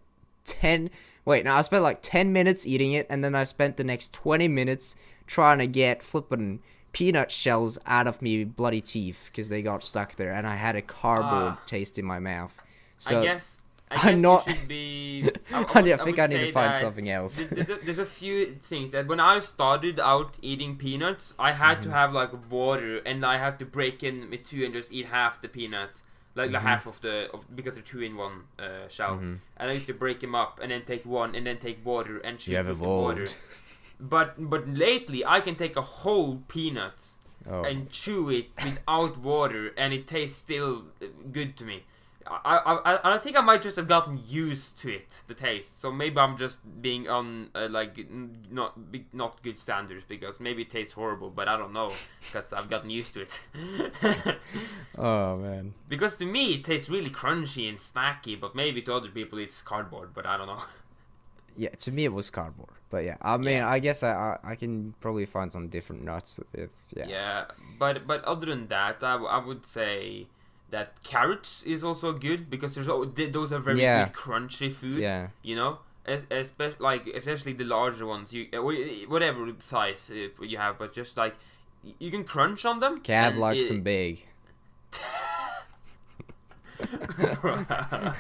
ten. 0.46 0.90
Wait, 1.26 1.44
no, 1.44 1.54
I 1.56 1.62
spent 1.62 1.84
like 1.84 2.00
ten 2.02 2.32
minutes 2.32 2.66
eating 2.66 2.94
it, 2.94 3.06
and 3.10 3.24
then 3.24 3.36
I 3.36 3.44
spent 3.44 3.76
the 3.78 3.84
next 3.84 4.14
twenty 4.14 4.48
minutes 4.48 4.96
trying 5.26 5.60
to 5.60 5.68
get 5.68 6.04
flipping 6.04 6.60
peanut 6.94 7.30
shells 7.32 7.78
out 7.86 8.08
of 8.08 8.22
me 8.22 8.44
bloody 8.46 8.80
teeth 8.82 9.30
because 9.30 9.50
they 9.50 9.62
got 9.62 9.84
stuck 9.84 10.16
there, 10.16 10.32
and 10.32 10.48
I 10.48 10.56
had 10.56 10.76
a 10.78 10.82
cardboard 10.82 11.58
Ah. 11.58 11.62
taste 11.66 12.00
in 12.00 12.06
my 12.06 12.20
mouth. 12.20 12.56
So 12.98 13.20
I 13.20 13.24
guess. 13.24 13.60
I 13.90 14.12
guess 14.12 14.22
not- 14.22 14.44
should 14.44 14.68
be. 14.68 15.30
I, 15.54 15.64
I 15.76 15.82
would- 15.82 16.02
think 16.02 16.20
I 16.20 16.26
need 16.28 16.38
to 16.40 16.52
find 16.52 16.76
something 16.76 17.10
else. 17.10 17.38
There's 17.42 17.70
a, 17.70 17.76
there's 17.86 18.00
a 18.00 18.06
few 18.06 18.56
things 18.56 18.92
that 18.92 19.08
when 19.08 19.20
I 19.20 19.40
started 19.40 20.00
out 20.00 20.38
eating 20.42 20.76
peanuts, 20.78 21.34
I 21.40 21.52
had 21.54 21.78
Mm-hmm. 21.80 21.90
to 21.90 21.96
have 21.96 22.14
like 22.14 22.52
water, 22.52 22.98
and 23.06 23.26
I 23.26 23.38
have 23.38 23.58
to 23.60 23.66
break 23.66 24.04
in 24.04 24.30
with 24.30 24.44
two 24.44 24.64
and 24.66 24.74
just 24.74 24.92
eat 24.92 25.06
half 25.08 25.42
the 25.42 25.48
peanut, 25.48 26.02
like 26.36 26.52
the 26.52 26.58
Mhm. 26.58 26.62
half 26.62 26.86
of 26.88 27.00
the 27.02 27.30
of, 27.34 27.46
because 27.56 27.76
they're 27.76 27.84
two 27.84 28.02
in 28.02 28.18
one 28.18 28.44
uh, 28.60 28.88
shell. 28.90 29.16
Mhm. 29.18 29.40
And 29.58 29.70
I 29.70 29.74
used 29.74 29.88
to 29.88 29.94
break 29.94 30.20
them 30.20 30.36
up 30.36 30.60
and 30.62 30.72
then 30.72 30.84
take 30.86 31.06
one 31.06 31.34
and 31.36 31.46
then 31.48 31.58
take 31.58 31.86
water 31.86 32.18
and 32.20 32.38
chew 32.40 32.52
You 32.52 32.58
have 32.58 32.68
the 32.68 32.76
water. 32.76 33.28
But 34.00 34.36
but 34.38 34.68
lately 34.68 35.26
I 35.26 35.40
can 35.40 35.56
take 35.56 35.76
a 35.76 35.82
whole 35.82 36.44
peanut 36.48 37.00
Oh. 37.50 37.64
and 37.64 37.90
chew 37.90 38.30
it 38.30 38.48
without 38.62 39.18
water, 39.18 39.72
and 39.78 39.94
it 39.94 40.06
tastes 40.06 40.38
still 40.38 40.84
uh, 41.02 41.06
good 41.32 41.56
to 41.58 41.64
me. 41.64 41.86
I, 42.30 42.58
I, 42.58 42.94
I, 42.94 43.16
I 43.16 43.18
think 43.18 43.38
I 43.38 43.42
might 43.42 43.62
just 43.62 43.76
have 43.78 43.88
gotten 43.88 44.22
used 44.28 44.80
to 44.82 44.90
it, 44.90 45.08
the 45.28 45.34
taste. 45.34 45.80
So 45.80 45.92
maybe 45.92 46.18
I'm 46.18 46.38
just 46.38 46.60
being 46.82 47.08
on 47.08 47.50
uh, 47.56 47.68
like 47.70 48.06
not 48.52 48.78
not 49.14 49.42
good 49.44 49.58
standards 49.60 50.04
because 50.08 50.40
maybe 50.40 50.64
it 50.64 50.70
tastes 50.70 50.94
horrible, 50.94 51.30
but 51.30 51.48
I 51.48 51.58
don't 51.58 51.74
know 51.74 51.92
because 52.22 52.54
I've 52.54 52.70
gotten 52.70 52.90
used 52.90 53.14
to 53.14 53.22
it. 53.22 53.40
oh 54.98 55.38
man. 55.38 55.74
because 55.88 56.18
to 56.18 56.26
me 56.26 56.54
it 56.56 56.64
tastes 56.64 56.90
really 56.90 57.10
crunchy 57.10 57.70
and 57.70 57.78
snacky, 57.78 58.40
but 58.40 58.56
maybe 58.56 58.82
to 58.84 58.94
other 58.94 59.10
people 59.10 59.40
it's 59.40 59.62
cardboard. 59.62 60.14
But 60.14 60.26
I 60.26 60.38
don't 60.38 60.48
know. 60.48 60.64
Yeah, 61.60 61.70
to 61.70 61.92
me 61.92 62.06
it 62.06 62.14
was 62.14 62.30
cardboard. 62.30 62.70
But 62.92 63.04
yeah, 63.04 63.18
I 63.20 63.38
mean, 63.38 63.58
Yeah. 63.58 63.68
I 63.68 63.80
guess 63.80 64.04
I, 64.04 64.12
I 64.44 64.52
I 64.52 64.56
can 64.56 64.94
probably 65.02 65.26
find 65.26 65.52
some 65.52 65.70
different 65.70 66.04
nuts 66.04 66.40
if 66.54 66.70
yeah. 66.96 67.08
Yeah, 67.08 67.46
but 67.80 68.06
but 68.06 68.24
other 68.26 68.46
than 68.46 68.68
that, 68.68 69.02
I, 69.02 69.16
I 69.16 69.44
would 69.44 69.66
say 69.66 70.28
that 70.70 71.02
carrots 71.04 71.64
is 71.64 71.84
also 71.84 72.12
good 72.14 72.50
because 72.50 72.76
there's 72.76 72.88
al- 72.88 73.06
th- 73.06 73.32
those 73.32 73.54
are 73.54 73.60
very 73.60 73.82
Yeah. 73.82 74.06
good 74.06 74.14
crunchy 74.14 74.72
food. 74.72 75.00
Yeah. 75.00 75.28
You 75.42 75.56
know, 75.56 75.80
especially 76.06 76.78
like 76.80 77.08
especially 77.08 77.54
the 77.54 77.64
larger 77.64 78.06
ones. 78.06 78.34
You 78.34 78.48
uh, 78.54 78.62
whatever 79.10 79.52
size 79.64 80.12
uh, 80.12 80.44
you 80.44 80.58
have, 80.58 80.78
but 80.78 80.94
just 80.94 81.16
like 81.18 81.36
you 82.00 82.12
can 82.12 82.24
crunch 82.24 82.66
on 82.66 82.80
them. 82.80 83.02
Cav 83.02 83.38
it- 83.56 83.68
them 83.70 83.82
big. 83.82 84.26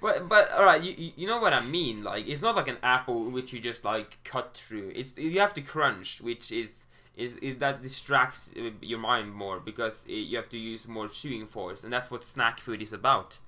But 0.00 0.28
but 0.28 0.50
all 0.52 0.66
right, 0.66 0.82
you 0.82 0.92
you- 0.98 1.12
you 1.16 1.26
know 1.26 1.38
what 1.40 1.54
I 1.54 1.60
mean? 1.62 2.02
Like 2.04 2.28
it's 2.28 2.42
not 2.42 2.56
like 2.56 2.68
an 2.68 2.76
apple 2.82 3.30
which 3.30 3.52
you 3.54 3.60
just 3.60 3.84
like 3.84 4.18
cut 4.22 4.54
through. 4.54 4.92
It's 4.94 5.16
you 5.16 5.40
have 5.40 5.54
to 5.54 5.62
crunch, 5.62 6.20
which 6.20 6.52
is 6.52 6.84
is, 7.16 7.36
is 7.36 7.56
that 7.58 7.82
distracts 7.82 8.50
uh, 8.58 8.70
your 8.80 8.98
mind 8.98 9.32
more 9.32 9.60
because 9.60 10.04
uh, 10.08 10.12
you 10.12 10.36
have 10.36 10.48
to 10.50 10.58
use 10.58 10.88
more 10.88 11.08
chewing 11.08 11.46
force, 11.46 11.84
and 11.84 11.92
that's 11.92 12.10
what 12.10 12.24
snack 12.24 12.60
food 12.60 12.82
is 12.82 12.92
about. 12.92 13.38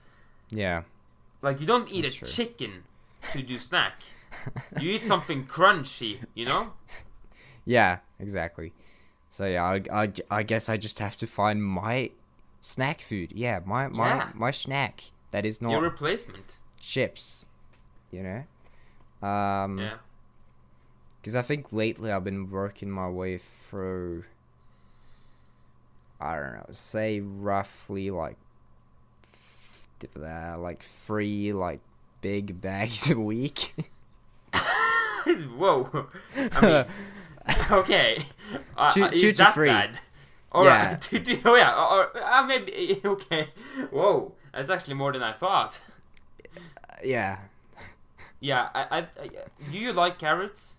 Yeah. 0.51 0.83
Like 1.43 1.61
you 1.61 1.67
don't 1.67 1.91
eat 1.91 2.03
That's 2.03 2.15
a 2.17 2.19
true. 2.19 2.29
chicken 2.29 2.85
to 3.33 3.43
do 3.43 3.59
snack. 3.59 4.03
you 4.81 4.91
eat 4.93 5.05
something 5.07 5.47
crunchy, 5.47 6.21
you 6.35 6.47
know? 6.47 6.73
Yeah, 7.65 7.99
exactly. 8.21 8.73
So 9.31 9.47
yeah, 9.47 9.65
I, 9.65 9.83
I, 9.93 10.13
I 10.31 10.43
guess 10.43 10.69
I 10.69 10.77
just 10.77 10.99
have 11.01 11.17
to 11.19 11.27
find 11.27 11.63
my 11.63 12.11
snack 12.61 13.01
food. 13.01 13.33
Yeah, 13.35 13.61
my 13.65 13.89
my 13.89 14.09
Yeah. 14.09 14.31
my 14.35 14.51
snack 14.51 15.05
that 15.31 15.45
is 15.45 15.61
not 15.61 15.73
Your 15.73 15.83
replacement. 15.83 16.59
chips. 16.79 17.47
You 18.11 18.23
know. 18.23 19.29
Um. 19.29 19.79
Yeah. 19.79 19.97
Because 21.27 21.35
I 21.35 21.43
think 21.43 21.73
lately 21.73 22.13
I've 22.13 22.23
been 22.23 22.49
working 22.53 22.89
my 22.89 23.09
way 23.09 23.39
through. 23.39 24.23
I 26.21 26.37
don't 26.37 26.53
know, 26.53 26.67
say 26.71 27.19
roughly 27.19 28.13
like, 28.13 28.37
uh, 30.17 30.57
like 30.57 30.85
three 30.85 31.53
like 31.53 31.81
big 32.21 32.61
bags 32.61 33.11
a 33.11 33.19
week. 33.19 33.75
Whoa. 35.57 36.07
I 36.37 36.61
mean, 37.45 37.57
okay. 37.73 38.25
Uh, 38.77 38.93
Two- 38.93 39.03
uh, 39.07 39.11
two 39.11 39.33
to 39.33 39.39
that 39.39 39.55
three. 39.55 39.69
bad? 39.69 39.99
All 40.53 40.65
Yeah. 40.65 40.91
right. 40.91 41.03
Two 41.03 41.19
to- 41.19 41.41
oh 41.45 41.57
yeah. 41.57 41.75
Or, 41.75 42.05
or, 42.17 42.23
uh, 42.23 42.47
maybe 42.47 43.01
okay. 43.05 43.49
Whoa. 43.91 44.33
That's 44.55 44.71
actually 44.71 44.95
more 44.95 45.13
than 45.13 45.25
I 45.25 45.33
thought. 45.33 45.81
yeah, 47.05 47.39
Yeah. 48.39 48.69
I, 48.73 48.83
I, 48.83 48.99
I 48.99 49.29
do 49.73 49.77
you 49.77 49.93
like 49.93 50.21
carrots? 50.21 50.76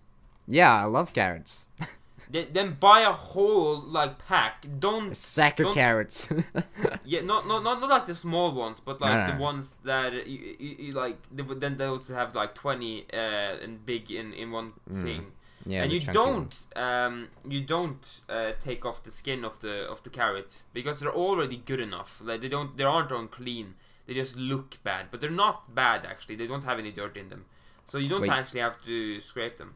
Yeah, 0.48 0.74
I 0.82 0.84
love 0.84 1.12
carrots. 1.12 1.68
Then, 2.30 2.48
then 2.52 2.76
buy 2.78 3.00
a 3.00 3.12
whole 3.12 3.80
like 3.80 4.18
pack. 4.28 4.66
Don't 4.78 5.16
sack 5.16 5.58
of 5.60 5.64
Don't- 5.64 5.74
carrots. 5.74 6.28
yeah. 7.04 7.22
Not 7.22 7.46
not 7.48 7.62
not, 7.64 7.80
not 7.80 7.88
like 7.88 8.04
the 8.06 8.14
small 8.14 8.52
ones, 8.52 8.80
but 8.84 9.00
like 9.00 9.14
No, 9.14 9.26
no, 9.28 9.32
the 9.32 9.40
ones 9.42 9.76
that 9.84 10.12
you, 10.26 10.56
you, 10.58 10.76
you 10.78 10.92
like. 10.92 11.16
They, 11.32 11.42
would- 11.42 11.62
then 11.62 11.78
those 11.78 12.08
have 12.08 12.34
like 12.34 12.54
twenty 12.54 13.06
uh 13.14 13.64
and 13.64 13.86
big 13.86 14.10
in 14.10 14.34
in 14.34 14.50
one 14.52 14.72
Mm. 14.92 15.02
thing. 15.02 15.22
yeah, 15.64 15.84
and 15.84 15.90
you 15.90 16.00
don't 16.00 16.54
um 16.76 17.28
you 17.48 17.62
don't 17.62 18.04
uh, 18.28 18.52
take 18.62 18.84
off 18.84 19.02
the 19.04 19.10
skin 19.10 19.42
of 19.42 19.60
the 19.60 19.74
of 19.92 20.02
the 20.02 20.10
carrot 20.10 20.50
because 20.74 21.00
they're 21.00 21.18
already 21.26 21.56
good 21.70 21.80
enough 21.80 22.20
like 22.22 22.42
they 22.42 22.48
don't 22.56 22.76
they 22.76 22.84
aren't 22.84 23.10
unclean 23.10 23.74
they 24.06 24.12
just 24.22 24.36
look 24.36 24.76
bad 24.84 25.06
but 25.10 25.20
they're 25.22 25.40
not 25.46 25.74
bad 25.74 26.04
actually 26.04 26.36
they 26.36 26.46
don't 26.46 26.64
have 26.64 26.78
any 26.78 26.92
dirt 26.92 27.16
in 27.16 27.28
them 27.30 27.44
so 27.86 27.96
you 27.98 28.08
don't 28.08 28.20
Wait. 28.22 28.30
actually 28.30 28.60
have 28.60 28.76
to 28.84 29.18
scrape 29.20 29.56
them 29.58 29.74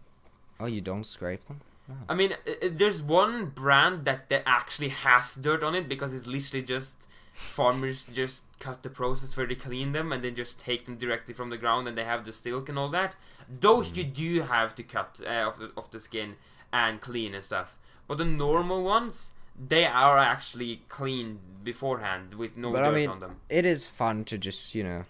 Oh, 0.60 0.66
you 0.66 0.80
don't 0.80 1.04
scrape 1.04 1.44
them? 1.46 1.60
i 2.08 2.14
mean 2.14 2.32
there's 2.62 3.02
one 3.02 3.46
brand 3.46 4.04
that, 4.04 4.28
that 4.30 4.42
actually 4.46 4.88
has 4.88 5.34
dirt 5.34 5.62
on 5.64 5.74
it 5.74 5.88
because 5.88 6.14
it's 6.14 6.26
literally 6.28 6.64
just 6.64 6.94
farmers 7.34 8.06
just 8.14 8.44
cut 8.60 8.82
the 8.84 8.88
process 8.88 9.36
where 9.36 9.46
they 9.46 9.56
clean 9.56 9.92
them 9.92 10.12
and 10.12 10.22
then 10.24 10.34
just 10.34 10.58
take 10.58 10.84
them 10.86 10.96
directly 10.96 11.34
from 11.34 11.50
the 11.50 11.56
ground 11.56 11.88
and 11.88 11.98
they 11.98 12.04
have 12.04 12.24
the 12.24 12.32
stilk 12.32 12.68
and 12.68 12.78
all 12.78 12.88
that 12.88 13.16
those 13.60 13.90
Mm. 13.90 13.96
you 13.96 14.04
do 14.04 14.42
have 14.42 14.74
to 14.76 14.82
cut 14.84 15.20
uh, 15.26 15.48
off, 15.48 15.58
the, 15.58 15.72
off 15.76 15.90
the 15.90 16.00
skin 16.00 16.36
and 16.72 17.00
clean 17.00 17.34
and 17.34 17.44
stuff 17.44 17.76
but 18.06 18.16
the 18.16 18.24
normal 18.24 18.82
ones 18.84 19.32
they 19.68 19.84
are 19.84 20.16
actually 20.18 20.82
cleaned 20.88 21.40
beforehand 21.64 22.34
with 22.34 22.56
no 22.56 22.72
But 22.72 22.84
I 22.84 22.92
mean, 22.92 23.10
on 23.10 23.20
them 23.20 23.36
It 23.50 23.66
is 23.66 23.86
fun 23.86 24.24
to 24.26 24.38
just 24.38 24.74
you 24.74 24.84
know 24.84 25.02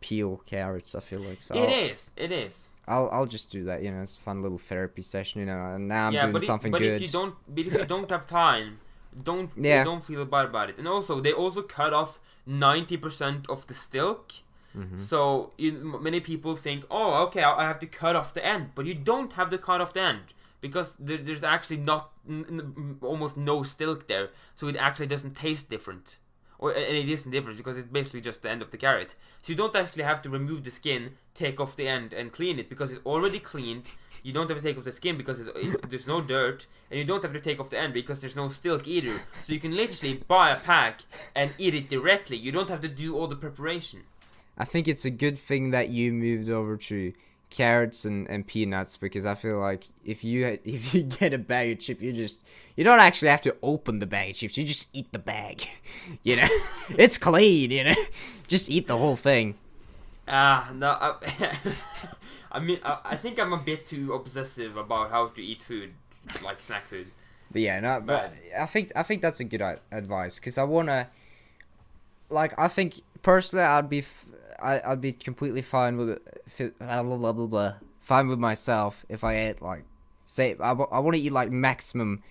peel 0.00 0.42
carrots. 0.44 0.94
I 0.94 1.00
feel 1.00 1.20
like 1.20 1.40
so. 1.40 1.54
it 1.54 1.70
is 1.70 2.10
it 2.16 2.30
is 2.32 2.70
I'll 2.88 3.08
I'll 3.12 3.26
just 3.26 3.50
do 3.50 3.64
that. 3.64 3.82
You 3.82 3.90
know, 3.92 4.02
it's 4.02 4.16
a 4.16 4.20
fun 4.20 4.42
little 4.42 4.58
therapy 4.58 5.02
session. 5.02 5.40
You 5.40 5.46
know, 5.46 5.74
and 5.74 5.88
now 5.88 6.06
I'm 6.06 6.12
yeah 6.12 6.22
doing 6.22 6.32
but, 6.34 6.42
something 6.42 6.70
if, 6.72 6.78
but 6.78 6.82
good. 6.82 6.92
if 6.94 7.02
you 7.02 7.12
don't 7.18 7.34
but 7.54 7.66
if 7.66 7.72
you 7.74 7.84
don't 7.84 8.10
have 8.10 8.26
time 8.26 8.78
don't 9.30 9.50
Yeah. 9.70 9.82
don't 9.84 10.04
feel 10.04 10.24
bad 10.26 10.44
about 10.46 10.68
it 10.70 10.76
and 10.78 10.86
also 10.86 11.20
they 11.22 11.32
also 11.32 11.62
cut 11.62 11.92
off 11.94 12.18
90% 12.46 13.48
of 13.48 13.66
the 13.66 13.74
stilk 13.74 14.32
Mhm. 14.76 14.98
So 15.00 15.52
you, 15.56 15.72
many 16.08 16.20
people 16.20 16.54
think, 16.54 16.84
oh, 16.90 17.22
okay, 17.26 17.42
I 17.42 17.52
I 17.62 17.64
have 17.70 17.78
to 17.84 17.86
cut 17.86 18.14
off 18.14 18.34
the 18.34 18.44
end, 18.44 18.64
but 18.74 18.84
you 18.84 18.92
don't 19.12 19.32
have 19.32 19.48
to 19.54 19.58
cut 19.68 19.80
off 19.80 19.92
the 19.94 20.02
end 20.12 20.24
because 20.60 20.88
there, 21.06 21.16
there's 21.26 21.42
actually 21.42 21.78
not 21.78 22.10
n- 22.28 22.44
n- 22.50 22.98
almost 23.00 23.38
no 23.38 23.62
stilk 23.62 24.06
there, 24.06 24.26
so 24.58 24.68
it 24.68 24.76
actually 24.76 25.06
doesn't 25.14 25.34
taste 25.46 25.70
different, 25.70 26.18
or 26.58 26.72
and 26.72 26.96
it 26.96 27.08
isn't 27.08 27.30
different 27.30 27.56
because 27.56 27.76
it's 27.76 27.88
basically 27.88 28.20
just 28.20 28.42
the 28.42 28.50
end 28.50 28.62
of 28.62 28.70
the 28.70 28.76
carrot. 28.76 29.14
So 29.42 29.52
you 29.52 29.56
don't 29.56 29.76
actually 29.76 30.04
have 30.04 30.22
to 30.22 30.30
remove 30.30 30.64
the 30.64 30.70
skin, 30.70 31.12
take 31.34 31.60
off 31.60 31.76
the 31.76 31.88
end, 31.88 32.12
and 32.12 32.32
clean 32.32 32.58
it 32.58 32.68
because 32.68 32.90
it's 32.90 33.04
already 33.04 33.38
cleaned. 33.38 33.84
You 34.22 34.32
don't 34.32 34.48
have 34.48 34.58
to 34.58 34.62
take 34.62 34.76
off 34.76 34.84
the 34.84 34.92
skin 34.92 35.16
because 35.16 35.38
it's, 35.38 35.50
it's, 35.54 35.80
there's 35.88 36.06
no 36.06 36.20
dirt, 36.20 36.66
and 36.90 36.98
you 36.98 37.04
don't 37.04 37.22
have 37.22 37.32
to 37.32 37.40
take 37.40 37.60
off 37.60 37.70
the 37.70 37.78
end 37.78 37.94
because 37.94 38.20
there's 38.20 38.34
no 38.34 38.48
stilk 38.48 38.88
either. 38.88 39.20
So 39.44 39.52
you 39.52 39.60
can 39.60 39.76
literally 39.76 40.14
buy 40.28 40.50
a 40.50 40.56
pack 40.56 41.02
and 41.34 41.52
eat 41.58 41.74
it 41.74 41.88
directly. 41.88 42.36
You 42.36 42.50
don't 42.50 42.68
have 42.68 42.80
to 42.80 42.88
do 42.88 43.16
all 43.16 43.28
the 43.28 43.36
preparation. 43.36 44.02
I 44.58 44.64
think 44.64 44.88
it's 44.88 45.04
a 45.04 45.10
good 45.10 45.38
thing 45.38 45.70
that 45.70 45.90
you 45.90 46.12
moved 46.12 46.48
over 46.48 46.76
to 46.76 47.12
carrots 47.50 48.04
and, 48.04 48.28
and 48.28 48.46
peanuts 48.46 48.96
because 48.96 49.24
I 49.24 49.34
feel 49.34 49.58
like 49.58 49.88
if 50.04 50.24
you 50.24 50.58
if 50.64 50.94
you 50.94 51.02
get 51.02 51.32
a 51.32 51.38
bag 51.38 51.72
of 51.72 51.78
chips, 51.80 52.02
you 52.02 52.12
just 52.12 52.42
you 52.76 52.84
don't 52.84 53.00
actually 53.00 53.28
have 53.28 53.42
to 53.42 53.56
open 53.62 53.98
the 53.98 54.06
bag 54.06 54.30
of 54.30 54.36
chips. 54.36 54.56
You 54.56 54.64
just 54.64 54.88
eat 54.92 55.10
the 55.12 55.18
bag. 55.18 55.66
you 56.22 56.36
know, 56.36 56.48
it's 56.90 57.18
clean. 57.18 57.70
You 57.70 57.84
know, 57.84 57.94
just 58.48 58.70
eat 58.70 58.88
the 58.88 58.98
whole 58.98 59.16
thing. 59.16 59.56
Ah, 60.28 60.70
no. 60.74 60.90
I, 60.90 61.14
I 62.52 62.58
mean, 62.58 62.80
I, 62.84 62.98
I 63.04 63.16
think 63.16 63.38
I'm 63.38 63.52
a 63.52 63.58
bit 63.58 63.86
too 63.86 64.12
obsessive 64.12 64.76
about 64.76 65.10
how 65.10 65.28
to 65.28 65.42
eat 65.42 65.62
food, 65.62 65.92
like 66.42 66.60
snack 66.60 66.88
food. 66.88 67.08
But 67.50 67.62
yeah, 67.62 67.78
no, 67.80 68.00
but 68.00 68.34
I 68.58 68.66
think 68.66 68.92
I 68.96 69.02
think 69.02 69.22
that's 69.22 69.38
a 69.40 69.44
good 69.44 69.62
advice 69.92 70.40
because 70.40 70.58
I 70.58 70.64
wanna, 70.64 71.08
like, 72.28 72.58
I 72.58 72.66
think 72.66 73.02
personally 73.22 73.64
I'd 73.64 73.88
be 73.88 74.00
f- 74.00 74.25
I 74.60 74.80
I'd 74.92 75.00
be 75.00 75.12
completely 75.12 75.62
fine 75.62 75.96
with 75.96 76.10
it, 76.10 76.78
blah 76.78 77.02
blah 77.02 77.32
blah 77.32 77.46
blah, 77.46 77.74
fine 78.00 78.28
with 78.28 78.38
myself 78.38 79.04
if 79.08 79.24
I 79.24 79.36
ate 79.36 79.62
like, 79.62 79.84
say 80.26 80.56
I, 80.60 80.70
I 80.72 80.98
want 81.00 81.14
to 81.16 81.20
eat 81.22 81.32
like 81.32 81.50
maximum 81.50 82.22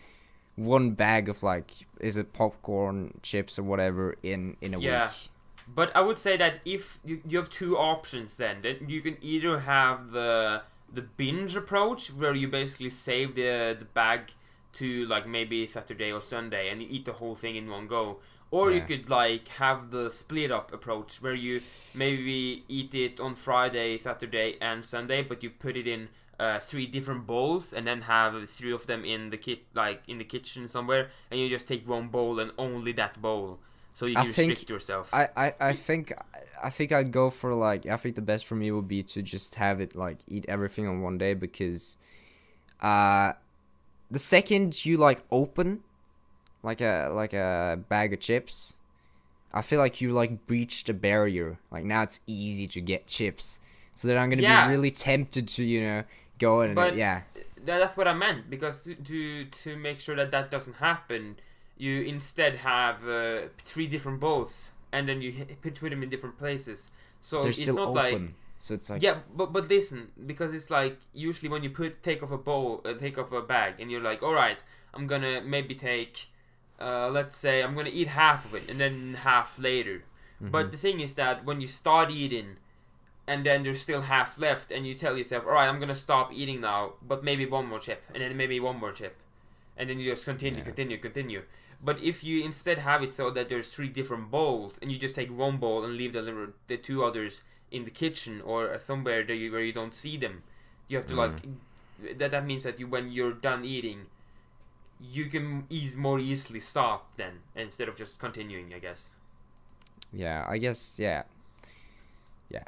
one 0.56 0.92
bag 0.92 1.28
of 1.30 1.44
like 1.44 1.72
is 2.00 2.18
it 2.18 2.34
popcorn 2.34 3.20
chips 3.22 3.60
or 3.60 3.64
whatever 3.64 4.16
in 4.24 4.58
in 4.62 4.74
a 4.74 4.80
Yeah. 4.80 5.08
week. 5.08 5.30
But 5.68 5.96
I 5.96 6.02
would 6.02 6.20
say 6.20 6.38
that 6.38 6.60
if 6.64 7.00
you, 7.04 7.22
you 7.28 7.38
have 7.40 7.50
two 7.50 7.78
options, 7.78 8.38
then 8.38 8.62
then 8.62 8.88
you 8.88 9.02
can 9.02 9.18
either 9.22 9.62
have 9.62 10.12
the 10.12 10.62
the 10.94 11.02
binge 11.02 11.56
approach 11.56 12.08
where 12.14 12.34
you 12.36 12.48
basically 12.48 12.90
save 12.92 13.36
the 13.36 13.76
the 13.78 13.86
bag 13.86 14.32
to 14.74 15.06
like 15.08 15.28
maybe 15.28 15.66
Saturday 15.68 16.12
or 16.12 16.22
Sunday 16.22 16.70
and 16.70 16.82
you 16.82 16.88
eat 16.92 17.06
the 17.06 17.14
whole 17.14 17.36
thing 17.36 17.56
in 17.56 17.70
one 17.70 17.88
go. 17.88 18.20
Or 18.52 18.72
you 18.72 18.82
could 18.82 19.10
like 19.10 19.48
have 19.50 19.92
the 19.92 20.10
split 20.10 20.52
up 20.52 20.72
approach 20.72 21.22
where 21.22 21.34
you 21.34 21.62
maybe 21.94 22.64
eat 22.70 22.94
it 22.94 23.20
on 23.20 23.36
Friday, 23.36 23.98
Saturday, 23.98 24.58
and 24.62 24.86
Sunday, 24.86 25.24
but 25.24 25.44
you 25.44 25.50
put 25.50 25.76
it 25.76 25.88
in 25.88 26.10
uh, 26.40 26.60
three 26.60 26.86
different 26.86 27.26
bowls 27.26 27.74
and 27.74 27.86
then 27.86 28.04
have 28.04 28.50
three 28.50 28.72
of 28.72 28.88
them 28.88 29.04
in 29.04 29.30
the 29.30 29.38
kit 29.38 29.64
like 29.74 30.04
in 30.08 30.20
the 30.20 30.24
kitchen 30.24 30.70
somewhere, 30.70 31.10
and 31.30 31.40
you 31.40 31.50
just 31.50 31.68
take 31.68 31.88
one 31.88 32.08
bowl 32.08 32.40
and 32.40 32.52
only 32.58 32.92
that 32.94 33.22
bowl, 33.22 33.60
so 33.94 34.06
you 34.06 34.16
I 34.16 34.26
restrict 34.26 34.60
think 34.60 34.70
yourself. 34.70 35.10
I, 35.14 35.30
I, 35.36 35.54
I 35.60 35.74
think 35.74 36.14
I 36.62 36.70
think 36.70 36.92
I'd 36.92 37.12
go 37.12 37.30
for 37.30 37.54
like 37.54 37.86
I 37.86 37.98
think 37.98 38.16
the 38.16 38.22
best 38.22 38.46
for 38.46 38.56
me 38.56 38.72
would 38.72 38.88
be 38.88 39.04
to 39.04 39.22
just 39.22 39.56
have 39.56 39.82
it 39.82 39.96
like 39.96 40.18
eat 40.28 40.46
everything 40.48 40.88
on 40.88 41.02
one 41.02 41.18
day 41.18 41.34
because 41.34 41.98
uh 42.82 43.34
the 44.12 44.20
second 44.20 44.86
you 44.86 44.98
like 44.98 45.24
open 45.32 45.82
like 46.66 46.82
a 46.82 47.10
like 47.14 47.34
a 47.34 47.80
bag 47.90 48.14
of 48.14 48.20
chips. 48.20 48.76
I 49.54 49.62
feel 49.62 49.80
like 49.80 50.02
you 50.02 50.12
like 50.12 50.46
breached 50.48 50.90
a 50.90 50.94
barrier. 50.94 51.58
Like 51.72 51.86
now 51.86 52.02
it's 52.04 52.20
easy 52.28 52.68
to 52.68 52.82
get 52.82 53.08
chips. 53.08 53.60
So 53.94 54.08
then 54.08 54.18
I'm 54.18 54.30
gonna 54.30 54.42
Yeah. 54.42 54.68
be 54.68 54.72
really 54.76 54.92
tempted 54.92 55.48
to 55.56 55.64
you 55.64 55.82
know 55.82 56.04
go 56.40 56.62
in 56.62 56.72
and 56.72 56.76
But- 56.76 56.96
yeah. 56.98 57.22
that's 57.66 57.96
what 57.98 58.08
I 58.08 58.14
meant 58.14 58.50
because 58.50 58.82
to, 58.82 58.96
to 58.96 59.46
to 59.64 59.78
make 59.78 60.00
sure 60.00 60.16
that 60.18 60.32
that 60.32 60.52
doesn't 60.52 60.76
happen, 60.76 61.38
you 61.78 62.02
instead 62.02 62.58
have 62.58 63.08
uh, 63.08 63.48
three 63.64 63.88
different 63.88 64.20
bowls 64.20 64.72
and 64.92 65.08
then 65.10 65.22
you 65.22 65.46
put 65.62 65.76
them 65.76 66.04
in 66.04 66.10
different 66.10 66.38
places. 66.38 66.90
So 67.22 67.42
they're 67.42 67.52
it's 67.52 67.68
not 67.68 67.90
open. 67.90 67.94
like 67.94 68.22
so 68.58 68.74
it's 68.76 68.90
like 68.90 69.02
yeah, 69.02 69.20
but 69.36 69.52
but 69.54 69.68
listen, 69.70 70.12
because 70.26 70.52
it's 70.54 70.70
like 70.70 70.98
usually 71.14 71.50
when 71.50 71.64
you 71.64 71.70
put 71.70 72.04
take 72.04 72.22
off 72.24 72.32
a 72.32 72.38
bowl, 72.38 72.82
uh, 72.86 72.94
take 72.94 73.18
off 73.18 73.32
a 73.32 73.42
bag, 73.42 73.76
and 73.80 73.90
you're 73.92 74.02
like, 74.12 74.22
all 74.24 74.34
right, 74.34 74.58
I'm 74.94 75.08
gonna 75.08 75.42
maybe 75.42 75.76
take, 75.76 76.28
uh, 76.80 77.10
let's 77.10 77.38
say 77.38 77.64
I'm 77.64 77.76
gonna 77.76 77.90
eat 77.92 78.08
half 78.10 78.46
of 78.46 78.54
it 78.56 78.70
and 78.70 78.80
then 78.80 79.16
half 79.22 79.58
later. 79.60 80.04
Mm-hmm. 80.42 80.52
But 80.52 80.72
the 80.72 80.78
thing 80.78 81.00
is 81.00 81.16
that 81.16 81.46
when 81.46 81.62
you 81.62 81.68
start 81.68 82.12
eating, 82.12 82.58
and 83.28 83.46
then 83.46 83.64
there's 83.64 83.82
still 83.82 84.02
half 84.02 84.38
left, 84.38 84.72
and 84.72 84.86
you 84.86 84.94
tell 84.94 85.18
yourself, 85.18 85.46
all 85.46 85.54
right, 85.54 85.68
I'm 85.68 85.80
gonna 85.80 85.96
stop 85.96 86.32
eating 86.34 86.62
now, 86.62 86.94
but 87.02 87.24
maybe 87.24 87.46
one 87.46 87.66
more 87.68 87.80
chip, 87.80 88.04
and 88.14 88.22
then 88.22 88.36
maybe 88.38 88.60
one 88.60 88.78
more 88.80 88.92
chip, 88.92 89.16
and 89.78 89.90
then 89.90 90.00
you 90.00 90.12
just 90.12 90.26
continue, 90.26 90.60
Yeah. 90.60 90.66
continue, 90.66 90.98
continue. 90.98 91.44
But 91.84 92.02
if 92.02 92.24
you 92.24 92.44
instead 92.44 92.80
have 92.80 93.04
it 93.04 93.12
so 93.14 93.30
that 93.32 93.50
there's 93.50 93.70
three 93.70 93.90
different 93.90 94.30
bowls, 94.32 94.78
and 94.82 94.92
you 94.92 94.98
just 95.00 95.16
take 95.16 95.30
one 95.36 95.58
bowl 95.58 95.84
and 95.84 95.96
leave 95.98 96.14
the 96.14 96.54
the 96.68 96.78
two 96.78 97.04
others 97.04 97.42
in 97.72 97.84
the 97.84 97.92
kitchen 97.92 98.42
or 98.42 98.78
somewhere 98.80 99.24
that 99.24 99.36
you, 99.36 99.52
where 99.52 99.62
you 99.62 99.74
don't 99.74 99.94
see 99.96 100.18
them. 100.18 100.44
You 100.88 100.98
have 100.98 101.08
to 101.08 101.14
Mm. 101.16 101.18
like 101.18 102.18
that. 102.20 102.32
That 102.32 102.46
means 102.46 102.64
that 102.64 102.80
you 102.80 102.88
when 102.88 103.12
you're 103.12 103.34
done 103.34 103.66
eating, 103.66 104.06
you 105.00 105.26
can 105.26 105.66
ease 105.70 105.96
more 105.96 106.20
easily 106.20 106.60
stop 106.60 107.16
then 107.18 107.40
instead 107.56 107.88
of 107.90 107.96
just 107.96 108.18
continuing. 108.20 108.74
I 108.74 108.80
guess. 108.80 109.12
Yeah, 110.14 110.46
I 110.48 110.58
guess. 110.58 110.96
Yeah. 110.98 111.24
Yeah. 112.50 112.64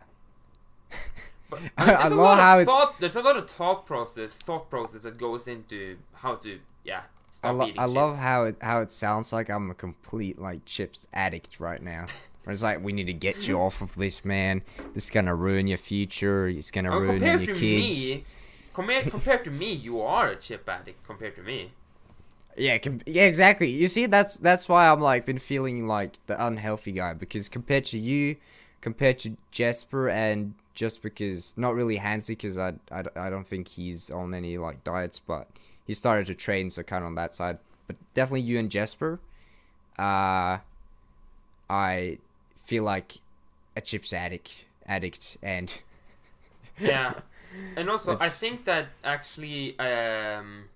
But 1.50 1.60
I- 1.60 1.62
mean, 1.62 1.72
I 1.78 1.86
there's 1.86 2.12
a 2.12 2.16
love 2.16 2.18
lot 2.18 2.40
how 2.40 2.60
it's- 2.60 2.66
thought. 2.76 3.00
There's 3.00 3.16
a 3.16 3.22
lot 3.22 3.38
of 3.38 3.50
thought 3.50 3.86
process, 3.86 4.32
thought 4.32 4.70
process 4.70 5.04
that 5.04 5.18
goes 5.18 5.48
into 5.48 5.98
how 6.16 6.36
to 6.36 6.60
yeah 6.84 7.00
I, 7.00 7.38
stop 7.38 7.56
lo-. 7.56 7.72
I 7.78 7.86
love 7.86 8.18
how 8.18 8.44
it 8.46 8.58
how 8.62 8.82
it 8.82 8.92
sounds 8.92 9.32
like 9.32 9.50
I'm 9.50 9.72
a 9.72 9.74
complete 9.74 10.40
like 10.40 10.66
chips 10.66 11.08
addict 11.14 11.60
right 11.60 11.82
now. 11.82 12.06
It's 12.50 12.64
like 12.64 12.82
we 12.82 12.94
need 12.94 13.08
to 13.08 13.14
get 13.14 13.46
you 13.50 13.60
off 13.60 13.82
of 13.82 13.94
this, 13.96 14.24
man. 14.24 14.62
This 14.94 15.04
is 15.06 15.10
gonna 15.10 15.36
ruin 15.36 15.68
your 15.68 15.78
future. 15.78 16.48
It's 16.48 16.72
gonna 16.72 16.96
Oh, 16.96 17.00
ruin 17.00 17.20
compared 17.20 17.42
your 17.46 17.56
to 17.56 17.60
kids. 17.60 18.00
me, 18.00 18.24
compared 18.74 19.12
compared 19.12 19.44
to 19.44 19.52
me, 19.52 19.74
you 19.74 20.00
are 20.02 20.30
a 20.30 20.36
chip 20.38 20.68
addict 20.70 21.06
compared 21.06 21.36
to 21.36 21.44
me. 21.44 21.74
Yeah, 22.58 22.78
com- 22.80 23.02
yeah, 23.06 23.24
exactly. 23.24 23.70
You 23.70 23.88
see, 23.88 24.08
that's 24.08 24.38
that's 24.38 24.68
why 24.68 24.88
I'm 24.90 25.00
like 25.00 25.26
been 25.26 25.38
feeling 25.40 25.88
like 25.88 26.16
the 26.28 26.44
unhealthy 26.44 26.92
guy 26.92 27.14
because 27.14 27.50
compared 27.50 27.86
to 27.86 28.00
you, 28.00 28.38
compared 28.82 29.20
to 29.20 29.38
Jesper, 29.52 30.10
and 30.10 30.56
just 30.74 31.02
because 31.02 31.56
not 31.58 31.76
really 31.76 31.98
Hansi 31.98 32.34
because 32.34 32.58
I, 32.58 32.74
I 32.92 33.04
I 33.16 33.30
don't 33.30 33.48
think 33.48 33.68
he's 33.68 34.10
on 34.10 34.34
any 34.34 34.58
like 34.58 34.84
diets, 34.84 35.20
but 35.20 35.48
he 35.86 35.94
started 35.94 36.26
to 36.28 36.36
train, 36.36 36.70
so 36.70 36.84
kind 36.84 37.04
of 37.04 37.08
on 37.08 37.16
that 37.16 37.36
side. 37.36 37.60
But 37.86 37.96
definitely 38.14 38.42
you 38.42 38.60
and 38.60 38.70
Jesper, 38.72 39.20
uh, 40.00 40.58
I 41.70 42.18
feel 42.64 42.84
like 42.84 43.20
a 43.76 43.82
chips 43.82 44.14
addict, 44.14 44.66
addict, 44.88 45.38
and 45.44 45.82
Yeah, 46.80 47.14
and 47.76 47.90
also 47.90 48.18
I 48.20 48.30
think 48.30 48.66
that 48.66 48.88
actually 49.04 49.78
um, 49.80 50.70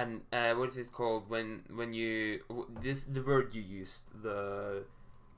and 0.00 0.10
uh, 0.32 0.52
what 0.58 0.68
is 0.70 0.76
this 0.80 0.88
called 0.98 1.22
when 1.34 1.48
when 1.78 1.90
you 1.92 2.40
this 2.86 3.00
the 3.16 3.22
word 3.30 3.46
you 3.56 3.62
used 3.80 4.02
the 4.22 4.40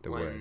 the 0.03 0.11
when 0.11 0.21
word 0.23 0.37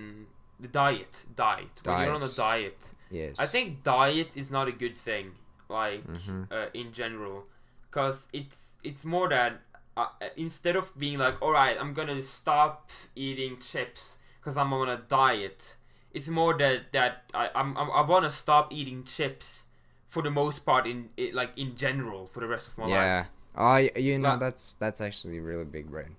the 0.60 0.68
diet 0.68 1.14
diet 1.36 1.74
when 1.84 2.02
you're 2.02 2.18
on 2.22 2.24
a 2.24 2.36
diet. 2.50 2.82
yes. 3.20 3.36
I 3.40 3.48
think 3.54 3.84
diet 3.84 4.30
is 4.36 4.48
not 4.58 4.68
a 4.68 4.76
good 4.84 4.98
thing, 5.08 5.26
like 5.70 6.04
Mhm. 6.06 6.52
uh, 6.52 6.68
in 6.82 6.88
general, 7.02 7.38
because 7.86 8.28
it's 8.40 8.76
it's 8.84 9.04
more 9.16 9.28
that 9.30 9.54
uh, 9.98 10.08
instead 10.38 10.76
of 10.82 10.86
being 11.04 11.18
like, 11.26 11.36
all 11.42 11.52
right, 11.52 11.76
I'm 11.82 11.94
gonna 11.94 12.22
stop 12.22 12.90
eating 13.16 13.54
chips 13.72 14.18
because 14.40 14.58
I'm 14.62 14.74
on 14.74 14.88
a 14.90 14.98
diet. 14.98 15.76
It's 16.14 16.28
more 16.28 16.54
that 16.58 16.92
that 16.98 17.14
I 17.34 17.50
I'm, 17.56 17.70
I'm 17.78 17.90
I 17.92 18.02
want 18.12 18.24
to 18.30 18.32
stop 18.44 18.74
eating 18.80 19.04
chips 19.16 19.64
for 20.14 20.22
the 20.24 20.32
most 20.32 20.66
part 20.66 20.88
in 20.88 21.10
it, 21.18 21.34
like 21.34 21.52
in 21.64 21.76
general 21.76 22.28
for 22.28 22.40
the 22.44 22.48
rest 22.48 22.68
of 22.68 22.78
my 22.78 22.88
yeah. 22.88 23.18
life. 23.18 23.28
Oh, 23.60 23.76
you 23.76 24.18
know 24.18 24.30
Like- 24.30 24.40
that's 24.40 24.74
that's 24.74 25.02
actually 25.02 25.40
really 25.40 25.66
big 25.66 25.92
brain. 25.92 26.16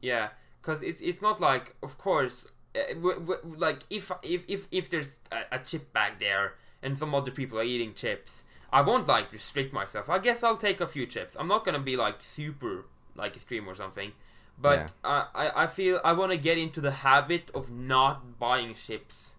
Yeah, 0.00 0.28
because 0.60 0.82
it's 0.82 1.00
it's 1.00 1.22
not 1.22 1.40
like, 1.40 1.74
of 1.82 1.96
course, 1.98 2.46
uh, 2.76 2.92
w- 2.94 3.18
w- 3.20 3.54
like 3.56 3.80
if 3.90 4.12
if 4.22 4.44
if 4.46 4.66
if 4.70 4.90
there's 4.90 5.16
a, 5.32 5.40
a 5.52 5.58
chip 5.58 5.92
bag 5.92 6.18
there 6.18 6.54
and 6.82 6.98
some 6.98 7.14
other 7.14 7.30
people 7.30 7.58
are 7.58 7.64
eating 7.64 7.94
chips, 7.94 8.42
I 8.70 8.82
won't 8.82 9.08
like 9.08 9.32
restrict 9.32 9.72
myself. 9.72 10.10
I 10.10 10.18
guess 10.18 10.42
I'll 10.44 10.58
take 10.58 10.80
a 10.82 10.86
few 10.86 11.06
chips. 11.06 11.34
I'm 11.38 11.48
not 11.48 11.64
gonna 11.64 11.78
be 11.92 11.96
like 11.96 12.16
super 12.20 12.84
like 13.16 13.34
extreme 13.36 13.66
or 13.66 13.74
something, 13.74 14.12
but 14.58 14.92
Yeah. 15.04 15.24
I 15.34 15.64
I 15.64 15.66
feel 15.66 16.00
I 16.04 16.12
want 16.12 16.32
to 16.32 16.36
get 16.38 16.58
into 16.58 16.80
the 16.82 16.90
habit 17.08 17.50
of 17.54 17.70
not 17.70 18.38
buying 18.38 18.74
chips, 18.74 19.36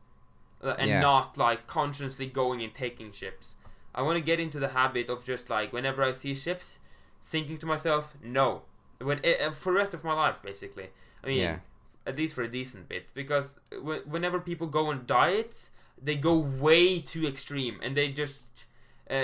uh, 0.63 0.73
and 0.79 0.89
Yeah. 0.89 1.01
not 1.01 1.37
like 1.37 1.67
consciously 1.67 2.25
going 2.25 2.63
and 2.63 2.73
taking 2.73 3.11
chips. 3.11 3.53
I 3.93 4.01
want 4.01 4.17
to 4.17 4.21
get 4.31 4.39
into 4.39 4.59
the 4.59 4.69
habit 4.69 5.09
of 5.09 5.23
just 5.23 5.49
like 5.51 5.71
whenever 5.71 6.01
I 6.03 6.11
see 6.13 6.33
chips, 6.35 6.79
thinking 7.25 7.57
to 7.59 7.65
myself, 7.65 8.13
no, 8.23 8.61
when 8.99 9.19
uh, 9.25 9.51
for 9.51 9.73
the 9.73 9.79
rest 9.79 9.93
of 9.93 10.03
my 10.03 10.13
life, 10.13 10.41
basically. 10.43 10.89
I 11.23 11.27
mean, 11.27 11.39
Yeah. 11.39 11.57
at 12.05 12.15
least 12.17 12.33
for 12.35 12.43
a 12.43 12.47
decent 12.59 12.87
bit, 12.87 13.05
because 13.13 13.55
w- 13.71 14.03
whenever 14.05 14.39
people 14.39 14.67
go 14.67 14.87
on 14.91 15.05
diets, 15.07 15.71
they 16.01 16.15
go 16.15 16.35
way 16.37 16.99
too 16.99 17.25
extreme, 17.25 17.79
and 17.83 17.95
they 17.97 18.09
just 18.09 18.65
uh, 19.09 19.15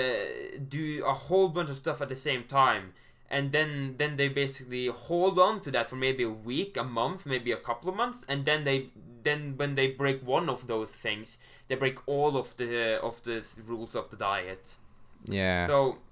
do 0.68 1.04
a 1.04 1.12
whole 1.14 1.48
bunch 1.48 1.70
of 1.70 1.76
stuff 1.76 2.00
at 2.00 2.08
the 2.08 2.16
same 2.16 2.44
time, 2.44 2.92
and 3.30 3.52
then 3.52 3.94
then 3.98 4.16
they 4.16 4.28
basically 4.28 4.86
hold 4.88 5.38
on 5.38 5.60
to 5.60 5.70
that 5.70 5.88
for 5.90 5.96
maybe 5.96 6.22
a 6.24 6.30
week, 6.30 6.76
a 6.76 6.84
month, 6.84 7.24
maybe 7.26 7.52
a 7.52 7.56
couple 7.56 7.88
of 7.88 7.96
months, 7.96 8.24
and 8.28 8.44
then 8.44 8.64
they 8.64 8.90
then 9.22 9.54
when 9.56 9.74
they 9.76 9.86
break 9.88 10.18
one 10.26 10.48
of 10.48 10.66
those 10.66 10.90
things, 10.90 11.38
they 11.68 11.76
break 11.76 11.96
all 12.06 12.36
of 12.36 12.56
the 12.56 12.98
of 13.00 13.22
the 13.22 13.42
rules 13.66 13.94
of 13.94 14.08
the 14.10 14.16
diet. 14.16 14.76
Yeah. 15.24 15.66
So 15.68 15.76
that's 15.76 15.88
a 15.88 15.96
good 15.98 16.11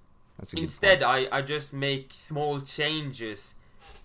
Instead. 0.53 1.03
I, 1.03 1.27
I 1.31 1.41
just 1.41 1.73
make 1.73 2.13
small 2.13 2.61
changes 2.61 3.53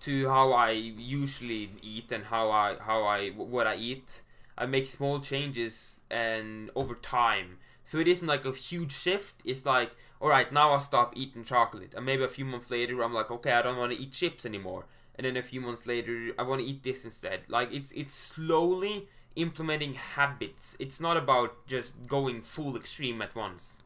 to 0.01 0.27
how 0.27 0.53
I 0.53 0.71
usually 0.71 1.71
eat 1.81 2.11
and 2.11 2.25
how 2.25 2.51
I 2.51 2.75
how 2.79 3.03
I 3.03 3.29
what 3.29 3.67
I 3.67 3.75
eat. 3.75 4.21
I 4.57 4.65
make 4.65 4.87
small 4.87 5.19
changes 5.19 6.01
and 6.09 6.71
over 6.75 6.95
time. 6.95 7.57
So 7.85 7.99
it 7.99 8.07
isn't 8.07 8.27
like 8.27 8.43
a 8.45 8.51
huge 8.51 8.91
shift. 8.91 9.35
It's 9.45 9.65
like, 9.65 9.91
all 10.19 10.29
right, 10.29 10.51
now 10.51 10.71
I'll 10.71 10.79
stop 10.79 11.13
eating 11.15 11.43
chocolate, 11.43 11.93
and 11.95 12.05
maybe 12.05 12.23
a 12.23 12.27
few 12.27 12.43
months 12.43 12.69
later, 12.69 13.01
I'm 13.01 13.13
like, 13.13 13.31
okay, 13.31 13.51
I 13.51 13.61
don't 13.61 13.77
want 13.77 13.93
to 13.93 13.99
eat 13.99 14.11
chips 14.11 14.45
anymore. 14.45 14.85
And 15.15 15.25
then 15.25 15.37
a 15.37 15.41
few 15.41 15.61
months 15.61 15.85
later, 15.85 16.31
I 16.37 16.43
want 16.43 16.61
to 16.61 16.67
eat 16.67 16.83
this 16.83 17.05
instead. 17.05 17.41
Like 17.47 17.71
it's 17.71 17.91
it's 17.93 18.13
slowly 18.13 19.07
implementing 19.35 19.93
habits. 19.93 20.75
It's 20.79 20.99
not 20.99 21.17
about 21.17 21.65
just 21.67 21.93
going 22.07 22.41
full 22.41 22.75
extreme 22.75 23.21
at 23.21 23.35
once. 23.35 23.77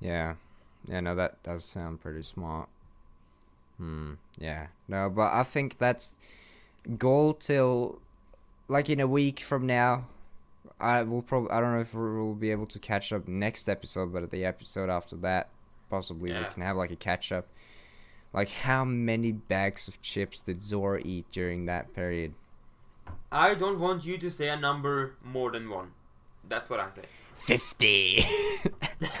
Yeah. 0.00 0.34
Yeah, 0.88 1.00
no, 1.00 1.14
that 1.14 1.42
does 1.42 1.64
sound 1.64 2.00
pretty 2.00 2.22
smart. 2.22 2.68
Hmm. 3.78 4.14
Yeah. 4.38 4.68
No, 4.88 5.08
but 5.10 5.32
I 5.32 5.42
think 5.42 5.78
that's 5.78 6.18
goal 6.98 7.34
till 7.34 8.00
like 8.68 8.88
in 8.90 9.00
a 9.00 9.06
week 9.06 9.40
from 9.40 9.66
now. 9.66 10.06
I 10.78 11.02
will 11.02 11.22
probably 11.22 11.50
I 11.50 11.60
don't 11.60 11.74
know 11.74 11.80
if 11.80 11.94
we'll 11.94 12.34
be 12.34 12.50
able 12.50 12.66
to 12.66 12.78
catch 12.78 13.12
up 13.12 13.28
next 13.28 13.68
episode, 13.68 14.12
but 14.12 14.30
the 14.30 14.44
episode 14.44 14.88
after 14.90 15.16
that, 15.16 15.48
possibly 15.90 16.30
Yeah. 16.30 16.40
we 16.46 16.52
can 16.54 16.62
have 16.62 16.76
like 16.76 16.90
a 16.90 16.96
catch 16.96 17.32
up. 17.32 17.46
Like 18.32 18.50
how 18.50 18.84
many 18.84 19.32
bags 19.32 19.88
of 19.88 20.00
chips 20.02 20.40
did 20.40 20.62
Zor 20.62 20.98
eat 20.98 21.26
during 21.32 21.66
that 21.66 21.94
period? 21.94 22.34
I 23.32 23.54
don't 23.54 23.80
want 23.80 24.04
you 24.04 24.18
to 24.18 24.30
say 24.30 24.48
a 24.48 24.56
number 24.56 25.14
more 25.22 25.50
than 25.50 25.68
one. 25.68 25.92
That's 26.48 26.70
what 26.70 26.80
I 26.80 26.90
say. 26.90 27.02
Fifty. 27.44 28.24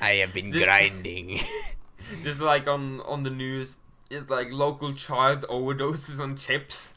I 0.00 0.10
have 0.20 0.32
been 0.32 0.50
grinding. 0.50 1.40
Just 2.24 2.40
like 2.40 2.66
on 2.66 3.00
on 3.02 3.22
the 3.22 3.30
news, 3.30 3.76
it's 4.10 4.28
like 4.30 4.50
local 4.52 4.92
child 4.94 5.44
overdoses 5.48 6.20
on 6.20 6.36
chips. 6.36 6.94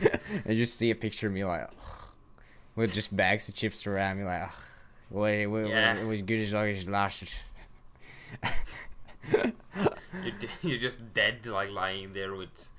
I 0.00 0.54
just 0.54 0.76
see 0.76 0.90
a 0.90 0.94
picture 0.94 1.26
of 1.26 1.32
me 1.32 1.44
like 1.44 1.68
with 2.76 2.94
just 2.94 3.14
bags 3.16 3.48
of 3.48 3.54
chips 3.54 3.86
around 3.86 4.18
me 4.18 4.24
like 4.24 4.42
"Ugh, 4.44 4.52
wait, 5.10 5.46
wait, 5.48 5.68
Yeah. 5.68 5.96
it 5.98 6.06
was 6.06 6.22
good 6.22 6.40
as 6.40 6.52
long 6.52 6.68
as 6.68 6.84
it 6.84 6.88
lasted. 6.88 7.28
You're, 9.32 10.32
you're 10.62 10.78
just 10.78 11.12
dead, 11.14 11.44
like 11.46 11.70
lying 11.70 12.12
there 12.12 12.34
with 12.34 12.70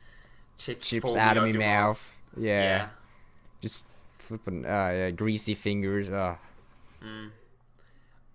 chips, 0.58 0.88
Chips 0.90 1.16
out 1.16 1.38
of 1.38 1.44
my 1.44 1.50
your 1.50 1.60
mouth. 1.60 2.16
Yeah. 2.38 2.62
Yeah. 2.62 2.88
Just 3.62 3.86
flipping 4.18 4.66
uh 4.66 4.90
yeah, 4.94 5.12
greasy 5.12 5.54
fingers. 5.54 6.12
Uh 6.12 6.36
Mm. 7.04 7.32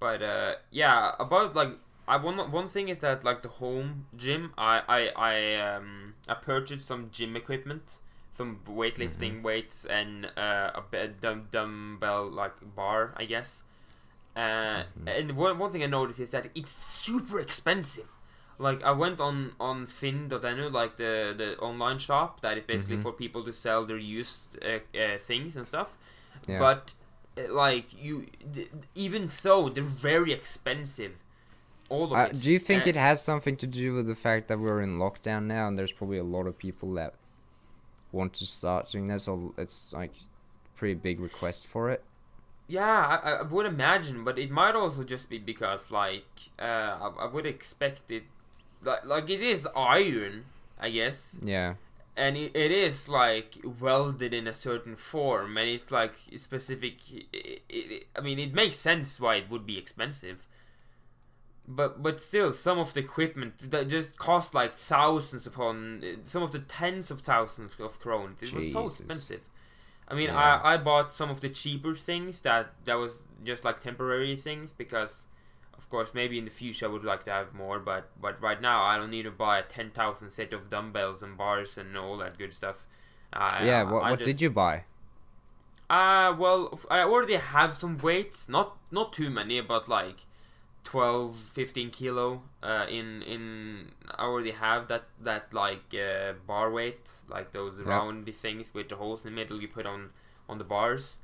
But 0.00 0.22
uh, 0.22 0.54
yeah, 0.70 1.12
about 1.18 1.54
like 1.54 1.70
I 2.06 2.16
one 2.16 2.38
one 2.50 2.68
thing 2.68 2.88
is 2.88 2.98
that 3.00 3.24
like 3.24 3.42
the 3.42 3.48
home 3.48 4.06
gym, 4.16 4.52
I 4.58 4.82
I 4.88 5.08
I 5.16 5.76
um 5.76 6.14
I 6.28 6.34
purchased 6.34 6.86
some 6.86 7.10
gym 7.10 7.36
equipment, 7.36 7.82
some 8.32 8.60
weightlifting 8.66 9.42
weights 9.42 9.84
and 9.86 10.26
uh, 10.36 10.70
a 10.74 10.82
bed 10.90 11.20
dumb 11.20 11.48
dumbbell 11.50 12.28
like 12.30 12.52
bar, 12.76 13.14
I 13.16 13.24
guess. 13.24 13.62
Uh, 14.36 14.82
and 15.06 15.36
one 15.36 15.58
one 15.58 15.70
thing 15.70 15.82
I 15.82 15.86
noticed 15.86 16.20
is 16.20 16.30
that 16.32 16.48
it's 16.54 16.72
super 16.72 17.38
expensive. 17.40 18.08
Like 18.58 18.82
I 18.82 18.90
went 18.90 19.20
on 19.20 19.52
on 19.60 19.86
Finn.no, 19.86 20.68
like 20.68 20.96
the 20.96 21.34
the 21.36 21.56
online 21.58 21.98
shop 21.98 22.40
that 22.42 22.58
is 22.58 22.64
basically 22.64 22.96
Mhm. 22.98 23.02
for 23.02 23.12
people 23.12 23.44
to 23.44 23.52
sell 23.52 23.86
their 23.86 23.96
used 23.98 24.58
uh, 24.62 24.80
uh, 24.98 25.18
things 25.18 25.56
and 25.56 25.66
stuff. 25.66 25.88
yeah. 26.46 26.58
But 26.58 26.92
like 27.48 27.86
you, 27.92 28.26
even 28.94 29.28
so, 29.28 29.68
they're 29.68 29.82
very 29.82 30.32
expensive. 30.32 31.12
All 31.88 32.12
of 32.12 32.20
Uh, 32.20 32.24
it. 32.24 32.36
do 32.40 32.50
you 32.50 32.58
think 32.58 32.86
Uh, 32.86 32.86
it 32.86 32.96
has 32.96 33.22
something 33.22 33.56
to 33.56 33.66
do 33.66 33.94
with 33.94 34.06
the 34.06 34.14
fact 34.14 34.48
that 34.48 34.58
we're 34.58 34.80
in 34.80 34.98
lockdown 34.98 35.44
now 35.44 35.66
and 35.68 35.76
there's 35.78 35.92
probably 35.92 36.18
a 36.18 36.24
lot 36.24 36.46
of 36.46 36.56
people 36.56 36.92
that 36.94 37.14
want 38.12 38.34
to 38.34 38.46
start 38.46 38.90
doing 38.90 39.08
that 39.08 39.22
so 39.22 39.54
it's 39.58 39.92
like 39.92 40.14
pretty 40.76 40.94
big 40.94 41.20
request 41.20 41.66
for 41.66 41.90
it? 41.90 42.04
Yeah, 42.66 43.20
I, 43.22 43.30
I 43.32 43.42
would 43.42 43.66
imagine, 43.66 44.24
but 44.24 44.38
it 44.38 44.50
might 44.50 44.74
also 44.74 45.04
just 45.04 45.28
be 45.28 45.38
because 45.38 45.90
like 45.90 46.26
uh, 46.58 46.62
I, 46.64 47.12
I 47.20 47.26
would 47.26 47.44
expect 47.46 48.10
it, 48.10 48.24
like 48.82 49.04
like 49.04 49.28
it 49.28 49.40
is 49.42 49.68
iron, 49.76 50.46
I 50.80 50.90
guess, 50.90 51.40
Yeah. 51.42 51.74
And 52.16 52.36
it, 52.36 52.54
it 52.54 52.70
is 52.70 53.08
like 53.08 53.56
welded 53.80 54.32
in 54.34 54.46
a 54.46 54.54
certain 54.54 54.96
form, 54.96 55.56
and 55.56 55.68
it's 55.68 55.90
like 55.90 56.14
specific. 56.36 56.96
It, 57.32 57.62
it, 57.68 58.06
I 58.16 58.20
mean, 58.20 58.38
it 58.38 58.54
makes 58.54 58.76
sense 58.76 59.20
why 59.20 59.36
it 59.36 59.50
would 59.50 59.66
be 59.66 59.78
expensive. 59.78 60.46
But 61.66 62.02
but 62.02 62.20
still, 62.20 62.52
some 62.52 62.78
of 62.78 62.92
the 62.92 63.00
equipment 63.00 63.70
that 63.70 63.88
just 63.88 64.18
cost 64.18 64.54
like 64.54 64.76
thousands 64.76 65.46
upon 65.46 66.02
some 66.26 66.42
of 66.42 66.52
the 66.52 66.58
tens 66.58 67.10
of 67.10 67.22
thousands 67.22 67.72
of 67.80 67.98
krones. 68.00 68.42
It 68.42 68.52
was 68.52 68.70
so 68.70 68.86
expensive. 68.86 69.40
I 70.06 70.14
mean, 70.14 70.28
Yeah. 70.28 70.36
I, 70.36 70.74
I 70.74 70.76
bought 70.76 71.10
some 71.12 71.30
of 71.30 71.40
the 71.40 71.48
cheaper 71.48 71.94
things 71.96 72.40
that 72.42 72.74
that 72.84 72.94
was 72.96 73.24
just 73.44 73.64
like 73.64 73.80
temporary 73.82 74.36
things 74.36 74.72
because, 74.76 75.24
of 75.76 75.88
course, 75.90 76.10
maybe 76.14 76.38
in 76.38 76.44
the 76.44 76.50
future 76.50 76.86
I 76.86 76.88
would 76.88 77.04
like 77.04 77.24
to 77.24 77.30
have 77.30 77.54
more. 77.54 77.78
But 77.78 78.10
but 78.20 78.40
right 78.40 78.60
now 78.60 78.82
I 78.82 78.96
don't 78.96 79.10
need 79.10 79.24
to 79.24 79.30
buy 79.30 79.58
a 79.58 79.62
ten 79.62 79.90
thousand 79.90 80.30
set 80.30 80.52
of 80.52 80.68
dumbbells 80.70 81.22
and 81.22 81.36
bars 81.36 81.76
and 81.78 81.96
all 81.96 82.16
that 82.18 82.38
good 82.38 82.52
stuff. 82.54 82.86
Uh, 83.32 83.60
yeah. 83.62 83.82
What 83.82 84.02
what 84.02 84.18
just- 84.18 84.24
did 84.24 84.40
you 84.42 84.50
buy? 84.50 84.84
Uh 85.90 86.34
well, 86.38 86.78
I 86.90 87.00
already 87.00 87.34
have 87.36 87.76
some 87.76 87.98
weights, 87.98 88.48
not 88.48 88.76
not 88.90 89.12
too 89.12 89.28
many, 89.30 89.60
but 89.60 89.88
like 89.88 90.16
12, 90.84 91.36
15 91.36 91.90
kilo. 91.90 92.42
Uh, 92.62 92.86
in 92.88 93.22
in 93.22 93.90
I 94.10 94.24
already 94.24 94.52
have 94.52 94.88
that 94.88 95.04
that 95.20 95.52
like 95.52 95.94
uh, 95.94 96.32
bar 96.46 96.70
weight, 96.70 97.08
like 97.28 97.52
those 97.52 97.78
Yeah. 97.78 97.84
roundy 97.88 98.32
things 98.32 98.72
with 98.72 98.88
the 98.88 98.96
holes 98.96 99.24
in 99.24 99.30
the 99.34 99.36
middle 99.36 99.60
you 99.60 99.68
put 99.68 99.84
on 99.86 100.10
on 100.48 100.58
the 100.58 100.64
bars. 100.64 101.18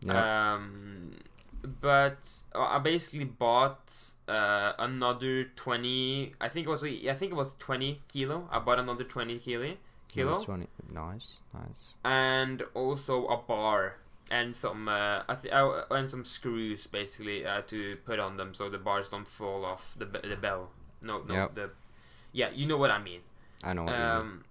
Yeah. 0.00 0.54
Um, 0.54 1.16
but 1.62 2.40
I 2.54 2.78
basically 2.78 3.24
bought 3.24 3.90
uh, 4.28 4.72
another 4.78 5.44
twenty. 5.56 6.34
I 6.40 6.48
think 6.48 6.66
it 6.66 6.70
was 6.70 6.82
I 6.82 7.14
think 7.14 7.32
it 7.32 7.36
was 7.36 7.54
twenty 7.58 8.00
kilo. 8.08 8.48
I 8.50 8.58
bought 8.58 8.78
another 8.78 9.04
twenty 9.04 9.38
kilo 9.38 9.74
kilo? 10.08 10.44
Nice. 10.92 11.42
Nice. 11.54 11.94
and 12.04 12.62
also 12.74 13.26
a 13.28 13.36
bar 13.36 13.96
and 14.30 14.56
some 14.56 14.88
uh, 14.88 15.22
I 15.28 15.34
th- 15.40 15.52
uh, 15.54 15.82
and 15.90 16.10
some 16.10 16.24
screws 16.24 16.86
basically 16.86 17.46
uh, 17.46 17.62
to 17.68 17.96
put 18.04 18.18
on 18.18 18.36
them 18.36 18.54
so 18.54 18.68
the 18.68 18.78
bars 18.78 19.08
don't 19.08 19.26
fall 19.28 19.64
off 19.64 19.94
the 19.98 20.06
be- 20.06 20.28
the 20.28 20.36
bell. 20.36 20.70
No, 21.02 21.22
no, 21.22 21.34
Yep. 21.34 21.54
the 21.54 21.70
yeah, 22.32 22.50
you 22.52 22.66
know 22.66 22.76
what 22.76 22.90
I 22.90 22.98
mean. 23.02 23.20
I 23.64 23.72
know 23.72 23.84
what 23.84 23.92
you 23.92 23.98
mean. 23.98 24.06
Um, 24.16 24.44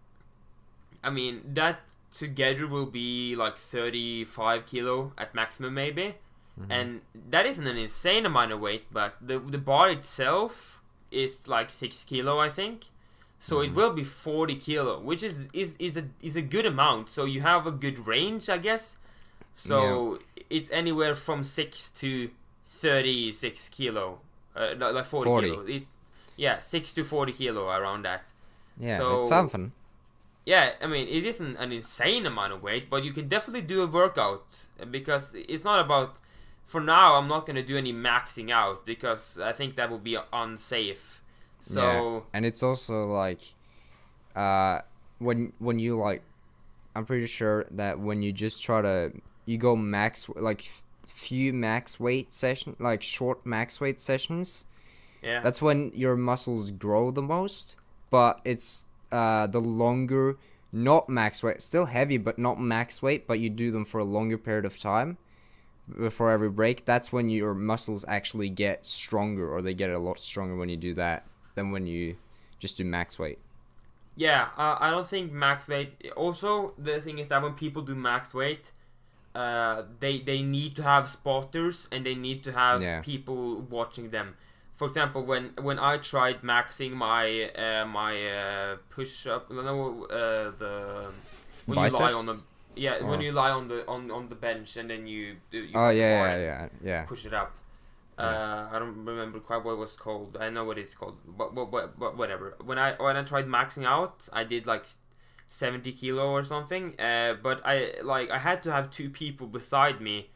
I 1.03 1.09
mean 1.09 1.41
that 1.53 1.81
together 2.17 2.67
will 2.67 2.85
be 2.87 3.35
like 3.35 3.57
thirty 3.57 4.25
five 4.25 4.65
kilo 4.65 5.13
at 5.17 5.33
maximum 5.35 5.73
maybe, 5.73 6.15
Mhm. 6.59 6.65
and 6.69 7.01
that 7.31 7.45
isn't 7.45 7.65
an 7.67 7.77
insane 7.77 8.25
amount 8.25 8.51
of 8.51 8.59
weight, 8.59 8.85
but 8.91 9.15
the 9.21 9.39
the 9.39 9.57
bar 9.57 9.89
itself 9.89 10.81
is 11.11 11.47
like 11.47 11.69
six 11.69 12.03
kilo 12.03 12.39
I 12.39 12.49
think. 12.49 12.85
So 13.41 13.61
it 13.61 13.71
Mhm. 13.71 13.75
will 13.75 13.93
be 13.93 14.03
40 14.03 14.55
kilo, 14.55 14.99
which 14.99 15.23
is, 15.23 15.47
is 15.53 15.75
is 15.79 15.95
a 15.97 16.03
is 16.21 16.35
a 16.35 16.41
good 16.41 16.65
amount. 16.65 17.09
So 17.09 17.23
you 17.25 17.41
have 17.41 17.65
a 17.65 17.71
good 17.71 18.05
range, 18.07 18.49
I 18.49 18.57
guess. 18.57 18.97
So 19.55 20.19
it's 20.49 20.69
anywhere 20.71 21.15
from 21.15 21.43
six 21.43 21.89
to 22.01 22.29
36 22.83 23.69
kilo, 23.69 24.19
uh, 24.55 24.73
no, 24.77 24.91
like 24.91 25.05
40, 25.05 25.25
40. 25.29 25.49
kilo. 25.51 25.65
It's 25.65 25.87
yeah, 26.37 26.59
six 26.59 26.93
to 26.93 27.03
40 27.03 27.31
kilo 27.33 27.69
around 27.69 28.03
that. 28.05 28.23
yeah, 28.77 28.97
so- 28.97 29.17
it's 29.17 29.27
something. 29.27 29.71
Yeah, 30.45 30.73
I 30.81 30.87
mean 30.87 31.07
it 31.07 31.25
isn't 31.25 31.57
an 31.57 31.71
insane 31.71 32.25
amount 32.25 32.53
of 32.53 32.61
weight, 32.63 32.89
but 32.89 33.03
you 33.03 33.11
can 33.13 33.27
definitely 33.27 33.61
do 33.61 33.81
a 33.83 33.87
workout 33.87 34.45
because 34.91 35.33
it's 35.35 35.63
not 35.63 35.79
about. 35.79 36.15
For 36.69 36.79
now, 36.79 37.15
I'm 37.15 37.27
not 37.27 37.47
gonna 37.47 37.63
do 37.63 37.77
any 37.77 37.91
maxing 37.91 38.51
out 38.51 38.85
because 38.85 39.39
I 39.39 39.53
think 39.53 39.75
that 39.77 39.89
would 39.89 40.03
be 40.03 40.19
unsafe. 40.31 41.19
So. 41.61 41.81
Yeah. 41.81 42.19
And 42.31 42.45
it's 42.45 42.61
also 42.61 43.01
like, 43.01 43.41
uh, 44.35 44.81
when 45.17 45.53
when 45.57 45.79
you 45.79 45.97
like, 45.97 46.21
I'm 46.95 47.07
pretty 47.07 47.25
sure 47.25 47.65
that 47.71 47.99
when 47.99 48.21
you 48.21 48.31
just 48.31 48.61
try 48.61 48.83
to 48.83 49.11
you 49.47 49.57
go 49.57 49.75
max 49.75 50.29
like 50.35 50.61
f- 50.61 50.83
few 51.07 51.53
max 51.53 51.99
weight 51.99 52.35
session 52.35 52.75
like 52.77 53.01
short 53.01 53.43
max 53.47 53.81
weight 53.81 53.99
sessions. 53.99 54.65
Yeah. 55.23 55.41
That's 55.41 55.63
when 55.63 55.91
your 55.95 56.15
muscles 56.15 56.69
grow 56.69 57.09
the 57.09 57.23
most. 57.23 57.77
But 58.11 58.41
it's 58.45 58.85
uh 59.11 59.47
the 59.47 59.59
longer, 59.59 60.37
not 60.71 61.09
max 61.09 61.41
weight, 61.41 61.63
still 61.63 61.85
heavy, 61.85 62.17
but 62.17 62.37
not 62.37 62.61
max 62.61 63.01
weight. 63.01 63.25
But 63.25 63.39
you 63.39 63.49
do 63.49 63.71
them 63.71 63.85
for 63.85 63.97
a 63.97 64.05
longer 64.05 64.37
period 64.37 64.65
of 64.65 64.79
time 64.79 65.17
before 65.97 66.31
every 66.31 66.49
break. 66.49 66.85
That's 66.85 67.11
when 67.11 67.29
your 67.29 67.53
muscles 67.53 68.05
actually 68.07 68.49
get 68.49 68.85
stronger, 68.85 69.49
or 69.53 69.61
they 69.61 69.73
get 69.73 69.89
a 69.89 69.99
lot 69.99 70.19
stronger 70.19 70.55
when 70.55 70.69
you 70.69 70.77
do 70.77 70.93
that 70.95 71.25
than 71.55 71.71
when 71.71 71.87
you 71.87 72.15
just 72.59 72.77
do 72.77 72.83
max 72.85 73.17
weight. 73.17 73.39
Yeah, 74.15 74.49
uh, 74.57 74.77
I 74.79 74.91
don't 74.91 75.07
think 75.07 75.31
max 75.31 75.67
weight. 75.67 76.11
Also, 76.15 76.73
the 76.77 76.99
thing 76.99 77.19
is 77.19 77.29
that 77.29 77.41
when 77.41 77.53
people 77.53 77.81
do 77.81 77.95
max 77.95 78.33
weight, 78.33 78.71
uh, 79.33 79.83
they 79.99 80.19
they 80.19 80.41
need 80.41 80.75
to 80.75 80.83
have 80.83 81.09
spotters 81.09 81.87
and 81.91 82.05
they 82.05 82.15
need 82.15 82.43
to 82.43 82.51
have 82.51 82.81
Yeah. 82.81 83.01
people 83.01 83.61
watching 83.61 84.09
them. 84.09 84.35
For 84.75 84.87
example, 84.87 85.23
when 85.25 85.51
when 85.61 85.79
I 85.79 85.97
tried 85.97 86.41
maxing 86.41 86.91
my 86.93 87.49
uh, 87.51 87.85
my 87.85 88.13
uh, 88.29 88.77
push 88.89 89.27
up, 89.27 89.49
no, 89.51 90.05
uh, 90.05 90.51
the 90.57 91.11
when 91.65 91.77
you 91.79 91.89
lie 91.89 92.13
on 92.13 92.25
the 92.25 92.37
yeah 92.75 93.03
when 93.03 93.21
you 93.21 93.31
lie 93.31 93.49
on 93.51 93.67
the 93.67 93.85
on, 93.87 94.11
on 94.11 94.29
the 94.29 94.35
bench 94.35 94.77
and 94.77 94.89
then 94.89 95.07
you, 95.07 95.35
you 95.51 95.69
Oh 95.75 95.89
yeah, 95.89 96.25
yeah, 96.25 96.37
yeah, 96.37 96.67
yeah. 96.83 97.03
push 97.03 97.25
it 97.25 97.33
up. 97.33 97.51
Yeah. 98.17 98.25
Uh, 98.25 98.69
I 98.73 98.79
don't 98.79 99.05
remember 99.05 99.39
quite 99.39 99.63
what 99.63 99.73
it 99.73 99.77
was 99.77 99.95
called. 99.95 100.37
I 100.39 100.49
know 100.49 100.65
what 100.65 100.77
it's 100.77 100.93
called, 100.93 101.17
but, 101.25 101.55
but, 101.55 101.65
but, 101.71 101.97
but 101.97 102.17
whatever. 102.17 102.55
When 102.63 102.77
I 102.77 102.93
when 102.95 103.15
I 103.15 103.23
tried 103.23 103.47
maxing 103.47 103.85
out, 103.85 104.27
I 104.33 104.43
did 104.43 104.65
like 104.67 104.85
seventy 105.47 105.91
kilo 105.93 106.29
or 106.29 106.43
something. 106.43 106.99
Uh, 106.99 107.35
but 107.41 107.61
I 107.65 107.93
like 108.03 108.29
I 108.29 108.39
had 108.39 108.61
to 108.63 108.71
have 108.71 108.89
two 108.91 109.09
people 109.09 109.47
beside 109.47 110.01
me 110.01 110.29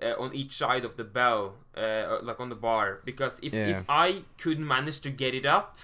uh, 0.00 0.14
on 0.18 0.34
each 0.34 0.52
side 0.52 0.84
of 0.84 0.96
the 0.96 1.04
bell, 1.04 1.54
uh, 1.76 2.18
like 2.22 2.38
on 2.38 2.48
the 2.48 2.54
bar, 2.54 3.00
because 3.04 3.38
if 3.42 3.52
Yeah. 3.52 3.66
if 3.72 3.84
I 3.88 4.22
couldn't 4.40 4.66
manage 4.66 5.00
to 5.00 5.10
get 5.10 5.34
it 5.34 5.46
up, 5.46 5.78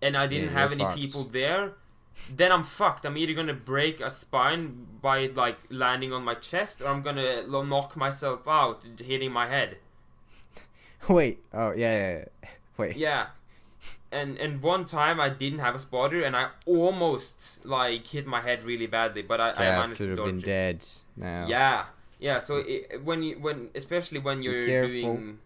and 0.00 0.16
I 0.16 0.26
didn't 0.28 0.50
Yeah, 0.52 0.60
have 0.60 0.70
any 0.72 0.84
fucked. 0.84 0.96
people 0.96 1.24
there. 1.24 1.72
Then 2.34 2.52
I'm 2.52 2.64
fucked. 2.64 3.04
I'm 3.04 3.16
either 3.16 3.32
gonna 3.32 3.54
break 3.54 4.00
a 4.00 4.10
spine 4.10 4.86
by 5.00 5.26
like 5.26 5.58
landing 5.70 6.12
on 6.12 6.24
my 6.24 6.34
chest, 6.34 6.80
or 6.80 6.88
I'm 6.88 7.02
gonna 7.02 7.46
knock 7.46 7.96
myself 7.96 8.46
out 8.46 8.82
hitting 8.98 9.32
my 9.32 9.46
head. 9.46 9.78
Wait. 11.08 11.40
Oh 11.52 11.72
yeah, 11.72 11.96
yeah. 11.96 12.18
yeah. 12.18 12.48
Wait. 12.76 12.96
Yeah. 12.96 13.26
And 14.10 14.38
and 14.38 14.62
one 14.62 14.84
time 14.84 15.20
I 15.20 15.28
didn't 15.28 15.58
have 15.58 15.74
a 15.74 15.78
spotter 15.78 16.22
and 16.22 16.34
I 16.34 16.48
almost 16.66 17.64
like 17.64 18.06
hit 18.06 18.26
my 18.26 18.40
head 18.40 18.62
really 18.62 18.86
badly, 18.86 19.22
but 19.22 19.40
I, 19.40 19.50
I 19.52 19.78
managed 19.78 19.98
could 19.98 20.16
to 20.16 20.22
have 20.22 20.26
been 20.26 20.38
it. 20.38 20.44
dead 20.44 20.84
now. 21.16 21.46
Yeah. 21.46 21.84
Yeah, 22.20 22.40
so 22.40 22.64
it, 22.66 23.04
when 23.04 23.22
you 23.22 23.38
when 23.38 23.70
especially 23.76 24.18
when 24.18 24.42
you're 24.42 24.66
doing 24.66 25.38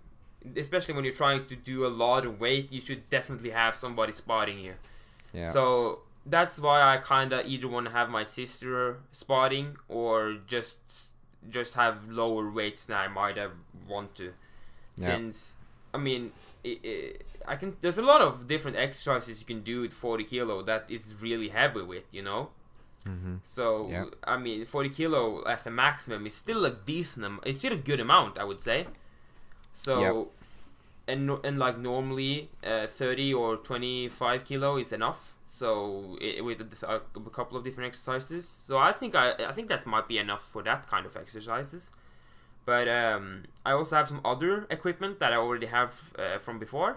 especially 0.56 0.94
when 0.94 1.04
you're 1.04 1.14
trying 1.14 1.46
to 1.46 1.56
do 1.56 1.86
a 1.86 1.88
lot 1.88 2.24
of 2.24 2.40
weight, 2.40 2.72
you 2.72 2.80
should 2.80 3.08
definitely 3.10 3.50
have 3.50 3.74
somebody 3.74 4.12
spotting 4.12 4.58
you. 4.58 4.74
Yeah. 5.32 5.50
So 5.52 6.00
that's 6.26 6.58
why 6.58 6.80
I 6.94 6.98
kind 6.98 7.32
of 7.32 7.46
either 7.46 7.68
want 7.68 7.86
to 7.86 7.92
have 7.92 8.08
my 8.08 8.24
sister 8.24 8.98
spotting 9.12 9.76
or 9.88 10.36
just 10.46 10.78
just 11.50 11.74
have 11.74 12.08
lower 12.08 12.50
weights 12.50 12.86
than 12.86 12.96
I 12.96 13.08
might 13.08 13.36
have 13.36 13.52
want 13.88 14.14
to. 14.16 14.32
Yeah. 14.96 15.06
Since 15.06 15.56
I 15.92 15.98
mean, 15.98 16.32
i 16.64 16.78
i 16.84 17.12
I 17.52 17.56
can. 17.56 17.76
There's 17.80 17.98
a 17.98 18.02
lot 18.02 18.20
of 18.20 18.46
different 18.46 18.76
exercises 18.76 19.40
you 19.40 19.46
can 19.46 19.62
do 19.62 19.80
with 19.80 19.92
40 19.92 20.24
kilo 20.24 20.62
that 20.62 20.84
is 20.88 21.12
really 21.20 21.48
heavy 21.48 21.82
with, 21.82 22.04
you 22.12 22.22
know. 22.22 22.50
Mm-hmm. 23.04 23.36
So 23.42 23.88
Yeah. 23.90 24.04
I 24.22 24.36
mean, 24.36 24.64
40 24.64 24.90
kilo 24.90 25.42
as 25.42 25.66
a 25.66 25.70
maximum 25.70 26.24
is 26.26 26.34
still 26.34 26.64
a 26.64 26.70
decent. 26.70 27.40
It's 27.44 27.58
still 27.58 27.72
a 27.72 27.76
good 27.76 27.98
amount, 27.98 28.38
I 28.38 28.44
would 28.44 28.60
say. 28.62 28.86
So, 29.72 30.00
Yep. 30.00 30.26
and 31.08 31.30
and 31.44 31.58
like 31.58 31.78
normally, 31.78 32.50
uh, 32.64 32.86
30 32.86 33.34
or 33.34 33.56
25 33.56 34.44
kilo 34.44 34.76
is 34.78 34.92
enough. 34.92 35.31
So 35.62 36.18
i 36.20 36.40
with 36.40 36.60
a, 36.60 36.96
a 36.96 37.30
couple 37.30 37.56
of 37.56 37.62
different 37.62 37.86
exercises. 37.86 38.44
So 38.66 38.78
I 38.78 38.90
think 38.90 39.14
I 39.14 39.26
I 39.50 39.52
think 39.52 39.68
that 39.68 39.86
might 39.86 40.08
be 40.08 40.18
enough 40.18 40.44
for 40.52 40.60
that 40.64 40.80
kind 40.92 41.06
of 41.06 41.16
exercises. 41.16 41.92
But 42.64 42.88
um, 42.88 43.44
I 43.64 43.70
also 43.78 43.94
have 43.94 44.08
some 44.08 44.20
other 44.24 44.66
equipment 44.70 45.20
that 45.20 45.32
I 45.32 45.36
already 45.36 45.66
have 45.78 45.92
uh, 46.18 46.38
from 46.38 46.58
before. 46.58 46.92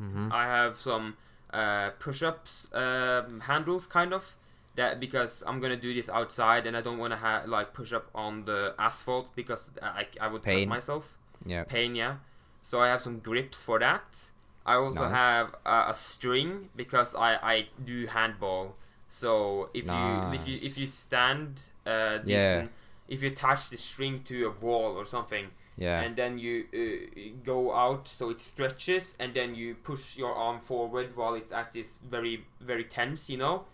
Mm-hmm. 0.00 0.32
I 0.32 0.44
have 0.44 0.80
some 0.80 1.16
uh, 1.52 1.90
push-ups 1.98 2.68
um, 2.72 3.40
handles, 3.40 3.86
kind 3.86 4.12
of, 4.14 4.34
that 4.76 4.98
because 4.98 5.44
I'm 5.46 5.60
gonna 5.60 5.82
do 5.88 5.92
this 5.92 6.08
outside 6.08 6.66
and 6.66 6.74
I 6.76 6.80
don't 6.80 6.98
want 6.98 7.12
to 7.12 7.18
have 7.18 7.46
like 7.46 7.74
push 7.74 7.92
up 7.92 8.06
on 8.14 8.46
the 8.46 8.74
asphalt 8.78 9.36
because 9.36 9.68
I, 9.82 10.06
I 10.18 10.28
would 10.28 10.42
Pain. 10.42 10.60
hurt 10.60 10.68
myself. 10.76 11.04
Yeah. 11.44 11.64
Pain, 11.64 11.94
yeah. 11.94 12.16
So 12.62 12.80
I 12.80 12.88
have 12.88 13.02
some 13.02 13.18
grips 13.18 13.60
for 13.60 13.78
that. 13.80 14.30
I 14.66 14.74
also 14.74 15.08
Nice. 15.08 15.16
have 15.16 15.54
uh, 15.64 15.86
a 15.88 15.94
string 15.94 16.68
because 16.76 17.14
I, 17.14 17.30
I 17.54 17.68
do 17.84 18.06
handball. 18.08 18.74
So 19.08 19.70
if 19.72 19.84
you 19.86 20.40
if 20.40 20.48
you 20.48 20.56
if 20.68 20.76
you 20.76 20.88
stand 20.88 21.60
uh, 21.86 22.18
Yeah. 22.26 22.66
if 23.08 23.22
you 23.22 23.28
attach 23.30 23.70
the 23.70 23.76
string 23.76 24.22
to 24.24 24.46
a 24.46 24.50
wall 24.64 24.96
or 25.00 25.04
something, 25.06 25.46
Yeah. 25.78 26.00
and 26.02 26.16
then 26.16 26.38
you 26.38 26.54
uh, 26.74 27.42
go 27.44 27.72
out 27.74 28.08
so 28.08 28.30
it 28.30 28.40
stretches 28.40 29.14
and 29.20 29.32
then 29.34 29.54
you 29.54 29.74
push 29.76 30.16
your 30.16 30.34
arm 30.34 30.58
forward 30.60 31.16
while 31.16 31.34
it's 31.34 31.52
at 31.52 31.72
this 31.72 31.98
very 32.10 32.44
very 32.60 32.84
tense 32.84 33.30
you 33.32 33.38
know 33.38 33.64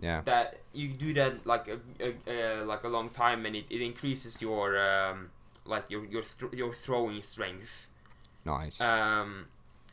Yeah. 0.00 0.20
that 0.24 0.60
you 0.72 0.88
do 0.92 1.12
that 1.14 1.32
like 1.46 1.66
a, 1.68 1.78
a, 1.98 2.10
a 2.28 2.64
like 2.64 2.84
a 2.84 2.88
long 2.88 3.08
time 3.10 3.46
and 3.46 3.56
it, 3.56 3.64
it 3.70 3.80
increases 3.80 4.40
your 4.42 4.78
um 4.78 5.30
like 5.64 5.90
your 5.90 6.04
your 6.04 6.22
th- 6.22 6.52
your 6.52 6.72
throwing 6.74 7.22
strength 7.22 7.88
Nice. 8.44 8.80
um 8.80 9.46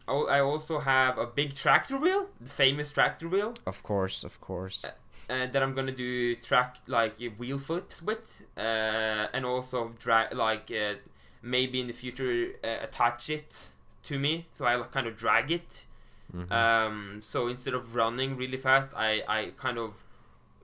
I 0.08 0.40
also 0.40 0.80
have 0.80 1.18
a 1.18 1.26
big 1.26 1.56
tractor 1.56 1.98
wheel 1.98 2.28
the 2.42 2.50
famous 2.50 2.92
tractor 2.92 3.28
wheel 3.30 3.54
of 3.66 3.82
course, 3.84 4.24
of 4.24 4.40
course. 4.42 4.86
uh, 5.30 5.48
that 5.52 5.64
I'm 5.64 5.74
gonna 5.74 5.92
do 5.92 6.36
track 6.36 6.78
like 6.88 7.16
uh, 7.22 7.30
wheel 7.38 7.58
flips 7.58 8.02
with 8.02 8.44
uh 8.58 9.28
and 9.34 9.46
also 9.46 9.94
drag 10.00 10.34
like 10.34 10.70
uh, 10.72 10.96
maybe 11.42 11.80
in 11.80 11.88
the 11.88 11.94
future 11.94 12.52
uh, 12.64 12.84
attach 12.84 13.30
it 13.30 13.68
to 14.04 14.20
me 14.20 14.48
so 14.54 14.66
I 14.66 14.76
like, 14.76 14.92
kind 14.92 15.08
of 15.08 15.16
drag 15.18 15.52
it 15.52 15.86
Mhm. 16.34 16.52
um, 16.52 17.20
so 17.22 17.48
instead 17.48 17.76
of 17.76 17.94
running 17.96 18.36
really 18.38 18.58
fast, 18.58 18.92
I, 18.96 19.22
I 19.28 19.52
kind 19.56 19.78
of 19.78 20.04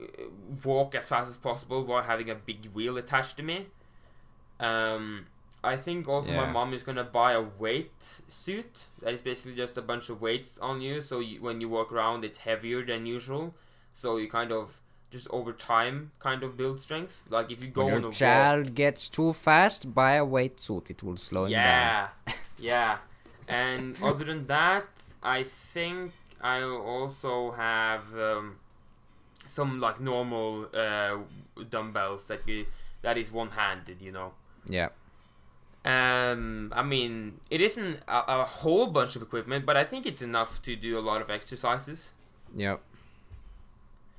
uh, 0.01 0.05
walk 0.65 0.95
as 0.95 1.05
fast 1.07 1.29
as 1.29 1.37
possible 1.37 1.83
while 1.85 2.01
having 2.01 2.29
a 2.29 2.35
big 2.35 2.65
wheel 2.73 2.97
attached 2.97 3.37
to 3.37 3.43
me. 3.43 3.67
Um, 4.59 5.27
I 5.63 5.75
think 5.75 6.07
also 6.07 6.31
my 6.31 6.49
mom 6.49 6.73
is 6.73 6.83
gonna 6.83 7.03
buy 7.03 7.33
a 7.33 7.41
weight 7.41 7.91
suit 8.29 8.77
that 8.99 9.13
is 9.13 9.21
basically 9.21 9.55
just 9.55 9.77
a 9.77 9.81
bunch 9.81 10.09
of 10.09 10.21
weights 10.21 10.57
on 10.59 10.81
you. 10.81 11.01
So 11.01 11.19
you, 11.19 11.41
when 11.41 11.59
you 11.61 11.69
walk 11.69 11.91
around, 11.91 12.23
it's 12.23 12.39
heavier 12.39 12.85
than 12.85 13.05
usual. 13.05 13.55
So 13.93 14.17
you 14.17 14.29
kind 14.29 14.51
of 14.51 14.81
just 15.11 15.27
over 15.31 15.51
time 15.51 16.11
kind 16.19 16.43
of 16.43 16.55
build 16.55 16.81
strength. 16.81 17.23
Like 17.29 17.51
if 17.51 17.61
you 17.61 17.69
go 17.69 17.85
when 17.85 17.93
on 17.95 17.99
a 17.99 18.01
your 18.03 18.09
walk, 18.09 18.15
child 18.15 18.75
gets 18.75 19.09
too 19.09 19.33
fast, 19.33 19.93
buy 19.93 20.13
a 20.13 20.25
weight 20.25 20.59
suit. 20.59 20.91
It 20.91 21.03
will 21.03 21.17
slow 21.17 21.45
him 21.45 21.51
down. 21.51 22.09
yeah, 22.27 22.33
yeah. 22.57 22.97
And 23.47 23.97
other 24.01 24.25
than 24.25 24.45
that, 24.47 24.87
I 25.23 25.43
think 25.43 26.13
I 26.39 26.61
also 26.61 27.51
have 27.51 28.03
um, 28.17 28.57
some 29.49 29.79
like 29.79 29.99
normal 29.99 30.67
uh, 30.73 31.17
dumbbells 31.69 32.27
that 32.27 32.47
you 32.47 32.65
that 33.01 33.17
is 33.17 33.31
one-handed, 33.31 34.01
you 34.01 34.11
know. 34.11 34.33
Yeah. 34.67 34.89
Um, 35.85 36.73
I 36.75 36.83
mean, 36.83 37.39
it 37.49 37.61
isn't 37.61 38.01
a, 38.07 38.41
a 38.41 38.45
whole 38.45 38.87
bunch 38.87 39.15
of 39.15 39.21
equipment, 39.21 39.65
but 39.65 39.77
I 39.77 39.83
think 39.83 40.05
it's 40.05 40.21
enough 40.21 40.61
to 40.63 40.75
do 40.75 40.99
a 40.99 41.01
lot 41.01 41.21
of 41.21 41.29
exercises. 41.29 42.11
Yep. 42.55 42.81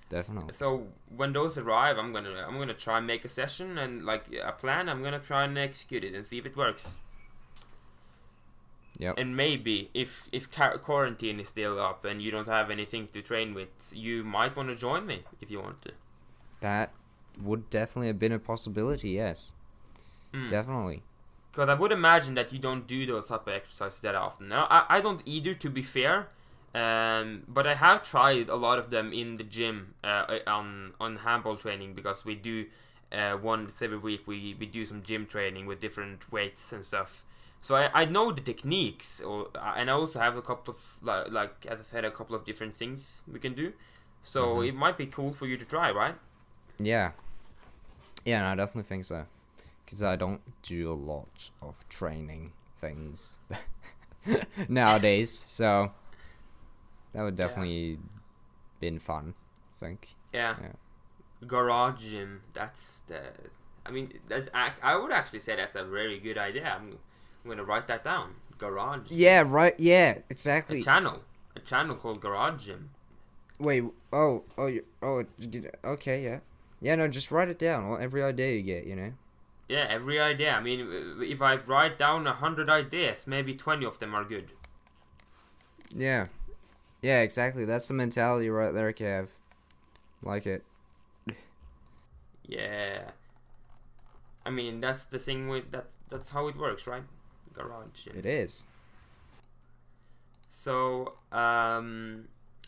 Definitely. 0.08 0.54
So 0.54 0.88
when 1.14 1.32
those 1.32 1.56
arrive, 1.56 1.96
I'm 1.96 2.12
gonna 2.12 2.44
I'm 2.46 2.58
gonna 2.58 2.74
try 2.74 2.98
and 2.98 3.06
make 3.06 3.24
a 3.24 3.28
session 3.28 3.78
and 3.78 4.04
like 4.04 4.24
a 4.42 4.52
plan. 4.52 4.88
I'm 4.88 5.02
gonna 5.02 5.20
try 5.20 5.44
and 5.44 5.56
execute 5.56 6.02
it 6.02 6.14
and 6.14 6.26
see 6.26 6.38
if 6.38 6.46
it 6.46 6.56
works. 6.56 6.96
Yep. 8.98 9.14
And 9.18 9.36
maybe 9.36 9.88
if 9.94 10.24
if 10.32 10.50
quarantine 10.50 11.38
is 11.38 11.48
still 11.48 11.80
up 11.80 12.04
and 12.04 12.20
you 12.20 12.32
don't 12.32 12.48
have 12.48 12.70
anything 12.70 13.08
to 13.12 13.22
train 13.22 13.54
with, 13.54 13.92
you 13.94 14.24
might 14.24 14.56
want 14.56 14.68
to 14.68 14.76
join 14.76 15.06
me 15.06 15.22
if 15.40 15.50
you 15.50 15.60
want 15.60 15.80
to. 15.82 15.92
That 16.60 16.90
would 17.40 17.70
definitely 17.70 18.08
have 18.08 18.18
been 18.18 18.32
a 18.32 18.38
possibility. 18.38 19.10
Yes. 19.10 19.52
Mm. 20.34 20.50
Definitely. 20.50 21.02
Because 21.60 21.76
I 21.76 21.78
would 21.78 21.92
imagine 21.92 22.36
that 22.36 22.54
you 22.54 22.58
don't 22.58 22.86
do 22.86 23.04
those 23.04 23.28
type 23.28 23.46
of 23.46 23.52
exercises 23.52 24.00
that 24.00 24.14
often. 24.14 24.48
Now, 24.48 24.66
I, 24.70 24.96
I 24.96 25.00
don't 25.02 25.20
either, 25.26 25.52
to 25.52 25.68
be 25.68 25.82
fair. 25.82 26.28
Um, 26.74 27.42
but 27.46 27.66
I 27.66 27.74
have 27.74 28.02
tried 28.02 28.48
a 28.48 28.54
lot 28.56 28.78
of 28.78 28.90
them 28.90 29.12
in 29.12 29.36
the 29.36 29.44
gym 29.44 29.92
uh, 30.02 30.38
on 30.46 30.94
on 30.98 31.16
handball 31.16 31.56
training 31.56 31.92
because 31.92 32.24
we 32.24 32.34
do 32.34 32.64
uh, 33.12 33.36
once 33.42 33.82
every 33.82 33.98
week 33.98 34.22
we, 34.26 34.56
we 34.58 34.64
do 34.64 34.86
some 34.86 35.02
gym 35.02 35.26
training 35.26 35.66
with 35.66 35.80
different 35.80 36.32
weights 36.32 36.72
and 36.72 36.82
stuff. 36.82 37.24
So 37.60 37.74
I, 37.74 37.90
I 37.92 38.04
know 38.06 38.32
the 38.32 38.40
techniques, 38.40 39.20
or 39.20 39.48
and 39.54 39.90
I 39.90 39.92
also 39.92 40.18
have 40.18 40.38
a 40.38 40.42
couple 40.42 40.72
of 40.72 40.80
like, 41.02 41.30
like 41.30 41.66
as 41.66 41.78
I 41.78 41.82
said, 41.82 42.04
a 42.06 42.10
couple 42.10 42.34
of 42.34 42.46
different 42.46 42.74
things 42.74 43.20
we 43.30 43.38
can 43.38 43.52
do. 43.52 43.74
So 44.22 44.60
Mhm. 44.60 44.68
it 44.68 44.74
might 44.74 44.96
be 44.96 45.04
cool 45.04 45.34
for 45.34 45.46
you 45.46 45.58
to 45.58 45.66
try, 45.66 45.90
right? 45.90 46.14
Yeah. 46.78 47.10
Yeah, 48.24 48.40
no, 48.40 48.46
I 48.46 48.54
definitely 48.54 48.88
think 48.88 49.04
so. 49.04 49.26
Because 49.90 50.04
I 50.04 50.14
don't 50.14 50.40
do 50.62 50.92
a 50.92 50.94
lot 50.94 51.50
of 51.60 51.74
training 51.88 52.52
things 52.80 53.40
nowadays, 54.68 55.36
so 55.36 55.90
that 57.12 57.22
would 57.24 57.36
Yeah. 57.36 57.46
definitely 57.48 57.98
been 58.78 59.00
fun. 59.00 59.34
I 59.82 59.84
think. 59.84 60.08
Yeah. 60.32 60.54
Yeah. 60.62 60.72
Garage 61.44 62.08
gym. 62.10 62.42
That's 62.52 63.00
the. 63.08 63.20
I 63.84 63.90
mean, 63.90 64.12
that 64.28 64.48
I, 64.54 64.72
I 64.80 64.96
would 64.96 65.10
actually 65.10 65.40
say 65.40 65.56
that's 65.56 65.74
a 65.74 65.82
very 65.82 66.20
good 66.20 66.38
idea. 66.38 66.64
I'm, 66.68 66.98
I'm 67.44 67.50
gonna 67.50 67.64
write 67.64 67.88
that 67.88 68.04
down. 68.04 68.34
Garage. 68.58 69.08
gym. 69.08 69.18
Yeah. 69.18 69.42
Right. 69.44 69.74
Yeah. 69.80 70.18
Exactly. 70.30 70.78
A 70.78 70.82
channel. 70.82 71.22
A 71.56 71.60
channel 71.60 71.96
called 71.96 72.20
Garage 72.20 72.66
Gym. 72.66 72.90
Wait. 73.58 73.82
Oh. 74.12 74.44
Oh. 74.56 74.70
Oh. 75.02 75.24
Okay. 75.84 76.22
Yeah. 76.22 76.38
Yeah. 76.80 76.94
No. 76.94 77.08
Just 77.08 77.32
write 77.32 77.48
it 77.48 77.58
down. 77.58 77.88
Well, 77.88 77.98
every 78.00 78.22
idea 78.22 78.52
you 78.54 78.62
get, 78.62 78.86
you 78.86 78.94
know. 78.94 79.12
Yeah, 79.70 79.86
every 79.88 80.18
idea. 80.18 80.50
I 80.52 80.60
mean, 80.60 81.20
if 81.22 81.40
I 81.40 81.54
write 81.54 81.96
down 81.96 82.26
a 82.26 82.32
hundred 82.32 82.68
ideas, 82.68 83.28
maybe 83.28 83.54
twenty 83.54 83.86
of 83.86 84.00
them 84.00 84.16
are 84.16 84.24
good. 84.24 84.50
Yeah. 85.94 86.26
Yeah. 87.02 87.20
Exactly. 87.20 87.64
That's 87.64 87.86
the 87.86 87.94
mentality 87.94 88.50
right 88.50 88.74
there, 88.74 88.92
Kev. 88.92 89.28
Like 90.24 90.44
it. 90.44 90.64
Yeah. 92.48 93.12
I 94.44 94.50
mean, 94.50 94.80
that's 94.80 95.04
the 95.04 95.20
thing 95.20 95.48
with 95.48 95.70
that's 95.70 95.98
that's 96.08 96.30
how 96.30 96.48
it 96.48 96.56
works, 96.56 96.88
right? 96.88 97.04
Garage 97.54 98.08
It 98.12 98.26
is. 98.26 98.66
So, 100.50 101.14
um, 101.30 102.24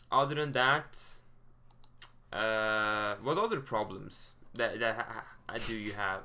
other 0.09 0.35
than 0.35 0.53
that, 0.53 0.97
uh, 2.31 3.15
what 3.21 3.37
other 3.37 3.59
problems 3.59 4.31
that 4.53 4.79
that 4.79 4.95
ha- 4.95 5.25
ha- 5.49 5.57
do 5.67 5.75
you 5.75 5.91
have? 5.91 6.21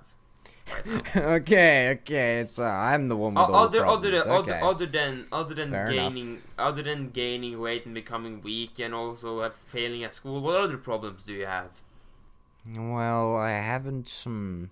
Okay. 1.16 1.90
Okay. 2.00 2.40
It's 2.40 2.58
uh, 2.58 2.64
I'm 2.64 3.08
the 3.08 3.16
one 3.16 3.34
with 3.34 3.42
all 3.42 3.68
the 3.68 3.78
other 3.80 3.86
other 3.86 4.10
problems. 4.10 4.24
than, 4.24 4.32
okay. 4.32 4.60
other 4.60 4.62
other 4.62 4.86
than 4.86 5.26
other 5.32 5.54
than 5.54 5.70
Fair 5.70 5.90
enough. 5.90 6.12
gaining 6.14 6.42
other 6.58 6.82
than 6.82 7.10
gaining 7.10 7.60
weight 7.60 7.86
and 7.86 7.94
becoming 7.94 8.40
weak 8.42 8.78
and 8.78 8.94
also 8.94 9.40
uh, 9.40 9.50
failing 9.66 10.04
at 10.04 10.12
school, 10.12 10.40
what 10.40 10.56
other 10.56 10.76
problems 10.76 11.24
do 11.24 11.32
you 11.32 11.46
have? 11.46 11.70
Well, 12.76 13.36
I 13.36 13.50
haven't. 13.52 14.10
Hmm. 14.24 14.64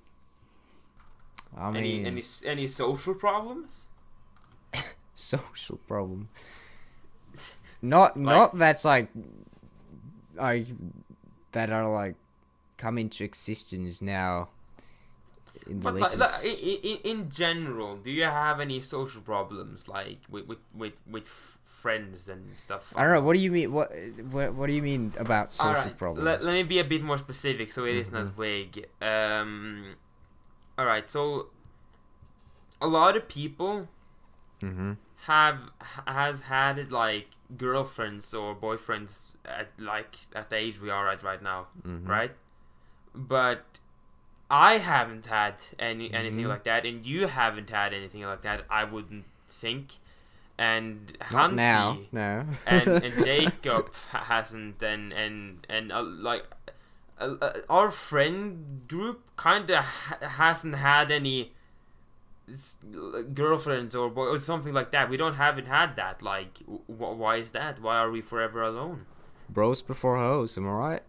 I 1.57 1.71
mean, 1.71 2.07
any 2.07 2.23
any 2.45 2.67
social 2.67 3.15
problems? 3.15 3.87
social 5.15 5.79
problem. 5.89 6.29
Not, 7.83 8.17
Like- 8.17 8.25
not 8.37 8.59
that's 8.59 8.85
like, 8.85 9.09
I 10.41 10.67
that 11.53 11.71
are 11.71 11.91
like, 11.93 12.17
come 12.77 12.99
into 12.99 13.25
existence 13.25 14.03
now. 14.03 14.49
In 15.67 15.81
the 15.81 15.85
But 15.85 15.95
like, 15.95 16.03
latest. 16.17 16.21
like, 16.21 16.45
i- 16.45 16.61
i- 16.71 16.81
i- 16.91 17.01
in 17.13 17.31
general, 17.31 17.97
do 17.97 18.11
you 18.11 18.25
have 18.25 18.61
any 18.61 18.81
social 18.81 19.21
problems 19.21 19.89
like 19.89 20.21
with 20.29 20.47
with 20.47 20.59
with, 20.75 20.95
with 21.11 21.27
friends 21.65 22.29
and 22.29 22.59
stuff? 22.59 22.93
I 22.97 23.03
don't 23.03 23.13
know. 23.15 23.21
What 23.23 23.35
do 23.35 23.41
you 23.41 23.51
mean? 23.51 23.73
What, 23.73 23.91
what, 24.31 24.55
what 24.55 24.67
do 24.69 24.73
you 24.73 24.83
mean 24.83 25.13
about 25.19 25.51
social 25.51 25.69
Alright, 25.77 25.99
problems? 25.99 26.25
Let, 26.25 26.43
let 26.45 26.55
me 26.55 26.63
be 26.63 26.79
a 26.79 26.85
bit 26.85 27.03
more 27.03 27.19
specific 27.19 27.73
so 27.73 27.85
it 27.85 28.13
not 28.13 28.23
as 28.23 28.29
vague. 28.29 28.87
Um, 29.03 29.95
all 30.79 30.87
right, 30.87 31.09
so 31.11 31.49
a 32.81 32.87
lot 32.87 33.17
of 33.17 33.29
people 33.29 33.89
mm-hmm. 34.63 34.93
have 35.27 35.59
has 36.07 36.41
had 36.43 36.79
it 36.79 36.91
like 36.91 37.29
girlfriends 37.57 38.35
or 38.35 38.55
boyfriends 38.55 39.35
at 39.45 39.69
like 39.79 40.17
at 40.35 40.51
the 40.51 40.57
age 40.57 40.81
we 40.81 40.91
are 40.91 41.09
at 41.09 41.23
right 41.23 41.43
now, 41.43 41.67
Mm-hmm. 41.87 42.07
right? 42.09 42.33
But 43.15 43.65
I 44.51 44.79
haven't 44.79 45.27
had 45.27 45.55
any 45.79 46.13
anything 46.13 46.45
Mhm. 46.45 46.49
like 46.49 46.65
that, 46.65 46.87
and 46.87 47.05
you 47.05 47.27
haven't 47.27 47.71
had 47.71 47.93
anything 47.93 48.23
like 48.23 48.43
that. 48.43 48.65
I 48.71 48.85
wouldn't 48.85 49.25
think. 49.49 49.95
And 50.59 51.17
Hansi 51.21 51.57
now. 51.57 51.99
No. 52.13 52.45
and, 52.67 52.89
and 52.89 53.25
Jacob 53.25 53.93
hasn't, 54.11 54.83
and 54.83 55.13
and 55.13 55.67
and 55.69 55.93
uh, 55.93 56.03
like 56.03 56.45
uh, 57.21 57.35
uh, 57.43 57.53
our 57.69 57.91
friend 57.91 58.83
group 58.89 59.23
kind 59.37 59.69
of 59.71 59.85
ha- 59.85 60.19
hasn't 60.29 60.77
had 60.77 61.11
any 61.11 61.53
girlfriends 63.35 63.95
or 63.95 64.09
boy 64.09 64.27
or 64.27 64.41
something 64.41 64.73
like 64.73 64.93
that. 64.93 65.11
We 65.11 65.17
don't 65.17 65.35
haven't 65.35 65.67
had 65.67 65.97
that. 65.97 66.23
Like, 66.23 66.59
wh- 66.67 66.89
why 67.19 67.37
is 67.37 67.51
that? 67.51 67.81
Why 67.81 67.97
are 67.99 68.11
we 68.11 68.21
forever 68.21 68.63
alone? 68.63 69.07
Bros 69.49 69.83
before 69.83 70.17
hoes. 70.17 70.57
Am 70.57 70.67
I 70.69 70.71
right? 70.71 71.03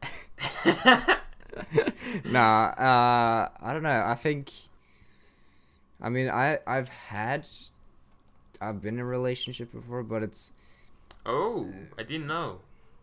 nah, 2.25 2.65
uh, 2.77 3.49
I 3.61 3.73
don't 3.73 3.83
know. 3.83 4.03
I 4.05 4.15
think. 4.15 4.51
I 6.01 6.09
mean, 6.09 6.29
I 6.29 6.59
I've 6.67 6.89
had, 6.89 7.47
I've 8.61 8.81
been 8.81 8.95
in 8.95 8.99
a 8.99 9.05
relationship 9.05 9.71
before, 9.71 10.03
but 10.03 10.23
it's 10.23 10.51
oh, 11.25 11.73
I 11.97 12.03
didn't 12.03 12.27
know. 12.27 12.59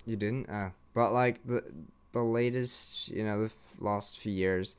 you 0.07 0.17
didn't. 0.17 0.49
Uh, 0.49 0.71
but 0.95 1.13
like 1.13 1.45
the 1.47 1.65
the 2.13 2.23
latest, 2.23 3.11
you 3.11 3.25
know, 3.25 3.39
the 3.41 3.47
f- 3.47 3.77
last 3.81 4.19
few 4.19 4.33
years, 4.33 4.77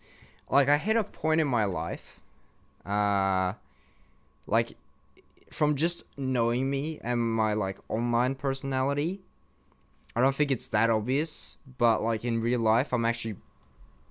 like 0.50 0.70
I 0.70 0.78
hit 0.78 0.96
a 0.96 1.04
point 1.04 1.42
in 1.42 1.48
my 1.48 1.66
life, 1.66 2.22
uh, 2.86 3.54
like 4.48 4.78
from 5.52 5.76
just 5.76 6.04
knowing 6.18 6.70
me 6.70 7.00
and 7.04 7.20
my 7.22 7.54
like 7.54 7.80
online 7.90 8.36
personality, 8.36 9.22
I 10.16 10.22
don't 10.22 10.36
think 10.36 10.52
it's 10.52 10.70
that 10.70 10.90
obvious, 10.90 11.58
but 11.78 12.02
like 12.02 12.24
in 12.24 12.40
real 12.40 12.62
life, 12.62 12.94
I'm 12.94 13.04
actually 13.04 13.36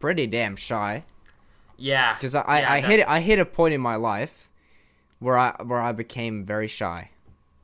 pretty 0.04 0.26
damn 0.26 0.54
shy. 0.54 1.02
Yeah. 1.78 2.12
Because 2.12 2.34
I, 2.34 2.42
I, 2.42 2.58
yeah, 2.60 2.72
I 2.72 2.80
that- 2.82 2.90
hit 2.90 3.08
I 3.08 3.20
hit 3.20 3.38
a 3.38 3.46
point 3.46 3.72
in 3.72 3.80
my 3.80 3.96
life 3.96 4.50
where 5.18 5.38
I 5.38 5.56
where 5.64 5.80
I 5.80 5.92
became 5.92 6.44
very 6.44 6.68
shy. 6.68 7.08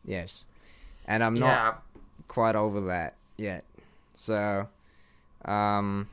Yes. 0.06 0.46
And 1.04 1.22
I'm 1.22 1.34
not 1.38 1.46
yeah. 1.46 1.74
quite 2.28 2.56
over 2.56 2.80
that 2.92 3.16
yet. 3.36 3.64
So 4.14 4.68
um 5.44 6.08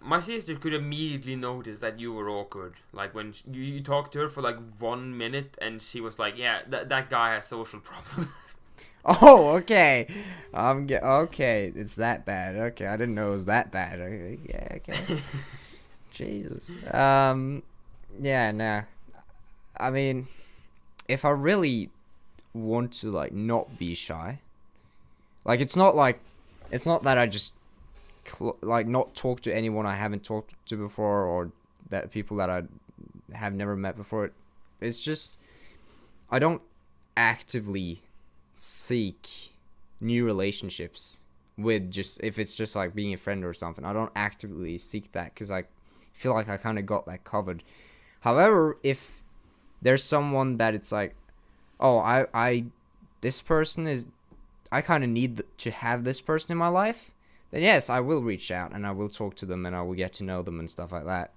My 0.00 0.20
sister 0.20 0.54
could 0.56 0.72
immediately 0.72 1.36
notice 1.36 1.80
that 1.80 2.00
you 2.00 2.14
were 2.14 2.30
awkward. 2.30 2.74
Like 2.92 3.14
when 3.14 3.32
sh 3.32 3.42
you, 3.52 3.62
you 3.62 3.82
talked 3.82 4.12
to 4.14 4.20
her 4.20 4.28
for 4.30 4.40
like 4.40 4.56
one 4.78 5.16
minute, 5.24 5.56
and 5.60 5.82
she 5.82 6.00
was 6.00 6.18
like, 6.18 6.38
"Yeah, 6.38 6.56
that 6.68 6.88
that 6.88 7.10
guy 7.10 7.34
has 7.34 7.46
social 7.46 7.80
problems." 7.90 8.28
Oh, 9.06 9.48
okay. 9.56 10.06
Ge- 10.54 10.92
okay, 10.92 11.72
it's 11.74 11.96
that 11.96 12.24
bad. 12.24 12.56
Okay, 12.56 12.86
I 12.86 12.96
didn't 12.96 13.14
know 13.14 13.28
it 13.28 13.34
was 13.34 13.46
that 13.46 13.70
bad. 13.70 14.00
Okay, 14.00 14.38
yeah, 14.48 14.68
okay. 14.76 15.20
Jesus. 16.10 16.70
Um 16.92 17.62
yeah, 18.20 18.52
nah. 18.52 18.82
I 19.76 19.90
mean, 19.90 20.28
if 21.08 21.24
I 21.24 21.30
really 21.30 21.90
want 22.52 22.92
to 22.92 23.10
like 23.10 23.32
not 23.32 23.78
be 23.78 23.94
shy, 23.94 24.38
like 25.44 25.60
it's 25.60 25.74
not 25.76 25.96
like 25.96 26.20
it's 26.70 26.86
not 26.86 27.02
that 27.02 27.18
I 27.18 27.26
just 27.26 27.54
cl- 28.24 28.56
like 28.62 28.86
not 28.86 29.14
talk 29.14 29.40
to 29.42 29.54
anyone 29.54 29.86
I 29.86 29.96
haven't 29.96 30.22
talked 30.22 30.54
to 30.66 30.76
before 30.76 31.24
or 31.24 31.50
that 31.90 32.10
people 32.12 32.36
that 32.38 32.48
I 32.48 32.62
have 33.32 33.52
never 33.52 33.74
met 33.76 33.96
before. 33.96 34.30
It's 34.80 35.02
just 35.02 35.38
I 36.30 36.38
don't 36.38 36.62
actively 37.16 38.02
seek 38.54 39.52
new 40.00 40.24
relationships 40.24 41.20
with 41.56 41.90
just 41.90 42.20
if 42.22 42.38
it's 42.38 42.56
just 42.56 42.74
like 42.74 42.94
being 42.94 43.12
a 43.12 43.16
friend 43.16 43.44
or 43.44 43.54
something. 43.54 43.84
I 43.84 43.92
don't 43.92 44.12
actively 44.16 44.78
seek 44.78 45.12
that 45.12 45.34
because 45.34 45.50
I 45.50 45.64
feel 46.12 46.32
like 46.32 46.48
I 46.48 46.56
kind 46.56 46.78
of 46.78 46.86
got 46.86 47.06
that 47.06 47.24
covered. 47.24 47.62
However, 48.20 48.78
if 48.82 49.22
there's 49.82 50.02
someone 50.02 50.56
that 50.56 50.74
it's 50.74 50.90
like, 50.90 51.14
oh, 51.78 51.98
I, 51.98 52.26
I, 52.32 52.64
this 53.20 53.42
person 53.42 53.86
is, 53.86 54.06
I 54.72 54.80
kind 54.80 55.04
of 55.04 55.10
need 55.10 55.42
to 55.58 55.70
have 55.70 56.04
this 56.04 56.20
person 56.20 56.52
in 56.52 56.58
my 56.58 56.68
life, 56.68 57.10
then 57.50 57.62
yes, 57.62 57.90
I 57.90 58.00
will 58.00 58.22
reach 58.22 58.50
out 58.50 58.72
and 58.72 58.86
I 58.86 58.92
will 58.92 59.10
talk 59.10 59.34
to 59.36 59.46
them 59.46 59.66
and 59.66 59.76
I 59.76 59.82
will 59.82 59.94
get 59.94 60.14
to 60.14 60.24
know 60.24 60.42
them 60.42 60.58
and 60.58 60.70
stuff 60.70 60.92
like 60.92 61.04
that. 61.04 61.32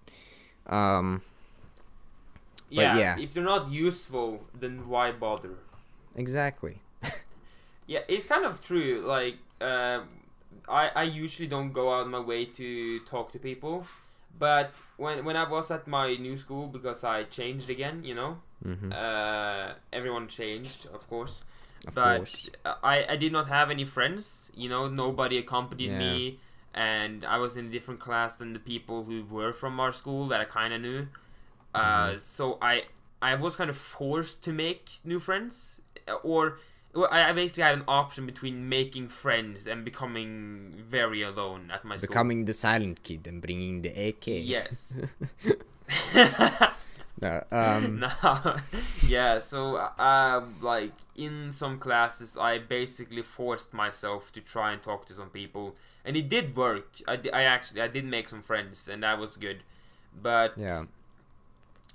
Um, 0.73 1.23
yeah, 2.69 2.97
yeah. 2.97 3.19
If 3.19 3.33
they're 3.33 3.43
not 3.43 3.69
useful, 3.69 4.45
then 4.57 4.87
why 4.87 5.11
bother? 5.11 5.55
exactly. 6.15 6.81
Yeah, 7.87 7.99
it's 8.07 8.25
kind 8.25 8.45
of 8.45 8.61
true. 8.61 9.01
Like, 9.05 9.37
uh, 9.61 10.01
I 10.67 10.89
I 10.95 11.03
usually 11.03 11.47
don't 11.47 11.71
go 11.71 11.93
out 11.93 12.01
of 12.01 12.07
my 12.09 12.19
way 12.19 12.45
to 12.45 12.99
talk 13.01 13.31
to 13.33 13.39
people, 13.39 13.87
but 14.37 14.71
when 14.97 15.23
when 15.25 15.35
I 15.37 15.49
was 15.49 15.71
at 15.71 15.87
my 15.87 16.15
new 16.15 16.37
school 16.37 16.67
because 16.67 17.03
I 17.03 17.23
changed 17.23 17.69
again, 17.69 18.03
you 18.03 18.15
know, 18.15 18.37
Mm-hmm. 18.65 18.91
uh, 18.91 19.73
everyone 19.93 20.27
changed, 20.27 20.87
of 20.93 21.07
course. 21.09 21.43
of 21.87 21.93
but 21.95 22.17
course. 22.17 22.49
I 22.65 23.05
I 23.13 23.15
did 23.17 23.31
not 23.31 23.47
have 23.47 23.71
any 23.71 23.85
friends. 23.85 24.51
You 24.55 24.69
know, 24.69 24.87
nobody 24.89 25.37
accompanied 25.37 25.91
Yeah. 25.91 25.97
me, 25.99 26.39
and 26.73 27.23
I 27.25 27.37
was 27.37 27.55
in 27.55 27.67
a 27.67 27.69
different 27.69 27.99
class 28.01 28.37
than 28.37 28.53
the 28.53 28.59
people 28.59 29.03
who 29.05 29.23
were 29.29 29.53
from 29.53 29.79
our 29.79 29.93
school 29.93 30.27
that 30.29 30.41
I 30.41 30.45
kind 30.45 30.73
of 30.73 30.81
knew. 30.81 31.07
Uh, 31.75 32.17
Mhm. 32.17 32.21
so 32.21 32.57
I 32.61 32.85
I 33.21 33.35
was 33.35 33.55
kind 33.55 33.69
of 33.69 33.77
forced 33.77 34.43
to 34.43 34.51
make 34.51 34.99
new 35.03 35.19
friends, 35.19 35.81
uh, 36.07 36.13
or 36.23 36.59
I 37.05 37.29
I 37.29 37.33
basically 37.33 37.63
had 37.63 37.75
an 37.75 37.83
option 37.87 38.25
between 38.25 38.69
making 38.69 39.09
friends 39.09 39.67
and 39.67 39.85
becoming 39.85 40.83
very 40.87 41.21
alone 41.21 41.71
at 41.71 41.83
my 41.85 41.97
school. 41.97 42.07
Becoming 42.07 42.45
the 42.45 42.53
silent 42.53 43.03
kid 43.03 43.27
and 43.27 43.41
bringing 43.41 43.81
the 43.81 43.89
AK. 43.89 44.27
Yes. 44.27 44.99
No. 47.21 47.43
Um. 47.51 47.99
no. 48.23 48.57
yeah, 49.07 49.39
so 49.39 49.75
uh, 49.75 50.45
like 50.61 50.93
in 51.15 51.51
some 51.53 51.79
classes, 51.79 52.37
I 52.37 52.59
basically 52.59 53.23
forced 53.23 53.73
myself 53.73 54.31
to 54.33 54.41
try 54.41 54.71
and 54.71 54.81
talk 54.81 55.07
to 55.07 55.13
some 55.13 55.29
people, 55.29 55.75
and 56.05 56.15
it 56.15 56.29
did 56.29 56.55
work. 56.55 57.01
I, 57.07 57.19
I 57.33 57.43
actually 57.43 57.81
I 57.81 57.87
did 57.87 58.05
make 58.05 58.29
some 58.29 58.43
friends, 58.43 58.87
and 58.87 59.01
that 59.03 59.17
was 59.17 59.35
good. 59.35 59.63
But 60.19 60.53
Yeah. 60.57 60.85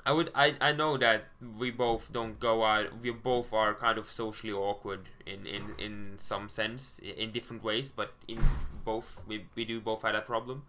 I 0.05 0.13
would 0.13 0.31
I, 0.35 0.55
I 0.61 0.73
know 0.73 0.99
that 0.99 1.27
we 1.59 1.71
both 1.71 2.11
don't 2.13 2.39
go 2.41 2.65
out. 2.65 3.01
We 3.01 3.11
both 3.13 3.53
are 3.53 3.73
kind 3.75 3.99
of 3.99 4.11
socially 4.11 4.53
awkward 4.53 5.09
in 5.27 5.47
in 5.47 5.75
in 5.79 6.15
some 6.19 6.49
sense, 6.49 6.99
in 6.99 7.31
different 7.33 7.63
ways. 7.63 7.93
But 7.93 8.13
in 8.27 8.41
both, 8.85 9.17
we 9.29 9.47
we 9.55 9.65
do 9.65 9.81
both 9.81 10.03
have 10.03 10.15
that 10.15 10.27
problem. 10.27 10.65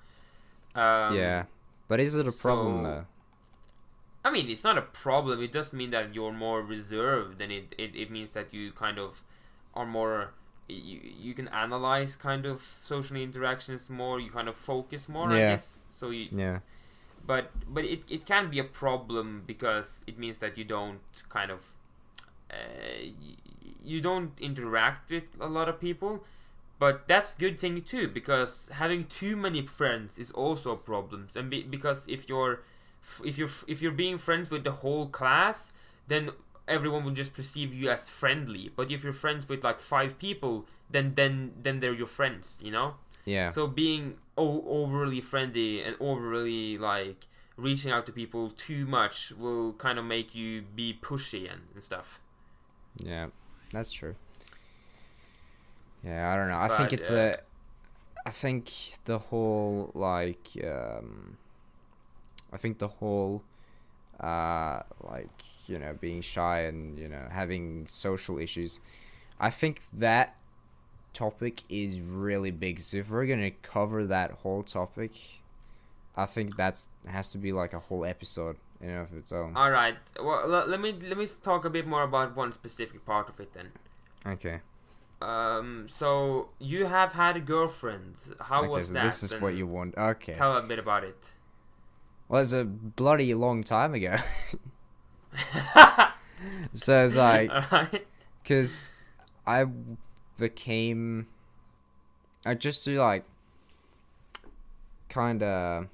Um, 0.75 1.15
yeah. 1.15 1.43
But 1.87 1.99
is 1.99 2.15
it 2.15 2.27
a 2.27 2.31
problem 2.31 2.77
so- 2.77 2.83
though? 2.83 3.05
I 4.25 4.31
mean, 4.31 4.49
it's 4.49 4.63
not 4.63 4.77
a 4.77 4.81
problem. 4.83 5.41
It 5.43 5.51
does 5.51 5.73
mean 5.73 5.91
that 5.91 6.15
you're 6.15 6.31
more 6.31 6.61
reserved, 6.61 7.41
and 7.41 7.51
it, 7.51 7.75
it, 7.77 7.93
it 7.93 8.09
means 8.09 8.31
that 8.33 8.53
you 8.53 8.71
kind 8.71 8.97
of 8.97 9.21
are 9.73 9.85
more. 9.85 10.31
You, 10.69 11.01
you 11.03 11.33
can 11.33 11.49
analyze 11.49 12.15
kind 12.15 12.45
of 12.45 12.63
social 12.83 13.17
interactions 13.17 13.89
more. 13.89 14.21
You 14.21 14.31
kind 14.31 14.47
of 14.47 14.55
focus 14.55 15.09
more, 15.09 15.29
I 15.29 15.37
Yeah. 15.39 15.51
guess. 15.55 15.83
So 15.93 16.11
you, 16.11 16.29
Yeah. 16.31 16.59
But 17.25 17.51
but 17.67 17.85
it, 17.85 18.03
it 18.09 18.25
can 18.25 18.49
be 18.49 18.59
a 18.59 18.63
problem 18.63 19.43
because 19.45 20.01
it 20.07 20.17
means 20.17 20.39
that 20.39 20.57
you 20.57 20.63
don't 20.63 20.99
kind 21.29 21.51
of 21.51 21.61
uh, 22.51 22.55
you 23.83 24.01
don't 24.01 24.31
interact 24.39 25.09
with 25.09 25.23
a 25.39 25.47
lot 25.47 25.69
of 25.69 25.79
people. 25.79 26.23
But 26.79 27.07
that's 27.07 27.33
good 27.33 27.59
thing 27.59 27.81
too 27.81 28.07
because 28.09 28.69
having 28.73 29.05
too 29.05 29.35
many 29.37 29.65
friends 29.65 30.17
is 30.17 30.31
also 30.31 30.71
a 30.71 30.77
problem. 30.77 31.27
And 31.35 31.49
be, 31.49 31.63
because 31.63 32.03
if 32.07 32.27
you're 32.27 32.61
if 33.23 33.37
you're 33.37 33.49
if 33.67 33.81
you're 33.81 33.91
being 33.91 34.17
friends 34.17 34.49
with 34.49 34.63
the 34.63 34.71
whole 34.71 35.07
class 35.07 35.71
then 36.07 36.31
everyone 36.67 37.05
will 37.05 37.11
just 37.11 37.33
perceive 37.33 37.73
you 37.73 37.89
as 37.89 38.09
friendly. 38.09 38.71
But 38.75 38.91
if 38.91 39.03
you're 39.03 39.13
friends 39.13 39.47
with 39.47 39.63
like 39.63 39.79
five 39.79 40.19
people 40.19 40.65
then 40.89 41.13
then 41.15 41.53
then 41.61 41.79
they're 41.79 41.93
your 41.93 42.07
friends 42.07 42.59
you 42.61 42.71
know 42.71 42.95
Yeah. 43.25 43.49
so 43.49 43.67
being 43.67 44.15
o- 44.37 44.65
overly 44.67 45.21
friendly 45.21 45.81
and 45.81 45.95
overly 45.99 46.77
like 46.77 47.27
reaching 47.55 47.91
out 47.91 48.05
to 48.07 48.11
people 48.11 48.49
too 48.49 48.85
much 48.85 49.31
will 49.31 49.73
kind 49.73 49.97
of 49.99 50.05
make 50.05 50.35
you 50.35 50.63
be 50.75 50.97
pushy 51.01 51.51
and, 51.51 51.61
and 51.73 51.83
stuff. 51.83 52.19
Yeah, 52.97 53.27
that's 53.71 53.91
true. 53.91 54.15
Yeah, 56.03 56.33
I 56.33 56.35
don't 56.35 56.49
know. 56.49 56.57
I 56.57 56.67
think 56.67 56.93
it's 56.93 57.09
uh, 57.09 57.37
a. 58.25 58.27
I 58.27 58.31
think 58.31 58.71
the 59.05 59.19
whole 59.19 59.91
like 59.93 60.49
um. 60.63 61.37
I 62.51 62.57
think 62.57 62.77
the 62.77 62.87
whole, 62.87 63.43
uh, 64.19 64.81
like 65.01 65.29
you 65.67 65.79
know, 65.79 65.95
being 65.99 66.21
shy 66.21 66.61
and 66.61 66.99
you 66.99 67.07
know 67.07 67.27
having 67.31 67.87
social 67.87 68.37
issues. 68.37 68.79
I 69.39 69.49
think 69.49 69.81
that 69.93 70.35
topic 71.13 71.63
is 71.69 71.99
really 71.99 72.51
big. 72.51 72.79
So 72.79 72.97
if 72.97 73.09
we're 73.09 73.25
gonna 73.25 73.51
cover 73.51 74.05
that 74.05 74.31
whole 74.31 74.63
topic, 74.63 75.11
I 76.15 76.25
think 76.25 76.55
that's 76.55 76.89
has 77.07 77.29
to 77.29 77.37
be 77.37 77.51
like 77.51 77.73
a 77.73 77.79
whole 77.79 78.05
episode 78.05 78.57
in 78.81 78.89
and 78.89 78.99
of 78.99 79.13
its 79.17 79.31
own. 79.31 79.55
All 79.55 79.71
right. 79.71 79.95
Well, 80.19 80.53
l- 80.53 80.67
let 80.67 80.79
me 80.79 80.93
let 81.07 81.17
me 81.17 81.27
talk 81.41 81.65
a 81.65 81.69
bit 81.69 81.87
more 81.87 82.03
about 82.03 82.35
one 82.35 82.51
specific 82.53 83.05
part 83.05 83.29
of 83.29 83.39
it 83.39 83.53
then. 83.53 83.71
Okay. 84.25 84.59
Um, 85.21 85.87
so 85.89 86.49
you 86.59 86.85
have 86.85 87.13
had 87.13 87.37
a 87.37 87.39
girlfriend. 87.39 88.15
How 88.41 88.59
okay, 88.59 88.67
was 88.67 88.87
so 88.87 88.93
that? 88.93 89.03
this 89.03 89.23
is 89.23 89.33
what 89.39 89.55
you 89.55 89.65
want. 89.65 89.97
Okay. 89.97 90.33
Tell 90.33 90.57
a 90.57 90.61
bit 90.61 90.79
about 90.79 91.05
it. 91.05 91.29
Well, 92.27 92.41
it's 92.41 92.51
a 92.51 92.65
bloody 92.65 93.33
long 93.33 93.63
time 93.63 93.93
ago. 93.93 94.17
so 96.73 97.05
it's 97.05 97.15
like, 97.15 97.49
All 97.51 97.63
right. 97.71 98.05
because 98.41 98.89
I 99.47 99.65
became. 100.37 101.27
I 102.45 102.53
just 102.55 102.83
to 102.85 102.99
like. 102.99 103.25
kind 105.09 105.43
of. 105.43 105.87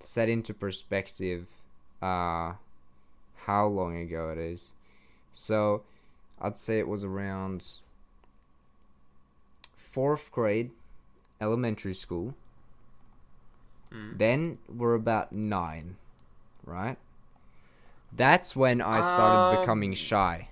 set 0.00 0.28
into 0.28 0.52
perspective. 0.54 1.46
Uh, 2.02 2.54
how 3.46 3.66
long 3.66 3.96
ago 3.96 4.30
it 4.30 4.38
is. 4.38 4.72
So, 5.32 5.82
I'd 6.40 6.58
say 6.58 6.78
it 6.78 6.88
was 6.88 7.04
around. 7.04 7.78
fourth 9.76 10.32
grade, 10.32 10.70
elementary 11.40 11.94
school. 11.94 12.34
Mm. 13.92 14.18
Then 14.18 14.58
we're 14.68 14.94
about 14.94 15.32
nine, 15.32 15.96
right? 16.64 16.98
That's 18.12 18.56
when 18.56 18.80
I 18.80 19.00
started 19.00 19.60
becoming 19.60 19.90
Um, 19.90 19.94
shy. 19.94 20.48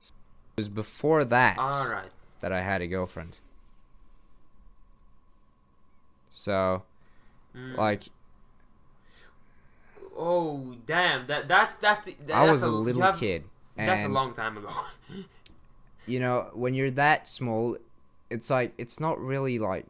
It 0.00 0.12
was 0.56 0.68
before 0.70 1.22
that 1.24 1.58
right. 1.58 2.08
that 2.40 2.50
I 2.52 2.62
had 2.62 2.80
a 2.80 2.86
girlfriend. 2.86 3.38
So, 6.30 6.82
Mm. 7.54 7.76
like, 7.76 8.02
Oh 10.18 10.74
damn! 10.86 11.26
That 11.26 11.46
that 11.48 11.78
that. 11.82 12.08
that 12.26 12.34
I 12.34 12.50
was 12.50 12.62
that's 12.62 12.68
a 12.68 12.72
little 12.72 13.02
have- 13.02 13.18
kid. 13.20 13.44
That's 13.76 14.02
a 14.04 14.08
long 14.08 14.32
time 14.32 14.56
ago. 14.56 14.70
you 16.06 16.20
know, 16.20 16.48
when 16.54 16.72
you're 16.72 16.90
that 16.92 17.28
small, 17.28 17.76
it's 18.30 18.48
like 18.48 18.72
it's 18.78 18.98
not 18.98 19.20
really 19.20 19.58
like 19.58 19.84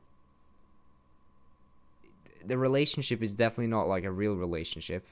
the 2.44 2.58
relationship 2.58 3.22
is 3.22 3.34
definitely 3.34 3.68
not 3.68 3.86
like 3.86 4.02
a 4.02 4.10
real 4.10 4.34
relationship. 4.34 5.06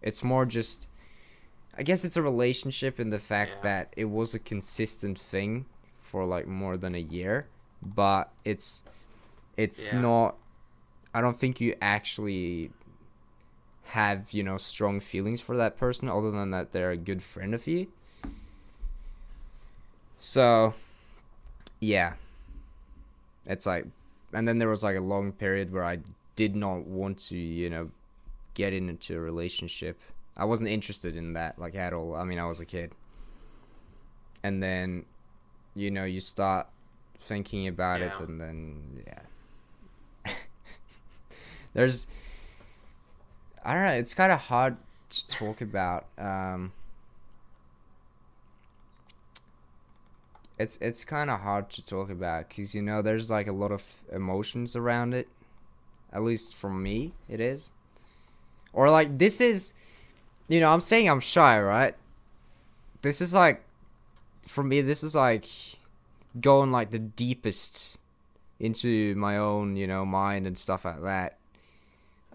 It's 0.00 0.22
more 0.24 0.46
just 0.46 0.88
I 1.76 1.82
guess 1.82 2.04
it's 2.04 2.16
a 2.16 2.22
relationship 2.22 3.00
in 3.00 3.10
the 3.10 3.18
fact 3.18 3.50
Yeah. 3.56 3.60
that 3.62 3.94
it 3.96 4.04
was 4.06 4.34
a 4.34 4.38
consistent 4.38 5.18
thing 5.18 5.66
for 6.00 6.24
like 6.24 6.46
more 6.46 6.76
than 6.76 6.94
a 6.94 6.98
year, 7.00 7.46
but 7.82 8.32
it's 8.44 8.82
it's 9.56 9.86
Yeah. 9.92 10.00
not 10.00 10.36
I 11.12 11.20
don't 11.20 11.38
think 11.38 11.60
you 11.60 11.76
actually 11.80 12.70
have, 13.88 14.32
you 14.32 14.42
know, 14.42 14.56
strong 14.56 14.98
feelings 14.98 15.40
for 15.40 15.56
that 15.56 15.76
person 15.76 16.08
other 16.08 16.30
than 16.30 16.50
that 16.50 16.72
they're 16.72 16.90
a 16.90 16.96
good 16.96 17.22
friend 17.22 17.54
of 17.54 17.66
you. 17.66 17.86
So, 20.18 20.74
yeah. 21.80 22.14
It's 23.46 23.66
like 23.66 23.86
and 24.32 24.48
then 24.48 24.58
there 24.58 24.68
was 24.68 24.82
like 24.82 24.96
a 24.96 25.00
long 25.00 25.32
period 25.32 25.72
where 25.72 25.84
I 25.84 25.98
did 26.34 26.56
not 26.56 26.86
want 26.86 27.18
to, 27.28 27.36
you 27.36 27.70
know, 27.70 27.90
get 28.54 28.72
into 28.72 29.16
a 29.16 29.20
relationship. 29.20 30.00
I 30.36 30.44
wasn't 30.44 30.68
interested 30.68 31.16
in 31.16 31.32
that 31.34 31.58
like 31.58 31.74
at 31.74 31.92
all. 31.92 32.14
I 32.14 32.24
mean, 32.24 32.38
I 32.38 32.46
was 32.46 32.60
a 32.60 32.64
kid. 32.64 32.92
And 34.42 34.62
then 34.62 35.04
you 35.74 35.90
know, 35.90 36.04
you 36.04 36.20
start 36.20 36.68
thinking 37.18 37.66
about 37.66 38.00
it 38.00 38.12
and 38.20 38.40
then 38.40 39.02
yeah. 39.06 40.32
There's 41.74 42.06
I 43.64 43.74
don't 43.74 43.84
know, 43.84 43.92
it's 43.92 44.14
kind 44.14 44.32
of 44.32 44.40
hard 44.40 44.76
to 45.10 45.26
talk 45.28 45.60
about 45.60 46.06
um 46.18 46.72
it's 50.58 50.78
it's 50.80 51.04
kind 51.04 51.30
of 51.30 51.40
hard 51.40 51.70
to 51.70 51.84
talk 51.84 52.10
about 52.10 52.48
because 52.48 52.74
you 52.74 52.82
know 52.82 53.02
there's 53.02 53.30
like 53.30 53.48
a 53.48 53.52
lot 53.52 53.72
of 53.72 53.84
emotions 54.12 54.76
around 54.76 55.14
it 55.14 55.28
at 56.12 56.22
least 56.22 56.54
for 56.54 56.70
me 56.70 57.12
it 57.28 57.40
is 57.40 57.70
or 58.72 58.88
like 58.90 59.18
this 59.18 59.40
is 59.40 59.72
you 60.48 60.60
know 60.60 60.70
i'm 60.70 60.80
saying 60.80 61.08
i'm 61.08 61.20
shy 61.20 61.60
right? 61.60 61.94
This 63.02 63.20
is 63.20 63.34
like 63.34 63.62
for 64.46 64.62
me 64.64 64.80
this 64.80 65.02
is 65.02 65.14
like 65.14 65.46
going 66.40 66.70
like 66.72 66.90
the 66.90 66.98
deepest 66.98 67.98
into 68.58 69.14
my 69.16 69.36
own 69.36 69.76
you 69.76 69.86
know 69.86 70.04
mind 70.06 70.46
and 70.46 70.56
stuff 70.56 70.84
like 70.84 71.02
that. 71.02 71.38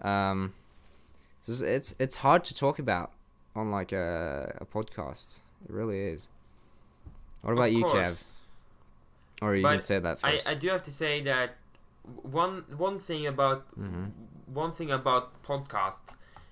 Um 0.02 0.54
it's 1.46 1.94
it's 1.98 2.16
hard 2.16 2.44
to 2.44 2.54
talk 2.54 2.78
about 2.78 3.10
on 3.56 3.70
like 3.72 3.90
a, 3.92 4.56
a 4.60 4.64
podcast. 4.66 5.40
It 5.64 5.70
really 5.70 5.98
is. 5.98 6.30
What 7.42 7.52
about 7.54 7.72
you 7.72 7.84
kev? 7.84 8.22
or 9.42 9.56
you 9.56 9.64
can 9.64 9.80
say 9.80 9.98
that 9.98 10.20
first. 10.20 10.46
I 10.46 10.52
I 10.52 10.54
do 10.54 10.68
have 10.68 10.82
to 10.84 10.92
say 10.92 11.20
that 11.22 11.56
one 12.22 12.64
one 12.76 12.98
thing 13.00 13.26
about 13.26 13.66
Mhm. 13.76 14.10
one 14.46 14.72
thing 14.72 14.90
about 14.90 15.42
podcast 15.42 16.00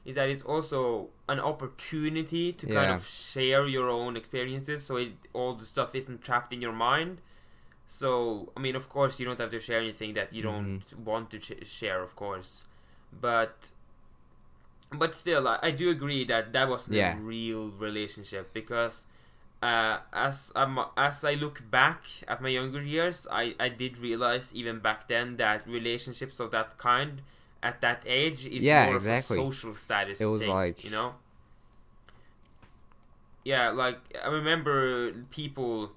is 0.08 0.16
that 0.16 0.28
it's 0.28 0.42
also 0.44 1.08
an 1.28 1.40
opportunity 1.40 2.52
to 2.52 2.66
kind 2.66 2.90
of 2.90 3.06
share 3.06 3.66
your 3.66 3.88
own 3.90 4.16
experiences 4.16 4.84
so 4.86 4.96
it, 4.96 5.12
all 5.34 5.54
the 5.54 5.66
stuff 5.66 5.94
isn't 5.94 6.22
trapped 6.22 6.52
in 6.52 6.62
your 6.62 6.72
mind 6.72 7.20
so 7.88 8.52
i 8.56 8.60
mean 8.60 8.76
of 8.76 8.88
course 8.88 9.18
you 9.20 9.26
don't 9.26 9.40
have 9.40 9.50
to 9.50 9.60
share 9.60 9.80
anything 9.80 10.14
that 10.14 10.32
you 10.32 10.42
don't 10.42 10.82
Mm-hmm. 10.92 11.04
want 11.04 11.30
to 11.30 11.38
ch- 11.38 11.66
share 11.66 12.02
of 12.02 12.16
course 12.16 12.64
but 13.12 13.70
but 14.92 15.14
still 15.14 15.46
I, 15.48 15.58
I 15.62 15.70
do 15.70 15.90
agree 15.90 16.24
that 16.24 16.52
that 16.52 16.68
was 16.68 16.86
the 16.86 16.96
Yeah. 16.96 17.16
real 17.20 17.68
relationship 17.70 18.52
because 18.52 19.04
uh, 19.62 19.98
as 20.12 20.52
um, 20.56 20.80
as 20.96 21.24
I 21.24 21.34
look 21.34 21.68
back 21.70 22.04
at 22.28 22.40
my 22.40 22.48
younger 22.48 22.80
years, 22.82 23.26
I, 23.30 23.54
I 23.58 23.68
did 23.68 23.98
realize 23.98 24.52
even 24.54 24.78
back 24.78 25.08
then 25.08 25.36
that 25.38 25.66
relationships 25.66 26.38
of 26.40 26.52
that 26.52 26.78
kind 26.78 27.22
at 27.62 27.80
that 27.80 28.02
age 28.06 28.44
is 28.46 28.62
Yeah, 28.62 28.86
more 28.86 28.96
exactly. 28.96 29.38
of 29.38 29.44
a 29.44 29.52
social 29.52 29.74
status. 29.74 30.20
It 30.20 30.26
was 30.26 30.42
thing, 30.42 30.50
like- 30.50 30.84
you 30.84 30.90
know. 30.90 31.14
Yeah, 33.44 33.70
like 33.70 33.98
I 34.22 34.28
remember 34.28 35.12
people 35.30 35.92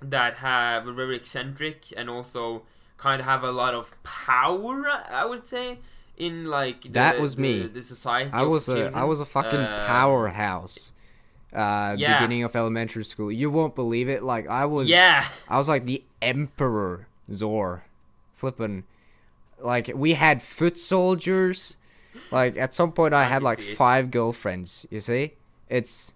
that 0.00 0.34
have 0.34 0.88
are 0.88 0.92
very 0.92 1.16
eccentric 1.16 1.84
and 1.96 2.10
also 2.10 2.62
kind 2.96 3.20
of 3.20 3.26
have 3.26 3.44
a 3.44 3.52
lot 3.52 3.74
of 3.74 3.94
power. 4.02 4.84
I 4.88 5.24
would 5.24 5.46
say 5.46 5.78
in 6.16 6.46
like 6.46 6.82
the, 6.82 6.88
That 6.90 7.20
was 7.20 7.36
the- 7.36 7.42
me. 7.42 7.66
The 7.66 7.82
society. 7.82 8.30
I 8.32 8.42
was 8.42 8.68
a 8.68 8.90
I 8.94 9.04
was 9.04 9.20
a 9.20 9.24
fucking 9.24 9.60
Um, 9.60 9.86
powerhouse. 9.86 10.92
Uh, 11.52 11.94
yeah. 11.98 12.14
beginning 12.18 12.42
of 12.44 12.56
elementary 12.56 13.04
school. 13.04 13.30
You 13.30 13.50
won't 13.50 13.74
believe 13.74 14.08
it. 14.08 14.22
Like 14.22 14.48
I 14.48 14.64
was. 14.64 14.88
Yeah. 14.88 15.28
I 15.48 15.58
was 15.58 15.68
like 15.68 15.84
the 15.84 16.02
emperor 16.22 17.06
Zor, 17.32 17.84
flipping. 18.34 18.84
Like 19.62 19.90
we 19.94 20.14
had 20.14 20.42
foot 20.42 20.78
soldiers. 20.78 21.76
Like 22.30 22.56
at 22.56 22.74
some 22.74 22.92
point, 22.92 23.14
I 23.14 23.22
I 23.22 23.24
had 23.24 23.42
like 23.42 23.60
five 23.60 24.10
girlfriends. 24.10 24.86
You 24.90 25.00
see, 25.00 25.34
it's. 25.68 26.14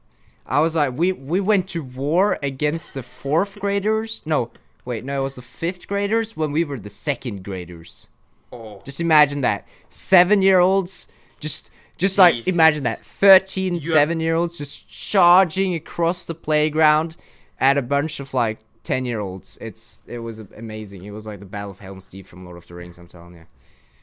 I 0.49 0.61
was 0.61 0.77
like, 0.77 0.97
we 0.97 1.13
we 1.13 1.41
went 1.41 1.69
to 1.71 1.83
war 1.83 2.39
against 2.43 2.95
the 2.95 3.03
fourth 3.03 3.59
graders. 3.59 4.23
No, 4.25 4.51
wait, 4.85 5.05
no, 5.05 5.21
it 5.21 5.23
was 5.23 5.35
the 5.35 5.43
fifth 5.43 5.89
graders 5.89 6.37
when 6.37 6.53
we 6.53 6.65
were 6.65 6.79
the 6.79 6.91
second 6.91 7.43
graders. 7.43 8.09
Oh. 8.53 8.81
Just 8.85 9.01
imagine 9.01 9.41
that. 9.41 9.67
Seven 9.89 10.43
year 10.43 10.61
olds 10.61 11.09
just 11.41 11.71
just 11.99 12.17
like 12.19 12.47
imagine 12.47 12.85
that. 12.85 13.05
13 13.05 13.75
You 13.75 13.81
have- 13.81 13.83
seven 13.93 14.21
year 14.21 14.35
olds 14.37 14.59
just 14.59 14.89
charging 14.89 15.75
across 15.75 16.25
the 16.25 16.35
playground 16.35 17.17
at 17.59 17.77
a 17.77 17.83
bunch 17.83 18.21
of 18.21 18.33
like 18.35 18.59
10 18.87 19.05
year 19.05 19.21
olds. 19.21 19.59
It's 19.61 20.03
it 20.07 20.21
was 20.21 20.39
amazing. 20.41 21.05
It 21.05 21.11
was 21.11 21.27
like 21.27 21.41
the 21.41 21.47
Battle 21.47 21.73
of 21.73 21.81
Helm's 21.81 22.09
Deep 22.09 22.27
from 22.27 22.45
Lord 22.45 22.57
of 22.57 22.67
the 22.67 22.75
Rings, 22.75 22.99
I'm 22.99 23.09
telling 23.09 23.35
you. 23.35 23.47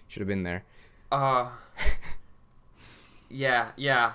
Should 0.09 0.21
have 0.21 0.27
been 0.27 0.43
there. 0.43 0.63
Uh 1.11 1.49
yeah, 3.29 3.71
yeah. 3.77 4.13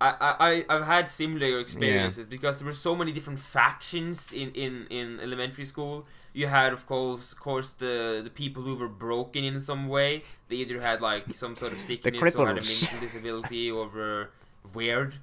I, 0.00 0.10
I, 0.10 0.30
I- 0.50 0.64
I've 0.76 0.84
had 0.86 1.10
similar 1.10 1.58
experiences 1.58 2.26
because 2.28 2.58
there 2.58 2.66
were 2.66 2.72
so 2.88 2.94
many 2.94 3.10
different 3.10 3.40
factions 3.40 4.30
in, 4.32 4.52
in, 4.52 4.86
in 4.90 5.18
elementary 5.20 5.66
school. 5.66 6.06
You 6.32 6.46
had, 6.46 6.72
of 6.72 6.86
course, 6.86 7.32
of 7.32 7.40
course, 7.40 7.72
the 7.72 8.20
the 8.22 8.30
people 8.30 8.62
who 8.62 8.76
were 8.76 8.88
broken 8.88 9.42
in 9.44 9.60
some 9.60 9.88
way. 9.88 10.22
They 10.48 10.56
either 10.56 10.80
had 10.80 11.00
like 11.00 11.34
some 11.34 11.56
sort 11.56 11.72
of 11.72 11.80
sickness 11.88 12.34
or 12.34 12.46
had 12.46 12.58
a 12.58 12.62
mental 12.62 13.00
disability 13.00 13.70
or 13.70 13.88
were 13.88 14.30
weird. 14.74 15.14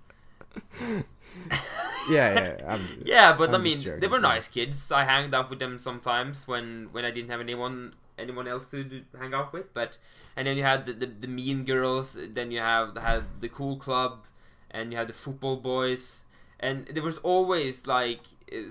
Yeah, 2.07 2.33
yeah. 2.33 2.57
I'm, 2.67 2.89
Yeah, 3.03 3.33
but 3.35 3.53
i 3.53 3.57
I'm 3.57 3.63
mean, 3.63 3.79
just 3.81 3.87
they 3.97 4.07
were 4.07 4.19
yeah. 4.19 4.19
nice 4.19 4.47
kids. 4.47 4.91
I 4.91 5.03
hanged 5.05 5.33
out 5.33 5.49
with 5.49 5.59
them 5.59 5.79
sometimes 5.79 6.47
when 6.47 6.89
when 6.91 7.05
I 7.05 7.11
didn't 7.11 7.29
have 7.29 7.39
anyone 7.39 7.93
anyone 8.17 8.47
else 8.47 8.67
to 8.71 8.83
do, 8.83 9.01
hang 9.17 9.33
out 9.33 9.53
with. 9.53 9.73
But 9.73 9.97
and 10.35 10.47
then 10.47 10.57
you 10.57 10.63
had 10.63 10.85
the, 10.85 10.93
the, 10.93 11.05
the 11.07 11.27
mean 11.27 11.65
girls. 11.65 12.17
Then 12.19 12.51
you 12.51 12.59
have 12.59 12.97
had 12.97 13.41
the 13.41 13.49
cool 13.49 13.77
club, 13.77 14.25
and 14.71 14.91
you 14.91 14.97
had 14.97 15.07
the 15.07 15.13
football 15.13 15.57
boys. 15.57 16.23
And 16.59 16.87
there 16.87 17.03
was 17.03 17.17
always 17.19 17.85
like 17.87 18.21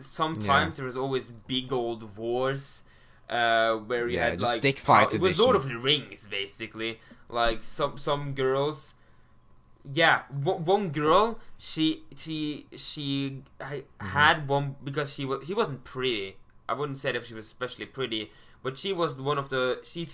sometimes 0.01 0.77
there 0.77 0.87
was 0.87 0.97
always 0.97 1.29
big 1.29 1.73
old 1.73 2.17
wars. 2.17 2.83
Uh, 3.29 3.77
where 3.77 4.07
you 4.09 4.19
Yeah, 4.19 4.21
had 4.21 4.41
like 4.41 4.57
stick 4.57 4.79
fight 4.79 5.15
it 5.15 5.21
was 5.21 5.39
Lord 5.39 5.57
of 5.57 5.67
the 5.69 5.77
Rings 5.79 6.27
basically. 6.27 7.01
Like 7.29 7.63
some 7.63 7.97
some 7.99 8.35
girls 8.35 8.95
yeah 9.93 10.23
one, 10.43 10.65
one 10.65 10.89
girl 10.91 11.39
she 11.59 12.05
she 12.17 12.67
she 12.77 13.43
I 13.61 13.85
Mm-hmm. 14.03 14.27
had 14.27 14.49
one 14.49 14.77
because 14.83 15.13
she 15.15 15.25
was 15.25 15.47
she 15.47 15.55
wasn't 15.55 15.85
pretty 15.85 16.37
i 16.69 16.73
wouldn't 16.73 16.99
say 16.99 17.13
that 17.13 17.27
she 17.27 17.35
was 17.35 17.47
especially 17.47 17.87
pretty 17.87 18.31
but 18.63 18.79
she 18.79 18.93
was 18.93 19.17
one 19.17 19.37
of 19.39 19.51
the 19.51 19.81
she 19.85 20.09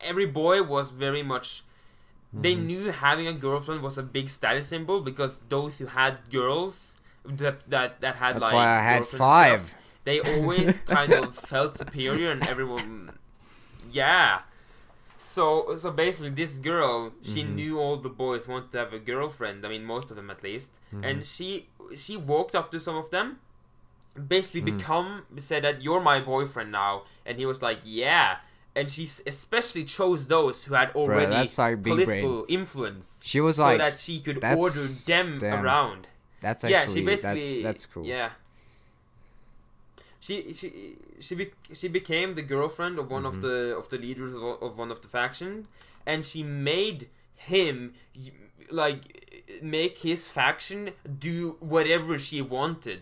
every 0.00 0.26
boy 0.26 0.62
was 0.62 0.90
very 0.90 1.22
much 1.22 1.62
they 2.32 2.54
Mm-hmm. 2.54 2.66
knew 2.68 2.90
having 2.92 3.26
a 3.26 3.32
girlfriend 3.32 3.82
was 3.82 3.98
a 3.98 4.02
big 4.02 4.28
status 4.28 4.68
symbol 4.68 5.00
because 5.00 5.40
those 5.48 5.78
who 5.78 5.86
had 5.86 6.18
girls 6.30 6.96
that 7.24 7.68
that, 7.70 8.00
that 8.00 8.16
had 8.16 8.38
That's 8.38 8.40
like 8.40 8.52
why 8.52 8.78
I 8.78 8.82
had 8.82 9.06
and 9.12 9.28
stuff, 9.30 9.62
five. 9.66 9.74
they 10.04 10.20
always 10.20 10.78
kind 10.78 11.14
of 11.14 11.36
felt 11.36 11.78
superior 11.78 12.30
and 12.30 12.42
everyone 12.44 13.18
yeah 13.92 14.40
so 15.18 15.76
so 15.76 15.90
basically 15.90 16.30
this 16.30 16.58
girl 16.58 17.12
she 17.22 17.42
Mhm. 17.42 17.54
knew 17.54 17.78
all 17.78 17.96
the 17.96 18.08
boys 18.08 18.46
wanted 18.48 18.70
to 18.72 18.78
have 18.78 18.92
a 18.92 18.98
girlfriend 18.98 19.64
i 19.64 19.68
mean 19.68 19.84
most 19.84 20.10
of 20.10 20.16
them 20.16 20.30
at 20.30 20.42
least 20.42 20.72
Mm-hmm. 20.92 21.04
and 21.04 21.24
she 21.24 21.68
she 21.94 22.16
walked 22.16 22.54
up 22.54 22.70
to 22.72 22.78
some 22.80 22.96
of 22.96 23.10
them 23.10 23.38
basically 24.28 24.62
Mhm. 24.62 24.78
become 24.78 25.22
said 25.38 25.64
that 25.64 25.82
you're 25.82 26.00
my 26.00 26.20
boyfriend 26.20 26.70
now 26.72 27.04
and 27.24 27.38
he 27.38 27.46
was 27.46 27.60
like 27.62 27.80
yeah 27.84 28.36
and 28.74 28.90
she 28.90 29.08
especially 29.26 29.84
chose 29.84 30.26
those 30.26 30.64
who 30.64 30.74
had 30.74 30.90
already 30.94 31.32
like 31.32 31.82
political 31.82 32.44
influence 32.48 33.20
She 33.22 33.40
was 33.40 33.56
so 33.56 33.64
like, 33.64 33.78
that 33.78 33.98
she 33.98 34.20
could 34.20 34.42
order 34.44 34.84
them 35.06 35.38
damn. 35.38 35.64
around 35.64 36.08
that's 36.40 36.64
yeah, 36.64 36.80
actually, 36.80 36.94
she 37.00 37.04
basically. 37.06 37.62
that's, 37.62 37.62
that's 37.62 37.86
cool. 37.86 38.04
Yeah. 38.04 38.30
She 40.26 40.52
she 40.58 40.68
she 41.24 41.34
be, 41.40 41.46
she 41.80 41.88
became 41.88 42.34
the 42.34 42.42
girlfriend 42.54 42.98
of 42.98 43.06
one 43.16 43.22
Mhm. 43.24 43.28
of 43.30 43.34
the 43.46 43.56
of 43.80 43.86
the 43.92 43.98
leaders 44.06 44.32
of, 44.34 44.42
of 44.66 44.70
one 44.82 44.90
of 44.90 45.00
the 45.02 45.08
faction, 45.18 45.50
and 46.10 46.18
she 46.30 46.42
made 46.42 47.00
him 47.50 47.94
like 48.82 49.00
make 49.62 49.98
his 49.98 50.26
faction 50.38 50.90
do 51.28 51.56
whatever 51.60 52.12
she 52.18 52.40
wanted. 52.42 53.00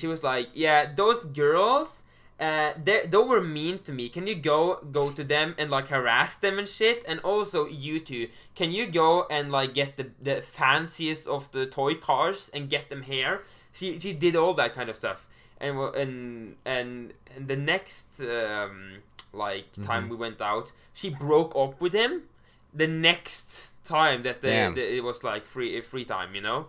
she 0.00 0.06
was 0.06 0.22
like, 0.22 0.48
"Yeah, 0.54 0.80
those 1.00 1.20
girls, 1.42 2.02
uh, 2.40 2.72
they 2.86 2.98
they 3.12 3.22
were 3.32 3.42
mean 3.58 3.76
to 3.86 3.92
me. 3.92 4.08
Can 4.08 4.26
you 4.26 4.34
go 4.34 4.58
go 4.98 5.04
to 5.18 5.22
them 5.34 5.54
and 5.58 5.70
like 5.76 5.88
harass 5.88 6.32
them 6.44 6.58
and 6.58 6.68
shit? 6.78 6.98
And 7.10 7.20
also 7.20 7.58
you 7.66 8.00
two, 8.00 8.24
can 8.58 8.70
you 8.72 8.84
go 9.02 9.10
and 9.36 9.52
like 9.58 9.70
get 9.74 9.90
the 9.98 10.06
the 10.28 10.36
fanciest 10.58 11.24
of 11.36 11.42
the 11.52 11.64
toy 11.66 11.94
cars 12.08 12.50
and 12.54 12.62
get 12.70 12.84
them 12.88 13.02
here?" 13.02 13.34
She 13.78 13.86
she 14.00 14.12
did 14.14 14.34
all 14.34 14.54
that 14.54 14.72
kind 14.74 14.88
of 14.92 14.96
stuff. 14.96 15.20
And 15.60 15.78
and 15.94 16.56
and 16.64 17.12
and 17.34 17.48
the 17.48 17.56
next 17.56 18.20
um, 18.20 18.98
like 19.32 19.72
time 19.82 20.06
Mhm. 20.06 20.10
we 20.10 20.16
went 20.16 20.40
out, 20.40 20.72
she 20.92 21.08
broke 21.10 21.54
up 21.56 21.80
with 21.80 21.92
him. 21.92 22.22
The 22.74 22.86
next 22.86 23.82
time 23.84 24.22
that 24.24 24.40
the, 24.42 24.48
Damn. 24.48 24.74
the 24.74 24.96
it 24.96 25.02
was 25.02 25.22
like 25.24 25.44
free 25.46 25.80
free 25.80 26.04
time, 26.04 26.34
you 26.34 26.40
know 26.42 26.66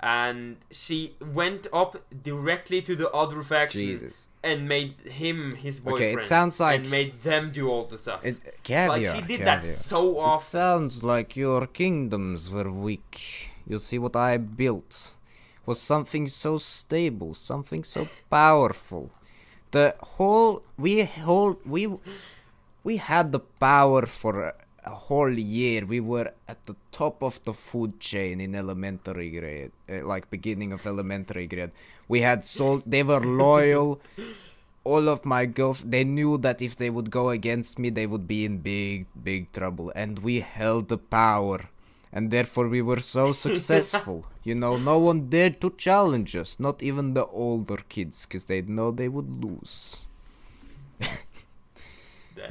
and 0.00 0.58
she 0.70 1.14
went 1.34 1.66
up 1.72 1.96
directly 2.22 2.82
to 2.82 2.94
the 2.94 3.10
other 3.12 3.42
faction 3.42 3.80
Jesus. 3.80 4.28
and 4.44 4.68
made 4.68 4.94
him 5.06 5.54
his 5.56 5.80
boyfriend. 5.80 6.18
Okay, 6.18 6.20
it 6.20 6.24
sounds 6.26 6.60
like 6.60 6.80
and 6.80 6.90
made 6.90 7.22
them 7.22 7.50
do 7.50 7.66
all 7.70 7.86
the 7.86 7.96
stuff. 7.96 8.20
it's 8.22 8.42
caviar. 8.62 8.88
like 8.98 9.06
she 9.06 9.22
did 9.26 9.40
that 9.46 9.62
caviar. 9.62 9.74
so 9.92 10.34
It 10.34 10.42
sounds 10.42 11.02
like 11.02 11.34
your 11.34 11.66
kingdoms 11.66 12.50
were 12.50 12.70
weak. 12.70 13.48
You 13.66 13.78
see 13.78 13.98
what 13.98 14.14
I 14.14 14.36
built 14.36 15.14
was 15.66 15.80
something 15.80 16.28
so 16.28 16.58
stable, 16.58 17.34
something 17.34 17.84
so 17.84 18.08
powerful. 18.30 19.10
The 19.72 19.94
whole 20.00 20.62
we 20.78 21.04
whole 21.04 21.58
we 21.66 21.88
we 22.84 22.96
had 22.98 23.32
the 23.32 23.40
power 23.40 24.06
for 24.06 24.42
a, 24.44 24.54
a 24.84 24.90
whole 24.90 25.36
year. 25.36 25.84
We 25.84 26.00
were 26.00 26.32
at 26.48 26.64
the 26.64 26.76
top 26.92 27.22
of 27.22 27.42
the 27.42 27.52
food 27.52 27.98
chain 28.00 28.40
in 28.40 28.54
elementary 28.54 29.30
grade, 29.30 29.72
uh, 29.90 30.06
like 30.06 30.30
beginning 30.30 30.72
of 30.72 30.86
elementary 30.86 31.46
grade. 31.46 31.72
We 32.08 32.20
had 32.20 32.46
sold. 32.46 32.82
They 32.86 33.02
were 33.02 33.20
loyal. 33.20 34.00
all 34.84 35.08
of 35.08 35.24
my 35.24 35.46
girls 35.46 35.82
they 35.82 36.04
knew 36.04 36.38
that 36.38 36.62
if 36.62 36.76
they 36.76 36.90
would 36.90 37.10
go 37.10 37.30
against 37.30 37.78
me 37.78 37.90
they 37.90 38.06
would 38.06 38.26
be 38.26 38.44
in 38.44 38.58
big 38.58 39.06
big 39.20 39.50
trouble 39.52 39.90
and 39.96 40.20
we 40.20 40.40
held 40.40 40.88
the 40.88 40.96
power 40.98 41.68
and 42.16 42.30
therefore 42.34 42.66
we 42.74 42.82
were 42.90 43.00
so 43.00 43.24
successful 43.46 44.18
you 44.50 44.54
know 44.62 44.74
no 44.90 44.96
one 45.08 45.20
dared 45.34 45.60
to 45.64 45.70
challenge 45.86 46.34
us 46.42 46.52
not 46.66 46.82
even 46.90 47.14
the 47.18 47.26
older 47.46 47.78
kids 47.96 48.26
because 48.26 48.46
they'd 48.50 48.70
know 48.78 48.90
they 48.90 49.08
would 49.16 49.30
lose 49.44 49.78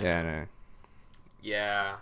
yeah 0.01 0.21
no. 0.23 0.45
Yeah. 1.41 1.97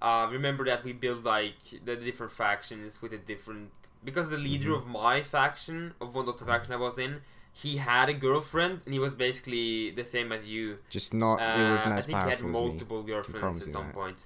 Uh, 0.00 0.26
remember 0.30 0.64
that 0.64 0.84
we 0.84 0.92
built 0.92 1.22
like 1.24 1.56
the 1.84 1.96
different 1.96 2.32
factions 2.32 3.02
with 3.02 3.12
a 3.12 3.18
different 3.18 3.70
because 4.02 4.30
the 4.30 4.38
leader 4.38 4.70
Mhm. 4.70 4.78
of 4.78 4.86
my 4.86 5.22
faction 5.22 5.92
of 6.00 6.14
one 6.14 6.26
of 6.28 6.38
the 6.38 6.46
faction 6.46 6.72
I 6.72 6.76
was 6.76 6.96
in, 6.98 7.20
he 7.52 7.76
had 7.76 8.08
a 8.08 8.14
girlfriend 8.14 8.80
and 8.86 8.94
he 8.94 8.98
was 8.98 9.14
basically 9.14 9.90
the 9.90 10.04
same 10.04 10.32
as 10.32 10.48
you. 10.48 10.78
just 10.88 11.12
not 11.12 11.36
it 11.60 11.70
was 11.70 11.82
Uh, 11.82 11.88
not 11.90 11.92
I 11.92 11.98
as 11.98 12.06
think 12.06 12.18
he 12.24 12.30
had 12.30 12.38
as 12.38 12.42
me 12.42 12.50
multiple 12.50 13.02
girlfriends 13.02 13.60
at 13.60 13.70
some 13.70 13.88
that. 13.88 13.94
point. 14.00 14.24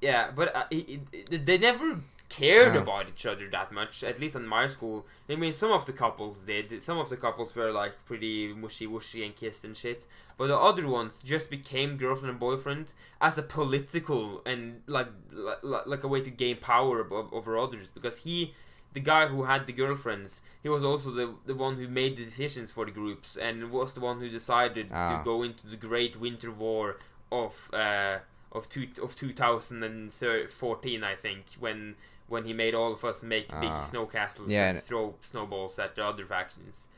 Yeah, 0.00 0.30
but 0.34 0.54
uh, 0.54 0.64
it, 0.70 1.00
it, 1.12 1.46
they 1.46 1.58
never 1.58 2.00
cared 2.28 2.74
No. 2.74 2.82
about 2.82 3.08
each 3.08 3.24
other 3.26 3.48
that 3.50 3.72
much. 3.72 4.04
At 4.04 4.20
least 4.20 4.36
in 4.36 4.46
my 4.46 4.68
school, 4.68 5.06
I 5.28 5.34
mean, 5.36 5.52
some 5.52 5.72
of 5.72 5.86
the 5.86 5.92
couples 5.92 6.38
did. 6.46 6.82
Some 6.84 6.98
of 6.98 7.08
the 7.08 7.16
couples 7.16 7.54
were 7.56 7.72
like 7.72 7.94
pretty 8.06 8.52
mushy 8.52 8.86
wushy 8.86 9.24
and 9.24 9.34
kissed 9.34 9.64
and 9.64 9.76
shit. 9.76 10.04
But 10.36 10.46
the 10.48 10.56
other 10.56 10.86
ones 10.86 11.14
just 11.24 11.50
became 11.50 11.96
girlfriend 11.96 12.30
and 12.30 12.38
boyfriend 12.38 12.92
as 13.20 13.38
a 13.38 13.42
political 13.42 14.40
and 14.46 14.82
like 14.86 15.08
like, 15.32 15.86
like 15.86 16.04
a 16.04 16.08
way 16.08 16.20
to 16.20 16.30
gain 16.30 16.58
power 16.58 17.04
over 17.32 17.58
others. 17.58 17.88
Because 17.92 18.18
he, 18.18 18.54
the 18.92 19.00
guy 19.00 19.26
who 19.26 19.44
had 19.44 19.66
the 19.66 19.72
girlfriends, 19.72 20.40
he 20.62 20.68
was 20.68 20.84
also 20.84 21.10
the 21.10 21.34
the 21.46 21.54
one 21.56 21.74
who 21.76 21.88
made 21.88 22.16
the 22.18 22.24
decisions 22.24 22.70
for 22.70 22.84
the 22.84 22.92
groups 22.92 23.36
and 23.36 23.72
was 23.72 23.94
the 23.94 24.00
one 24.00 24.20
who 24.20 24.28
decided 24.28 24.90
Ah. 24.92 25.08
to 25.18 25.24
go 25.24 25.42
into 25.42 25.66
the 25.66 25.76
Great 25.76 26.14
Winter 26.20 26.52
War 26.52 26.98
of 27.32 27.68
uh 27.72 28.18
of 28.52 28.68
two 28.68 28.88
of 29.02 29.14
2014, 29.16 31.04
I 31.04 31.14
think, 31.14 31.44
when 31.58 31.96
when 32.28 32.44
he 32.44 32.52
made 32.52 32.74
all 32.74 32.92
of 32.92 33.04
us 33.04 33.22
make 33.22 33.48
big 33.48 33.70
Ah. 33.70 33.84
snow 33.84 34.06
castles 34.06 34.50
Yeah, 34.50 34.70
and 34.70 34.82
throw 34.82 35.14
snowballs 35.22 35.78
at 35.78 35.94
the 35.94 36.04
other 36.04 36.26
factions. 36.26 36.88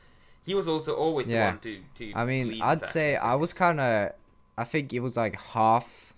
He 0.43 0.53
was 0.53 0.67
also 0.67 0.93
always 0.95 1.27
the 1.27 1.33
Yeah. 1.33 1.49
one 1.51 1.59
to 1.59 1.81
to. 1.95 2.11
i 2.15 2.25
mean 2.25 2.61
i'd 2.61 2.83
say 2.83 3.15
i 3.15 3.35
was 3.35 3.53
kind 3.53 3.79
of 3.79 4.11
i 4.57 4.63
think 4.63 4.91
it 4.91 4.99
was 4.99 5.15
like 5.15 5.35
half 5.53 6.13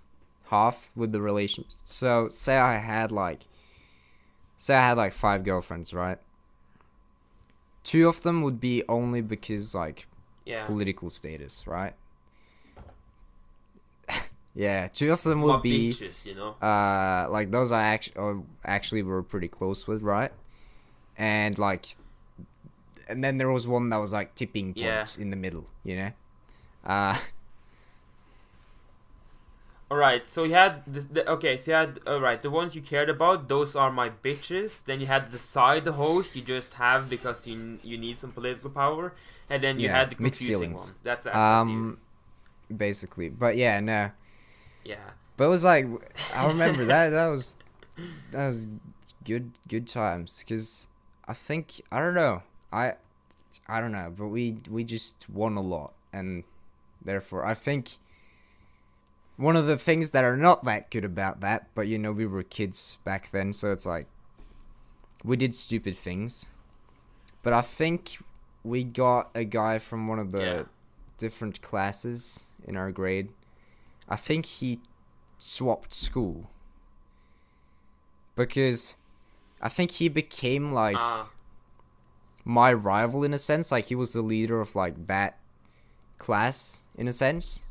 half 0.45 0.89
with 0.95 1.11
the 1.11 1.21
relations 1.21 1.81
so 1.83 2.29
say 2.29 2.57
i 2.57 2.77
had 2.77 3.11
like 3.11 3.41
say 4.55 4.75
i 4.75 4.87
had 4.87 4.97
like 4.97 5.11
five 5.13 5.43
girlfriends 5.43 5.93
right 5.93 6.19
two 7.83 8.07
of 8.07 8.21
them 8.23 8.41
would 8.43 8.59
be 8.61 8.81
only 8.87 9.21
because 9.21 9.75
like 9.75 10.07
yeah. 10.45 10.65
political 10.65 11.09
status, 11.09 11.67
right? 11.67 11.93
Yeah, 14.55 14.87
two 14.87 15.11
of 15.11 15.23
them 15.23 15.41
would 15.41 15.61
be 15.61 15.99
bitches, 15.99 16.25
you 16.25 16.35
know. 16.35 16.55
uh 16.61 17.27
like 17.29 17.51
those 17.51 17.71
I 17.71 17.83
actually 17.83 18.43
actually 18.65 19.03
were 19.03 19.23
pretty 19.23 19.47
close 19.47 19.87
with, 19.87 20.01
right? 20.01 20.31
And 21.17 21.59
like, 21.59 21.87
and 23.07 23.23
then 23.23 23.37
there 23.37 23.49
was 23.51 23.67
one 23.67 23.89
that 23.89 23.97
was 23.97 24.11
like 24.11 24.35
tipping 24.35 24.73
point 24.73 25.03
Yeah. 25.03 25.07
in 25.17 25.29
the 25.29 25.35
middle, 25.35 25.69
you 25.83 25.95
know. 25.97 26.11
Uh, 26.85 27.19
All 29.91 29.97
right, 29.97 30.27
so 30.27 30.43
you 30.43 30.53
had 30.55 30.81
this. 30.87 31.05
The, 31.05 31.29
okay, 31.33 31.55
so 31.55 31.69
you 31.71 31.75
had 31.77 31.99
all 32.07 32.19
right. 32.19 32.41
The 32.41 32.49
ones 32.49 32.73
you 32.73 32.81
cared 32.81 33.09
about, 33.09 33.47
those 33.47 33.75
are 33.75 33.91
my 33.91 34.09
bitches. 34.09 34.83
Then 34.83 34.99
you 34.99 35.05
had 35.05 35.29
the 35.29 35.37
side 35.37 35.85
host 35.85 36.35
you 36.35 36.41
just 36.41 36.73
have 36.75 37.09
because 37.09 37.45
you 37.45 37.77
you 37.83 37.97
need 37.97 38.17
some 38.17 38.31
political 38.31 38.71
power, 38.71 39.13
and 39.49 39.61
then 39.63 39.79
you 39.79 39.89
Yeah, 39.89 39.91
had 39.91 40.09
the 40.09 40.15
mixed 40.17 40.41
confusing 40.45 40.73
one. 40.73 40.95
That's 41.03 41.25
that's 41.25 41.37
um, 41.37 41.99
basically, 42.75 43.29
but 43.29 43.57
yeah, 43.57 43.79
no. 43.79 44.11
Yeah. 44.83 45.11
But 45.37 45.45
it 45.45 45.49
was 45.49 45.63
like 45.63 45.87
I 46.35 46.47
remember 46.47 46.85
that 46.85 47.09
that 47.09 47.27
was 47.27 47.57
that 48.31 48.47
was 48.47 48.67
good 49.23 49.51
good 49.67 49.87
times 49.87 50.39
because 50.39 50.87
I 51.27 51.33
think 51.33 51.81
I 51.91 51.99
don't 51.99 52.13
know 52.13 52.43
I 52.71 52.95
I 53.67 53.79
don't 53.79 53.91
know 53.91 54.13
but 54.15 54.27
we 54.27 54.57
we 54.69 54.83
just 54.83 55.27
won 55.29 55.55
a 55.57 55.61
lot 55.61 55.93
and 56.11 56.43
therefore 57.03 57.45
I 57.45 57.53
think 57.53 57.97
one 59.37 59.55
of 59.55 59.65
the 59.65 59.77
things 59.77 60.11
that 60.11 60.23
are 60.23 60.37
not 60.37 60.63
that 60.65 60.91
good 60.91 61.05
about 61.05 61.39
that 61.41 61.67
but 61.73 61.87
you 61.87 61.97
know 61.97 62.11
we 62.11 62.25
were 62.25 62.43
kids 62.43 62.97
back 63.03 63.31
then 63.31 63.53
so 63.53 63.71
it's 63.71 63.85
like 63.85 64.07
we 65.23 65.35
did 65.37 65.55
stupid 65.55 65.97
things 65.97 66.47
but 67.41 67.53
I 67.53 67.61
think 67.61 68.17
we 68.63 68.83
got 68.83 69.29
a 69.33 69.43
guy 69.43 69.79
from 69.79 70.07
one 70.07 70.19
of 70.19 70.31
the 70.31 70.39
Yeah. 70.41 70.63
different 71.17 71.61
classes 71.61 72.45
in 72.65 72.75
our 72.77 72.91
grade 72.91 73.29
I 74.07 74.15
think 74.15 74.45
he 74.45 74.79
swapped 75.37 75.93
school. 75.93 76.49
Because 78.35 78.95
I 79.61 79.69
think 79.69 79.91
he 79.91 80.09
became 80.09 80.71
like 80.71 80.97
Ah, 80.97 81.29
my 82.43 82.73
rival 82.73 83.23
in 83.23 83.33
a 83.33 83.37
sense. 83.37 83.71
Like 83.71 83.85
he 83.85 83.95
was 83.95 84.13
the 84.13 84.21
leader 84.21 84.59
of 84.59 84.75
like 84.75 85.07
that 85.07 85.37
class 86.17 86.81
in 86.97 87.07
a 87.07 87.13
sense. 87.13 87.63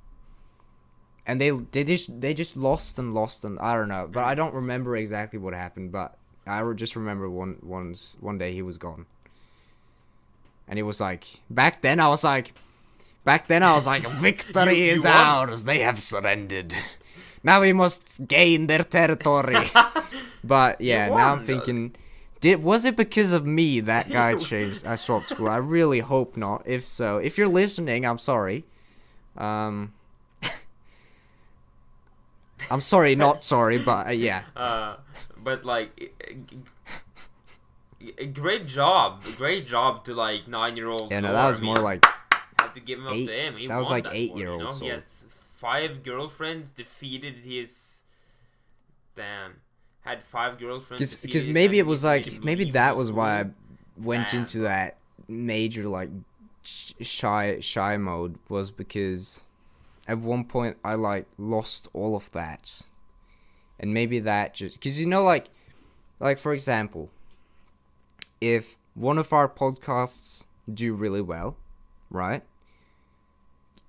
And 1.26 1.40
they 1.40 1.50
they 1.50 1.84
just 1.84 2.20
they 2.20 2.34
just 2.34 2.56
lost 2.56 2.98
and 2.98 3.14
lost 3.14 3.44
and 3.44 3.58
I 3.58 3.74
don't 3.74 3.88
know. 3.88 4.08
But 4.10 4.24
I 4.24 4.34
don't 4.34 4.54
remember 4.54 4.96
exactly 4.96 5.38
what 5.38 5.54
happened 5.54 5.92
but 5.92 6.16
I 6.46 6.62
just 6.72 6.96
remember 6.96 7.28
one 7.30 7.58
once 7.62 8.16
one 8.20 8.38
day 8.38 8.52
he 8.52 8.62
was 8.62 8.78
gone. 8.78 9.06
And 10.66 10.78
he 10.78 10.82
was 10.82 11.00
like 11.00 11.24
back 11.50 11.82
then 11.82 12.00
I 12.00 12.08
was 12.08 12.24
like 12.24 12.54
back 13.24 13.46
then 13.48 13.62
I 13.62 13.72
was 13.74 13.86
like 13.86 14.06
victory 14.20 14.78
You- 14.78 14.84
you 14.86 14.92
is 14.92 15.04
won. 15.04 15.12
ours. 15.12 15.64
They 15.64 15.80
have 15.80 16.02
surrendered. 16.02 16.74
Now 17.44 17.60
we 17.60 17.72
must 17.72 18.26
gain 18.26 18.66
their 18.66 18.82
territory. 18.84 19.70
But 20.44 20.80
yeah 20.80 21.06
now 21.08 21.14
I'm 21.14 21.38
won, 21.38 21.46
thinking 21.46 21.94
did 22.40 22.64
was 22.64 22.84
it 22.84 22.96
because 22.96 23.30
of 23.30 23.46
me 23.46 23.78
that 23.80 24.10
guy 24.10 24.34
changed 24.50 24.84
I 24.84 24.96
swapped 24.96 25.28
school? 25.28 25.48
I 25.48 25.56
really 25.58 26.00
hope 26.00 26.36
not. 26.36 26.62
If 26.66 26.84
so 26.84 27.18
if 27.18 27.38
you're 27.38 27.46
listening 27.48 28.04
I'm 28.04 28.18
sorry. 28.18 28.64
Um 29.36 29.92
I'm 32.70 32.80
sorry 32.80 33.14
not 33.14 33.44
sorry 33.44 33.78
but 33.78 34.06
uh, 34.08 34.10
yeah. 34.10 34.42
Uh, 34.56 34.96
but 35.42 35.64
like, 35.64 36.12
a 38.18 38.26
great 38.26 38.66
job, 38.66 39.22
great 39.36 39.66
job 39.66 40.04
to 40.06 40.14
like 40.14 40.46
nine 40.48 40.76
year 40.76 40.88
old. 40.88 41.10
yeah 41.10 41.20
no 41.20 41.32
that 41.32 41.46
was 41.48 41.60
more 41.60 41.76
like 41.76 42.04
had 42.62 42.74
to 42.74 42.80
give 42.80 42.98
him 42.98 43.08
eight- 43.08 43.22
up 43.22 43.28
to 43.28 43.40
him. 43.46 43.56
He 43.56 43.66
that 43.66 43.76
was 43.76 43.90
like 43.90 44.04
that 44.04 44.14
eight 44.14 44.30
one, 44.32 44.40
year 44.40 44.52
you 44.52 44.58
know? 44.58 44.66
old, 44.66 44.80
He 44.82 44.88
has 44.88 45.24
five 45.56 46.02
girlfriends, 46.02 46.70
defeated 46.70 47.36
his. 47.44 48.00
Damn, 49.14 49.60
had 50.00 50.24
five 50.24 50.58
girlfriends. 50.58 51.16
because 51.16 51.46
maybe 51.46 51.78
it 51.78 51.86
was 51.86 52.02
like 52.02 52.42
maybe 52.42 52.70
that 52.72 52.96
was 52.96 53.12
why 53.12 53.40
I 53.40 53.44
went 53.96 54.28
Damn. 54.28 54.40
into 54.40 54.60
that 54.60 54.96
major 55.28 55.84
like 55.88 56.08
shy 56.62 57.58
shy 57.60 57.96
mode 57.96 58.38
was 58.48 58.70
because 58.70 59.42
at 60.08 60.18
one 60.18 60.44
point 60.44 60.76
I 60.84 60.94
like 60.94 61.26
lost 61.36 61.88
all 61.92 62.16
of 62.16 62.30
that, 62.32 62.82
and 63.78 63.92
maybe 63.92 64.18
that 64.20 64.54
just 64.54 64.76
because 64.76 64.98
you 64.98 65.06
know 65.06 65.24
like 65.24 65.50
like 66.20 66.38
for 66.38 66.54
example, 66.54 67.10
if 68.40 68.78
one 68.94 69.18
of 69.18 69.32
our 69.32 69.48
podcasts 69.48 70.46
do 70.72 70.94
really 70.94 71.20
well, 71.20 71.56
right? 72.10 72.42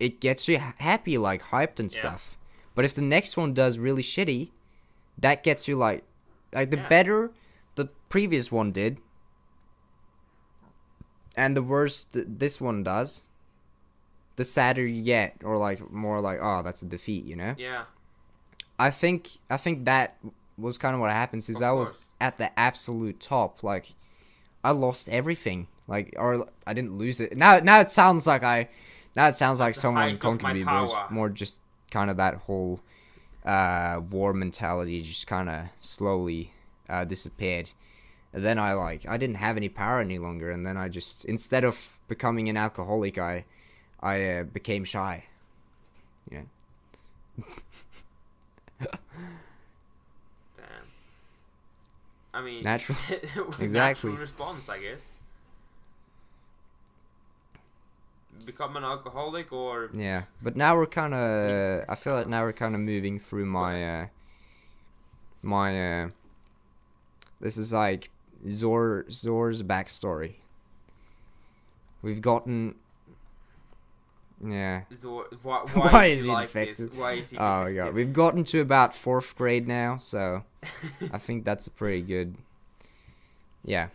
It 0.04 0.20
gets 0.20 0.48
you 0.48 0.58
happy, 0.78 1.18
like 1.18 1.42
hyped 1.44 1.80
and 1.80 1.92
Yeah. 1.92 2.00
stuff. 2.00 2.38
But 2.76 2.84
if 2.86 2.94
the 2.94 3.02
next 3.02 3.38
one 3.38 3.54
does 3.54 3.78
really 3.78 4.04
shitty, 4.04 4.52
that 5.18 5.44
gets 5.44 5.68
you 5.68 5.76
like, 5.78 6.04
like 6.52 6.70
the 6.72 6.78
Yeah. 6.78 6.88
better 6.90 7.32
the 7.76 7.86
previous 8.10 8.52
one 8.52 8.72
did, 8.72 8.98
and 11.36 11.56
the 11.58 11.64
worse 11.64 12.06
th- 12.06 12.26
this 12.30 12.62
one 12.62 12.84
does, 12.84 13.24
the 14.36 14.44
sadder 14.44 14.86
you 14.86 15.02
get, 15.04 15.38
or 15.44 15.58
like 15.58 15.92
more 15.92 16.20
like, 16.22 16.40
oh, 16.42 16.62
that's 16.64 16.82
a 16.82 16.86
defeat, 16.86 17.26
you 17.26 17.36
know. 17.36 17.56
Yeah. 17.58 17.86
I 18.78 18.90
think 18.92 19.30
I 19.50 19.58
think 19.58 19.86
that 19.86 20.18
was 20.58 20.78
kind 20.78 20.94
of 20.96 21.02
what 21.02 21.12
happened 21.12 21.44
since 21.44 21.58
Of 21.60 21.64
I 21.64 21.72
was 21.72 21.96
at 22.20 22.38
the 22.38 22.58
absolute 22.60 23.20
top. 23.20 23.64
Like 23.64 23.94
I 24.64 24.72
lost 24.72 25.10
everything. 25.10 25.68
Like 25.88 26.14
or 26.18 26.48
I 26.68 26.74
didn't 26.74 26.94
lose 26.98 27.20
it. 27.20 27.36
Now 27.38 27.60
now 27.60 27.80
it 27.80 27.90
sounds 27.90 28.26
like 28.28 28.44
I 28.44 28.70
now 29.16 29.28
it 29.28 29.36
sounds 29.36 29.60
like 29.60 29.76
someone 29.76 30.04
height 30.04 30.14
of 30.16 30.20
conquered 30.20 30.44
my 30.44 30.54
me, 30.54 30.64
but 30.64 30.82
was 30.84 31.12
more 31.12 31.30
just 31.30 31.60
kind 31.92 32.10
of 32.10 32.18
that 32.18 32.36
whole 32.36 32.82
uh 33.46 34.00
war 34.10 34.34
mentality 34.34 35.02
just 35.02 35.28
kind 35.28 35.50
of 35.50 35.66
slowly 35.80 36.54
uh 36.90 37.04
disappeared. 37.04 37.72
And 38.34 38.44
then 38.44 38.58
I 38.58 38.74
like 38.74 39.08
I 39.08 39.18
didn't 39.18 39.36
have 39.38 39.58
any 39.58 39.70
power 39.70 40.00
any 40.00 40.18
longer 40.18 40.50
and 40.52 40.66
then 40.66 40.78
I 40.78 40.90
just 40.90 41.26
instead 41.26 41.64
of 41.64 41.94
becoming 42.08 42.50
an 42.50 42.58
alcoholic 42.58 43.18
I 43.18 43.46
I 44.02 44.24
uh, 44.40 44.44
became 44.44 44.84
shy. 44.86 45.26
You 46.32 46.38
know. 46.38 47.46
Damn. 50.58 50.88
I 52.34 52.42
mean, 52.42 52.64
Natural- 52.64 52.98
natural 53.10 53.54
exactly. 53.60 54.12
response, 54.12 54.68
I 54.70 54.80
guess. 54.80 55.13
Become 58.46 58.78
an 58.78 58.84
alcoholic 58.84 59.52
or 59.52 59.90
Yeah, 59.94 60.24
but 60.42 60.56
now 60.56 60.76
we're 60.76 60.86
kind 60.86 61.14
of. 61.14 61.86
I 61.88 61.96
feel 61.96 62.14
like 62.16 62.28
now 62.28 62.44
we're 62.44 62.54
kind 62.54 62.76
of 62.76 62.82
moving 62.82 63.20
through 63.20 63.46
my. 63.46 64.02
Uh, 64.02 64.08
my. 65.42 66.04
Uh, 66.04 66.10
this 67.40 67.58
is 67.58 67.74
like 67.74 68.10
Zor 68.50 69.06
Zor's 69.10 69.64
backstory. 69.64 70.36
We've 72.02 72.22
gotten. 72.22 72.76
Yeah. 74.46 74.82
Zor, 74.94 75.28
why, 75.42 75.66
Why 75.74 75.92
why, 75.92 76.06
is 76.08 76.20
is 76.20 76.26
he 76.26 76.32
like 76.32 76.48
defective? 76.48 76.90
this? 76.90 77.00
Why 77.00 77.14
is 77.14 77.30
he 77.30 77.38
Oh 77.38 77.74
god, 77.74 77.94
we've 77.94 78.14
gotten 78.14 78.44
to 78.46 78.60
about 78.60 78.94
fourth 78.94 79.36
grade 79.36 79.68
now, 79.68 79.98
so 79.98 80.44
I 81.12 81.18
think 81.18 81.46
that's 81.46 81.68
a 81.68 81.72
pretty 81.72 82.02
good. 82.02 82.36
Yeah, 83.64 83.88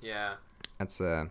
yeah. 0.00 0.34
that's 0.78 1.00
uh 1.00 1.04
Uh, 1.04 1.24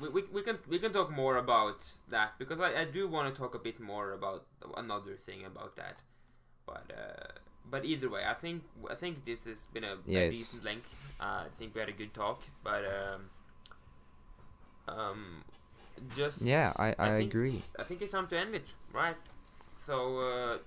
we, 0.00 0.08
we, 0.08 0.22
we 0.32 0.42
can 0.42 0.58
we 0.68 0.78
can 0.78 0.92
talk 0.92 1.10
more 1.10 1.36
about 1.36 1.80
that 2.10 2.38
because 2.38 2.60
I, 2.60 2.80
I 2.82 2.84
do 2.84 3.08
want 3.08 3.32
to 3.34 3.40
talk 3.40 3.54
a 3.54 3.58
bit 3.58 3.80
more 3.80 4.12
about 4.12 4.44
another 4.76 5.16
thing 5.16 5.44
about 5.44 5.76
that, 5.76 6.00
but 6.66 6.90
uh, 6.96 7.32
but 7.70 7.84
either 7.84 8.08
way, 8.08 8.22
I 8.24 8.34
think 8.34 8.62
I 8.90 8.94
think 8.94 9.24
this 9.24 9.44
has 9.44 9.66
been 9.72 9.84
a, 9.84 9.94
a 9.94 10.30
decent 10.30 10.64
length. 10.64 10.86
Uh, 11.20 11.24
I 11.24 11.48
think 11.58 11.74
we 11.74 11.80
had 11.80 11.88
a 11.88 11.92
good 11.92 12.14
talk, 12.14 12.42
but 12.62 12.84
um, 12.84 13.30
um, 14.88 15.44
just 16.16 16.40
yeah. 16.42 16.72
I 16.76 16.94
I, 16.98 17.08
think- 17.18 17.30
agree. 17.32 17.62
I 17.78 17.84
think 17.84 18.02
it's 18.02 18.12
time 18.12 18.26
to 18.28 18.38
end 18.38 18.54
it, 18.54 18.66
right? 18.92 19.16
So, 19.84 20.18
uh, 20.18 20.58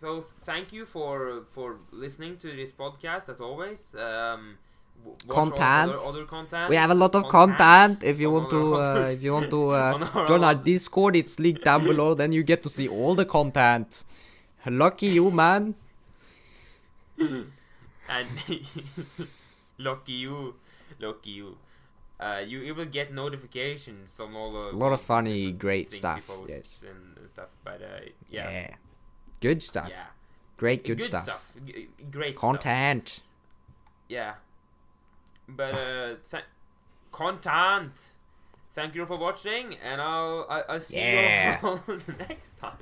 so 0.00 0.20
thank 0.44 0.72
you 0.72 0.84
for 0.86 1.42
for 1.54 1.78
listening 1.90 2.38
to 2.38 2.54
this 2.56 2.72
podcast 2.72 3.28
as 3.28 3.40
always. 3.40 3.94
Um, 3.94 3.98
w- 3.98 3.98
watch 3.98 4.58
all 4.58 4.71
Content. 5.28 5.92
Other, 5.92 6.00
other 6.00 6.24
content. 6.24 6.68
We 6.68 6.76
have 6.76 6.90
a 6.90 6.94
lot 6.94 7.14
of 7.14 7.28
content 7.28 7.58
content. 7.58 8.02
If 8.02 8.18
you 8.18 8.30
want 8.30 8.50
to, 8.50 8.74
uh, 8.82 9.08
if 9.10 9.22
you 9.22 9.32
want 9.32 9.50
to 9.50 9.74
on 9.74 10.02
uh, 10.02 10.10
our 10.14 10.26
join 10.26 10.42
our 10.44 10.54
Discord, 10.54 11.14
it's 11.14 11.38
linked 11.38 11.64
down 11.64 11.84
below. 11.90 12.14
Then 12.14 12.32
you 12.32 12.42
get 12.42 12.62
to 12.64 12.70
see 12.70 12.88
all 12.88 13.14
the 13.14 13.24
content. 13.24 14.04
Lucky 14.66 15.06
you, 15.06 15.30
man. 15.30 15.74
and 17.18 18.28
lucky 19.78 20.12
you, 20.12 20.54
lucky 21.00 21.30
you. 21.30 21.56
Uh, 22.20 22.38
you, 22.46 22.60
you 22.60 22.74
will 22.74 22.84
get 22.84 23.12
notifications 23.12 24.18
on 24.20 24.34
all 24.36 24.52
the 24.52 24.68
A 24.70 24.76
lot 24.76 24.92
of 24.92 25.00
funny, 25.00 25.50
great 25.50 25.90
stuff, 25.90 26.30
yes. 26.48 26.84
and, 26.88 27.28
stuff. 27.28 27.48
But 27.64 27.82
uh, 27.82 28.00
Yeah. 28.30 28.50
yeah, 28.50 28.74
Good 29.40 29.62
stuff. 29.62 29.88
yeah, 29.90 30.04
Great, 30.56 30.84
good, 30.84 31.02
stuff. 31.02 31.26
G- 31.66 31.88
great 32.12 32.34
stuff. 32.38 32.40
Content. 32.40 33.20
Yeah. 34.08 34.34
But 35.48 35.74
uh 35.74 36.14
th- 36.30 36.44
content. 37.10 37.92
Thank 38.74 38.94
you 38.94 39.04
for 39.06 39.16
watching 39.18 39.76
and 39.84 40.00
I'll 40.00 40.46
I- 40.48 40.64
I'll 40.68 40.80
see 40.80 40.96
Yeah. 40.96 41.60
you 41.62 41.68
all 41.68 41.80
next 42.28 42.58
time. 42.58 42.78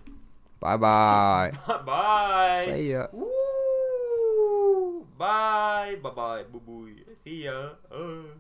Bye 0.61 0.77
bye. 0.77 1.53
Bye. 1.87 2.63
See 2.67 2.91
ya. 2.93 3.07
Woo! 3.13 5.07
Bye. 5.19 5.97
Bye 6.03 6.11
bye. 6.11 6.43
Boo. 6.45 6.89
See 7.25 7.45
ya. 7.45 7.71
Uh. 7.91 8.37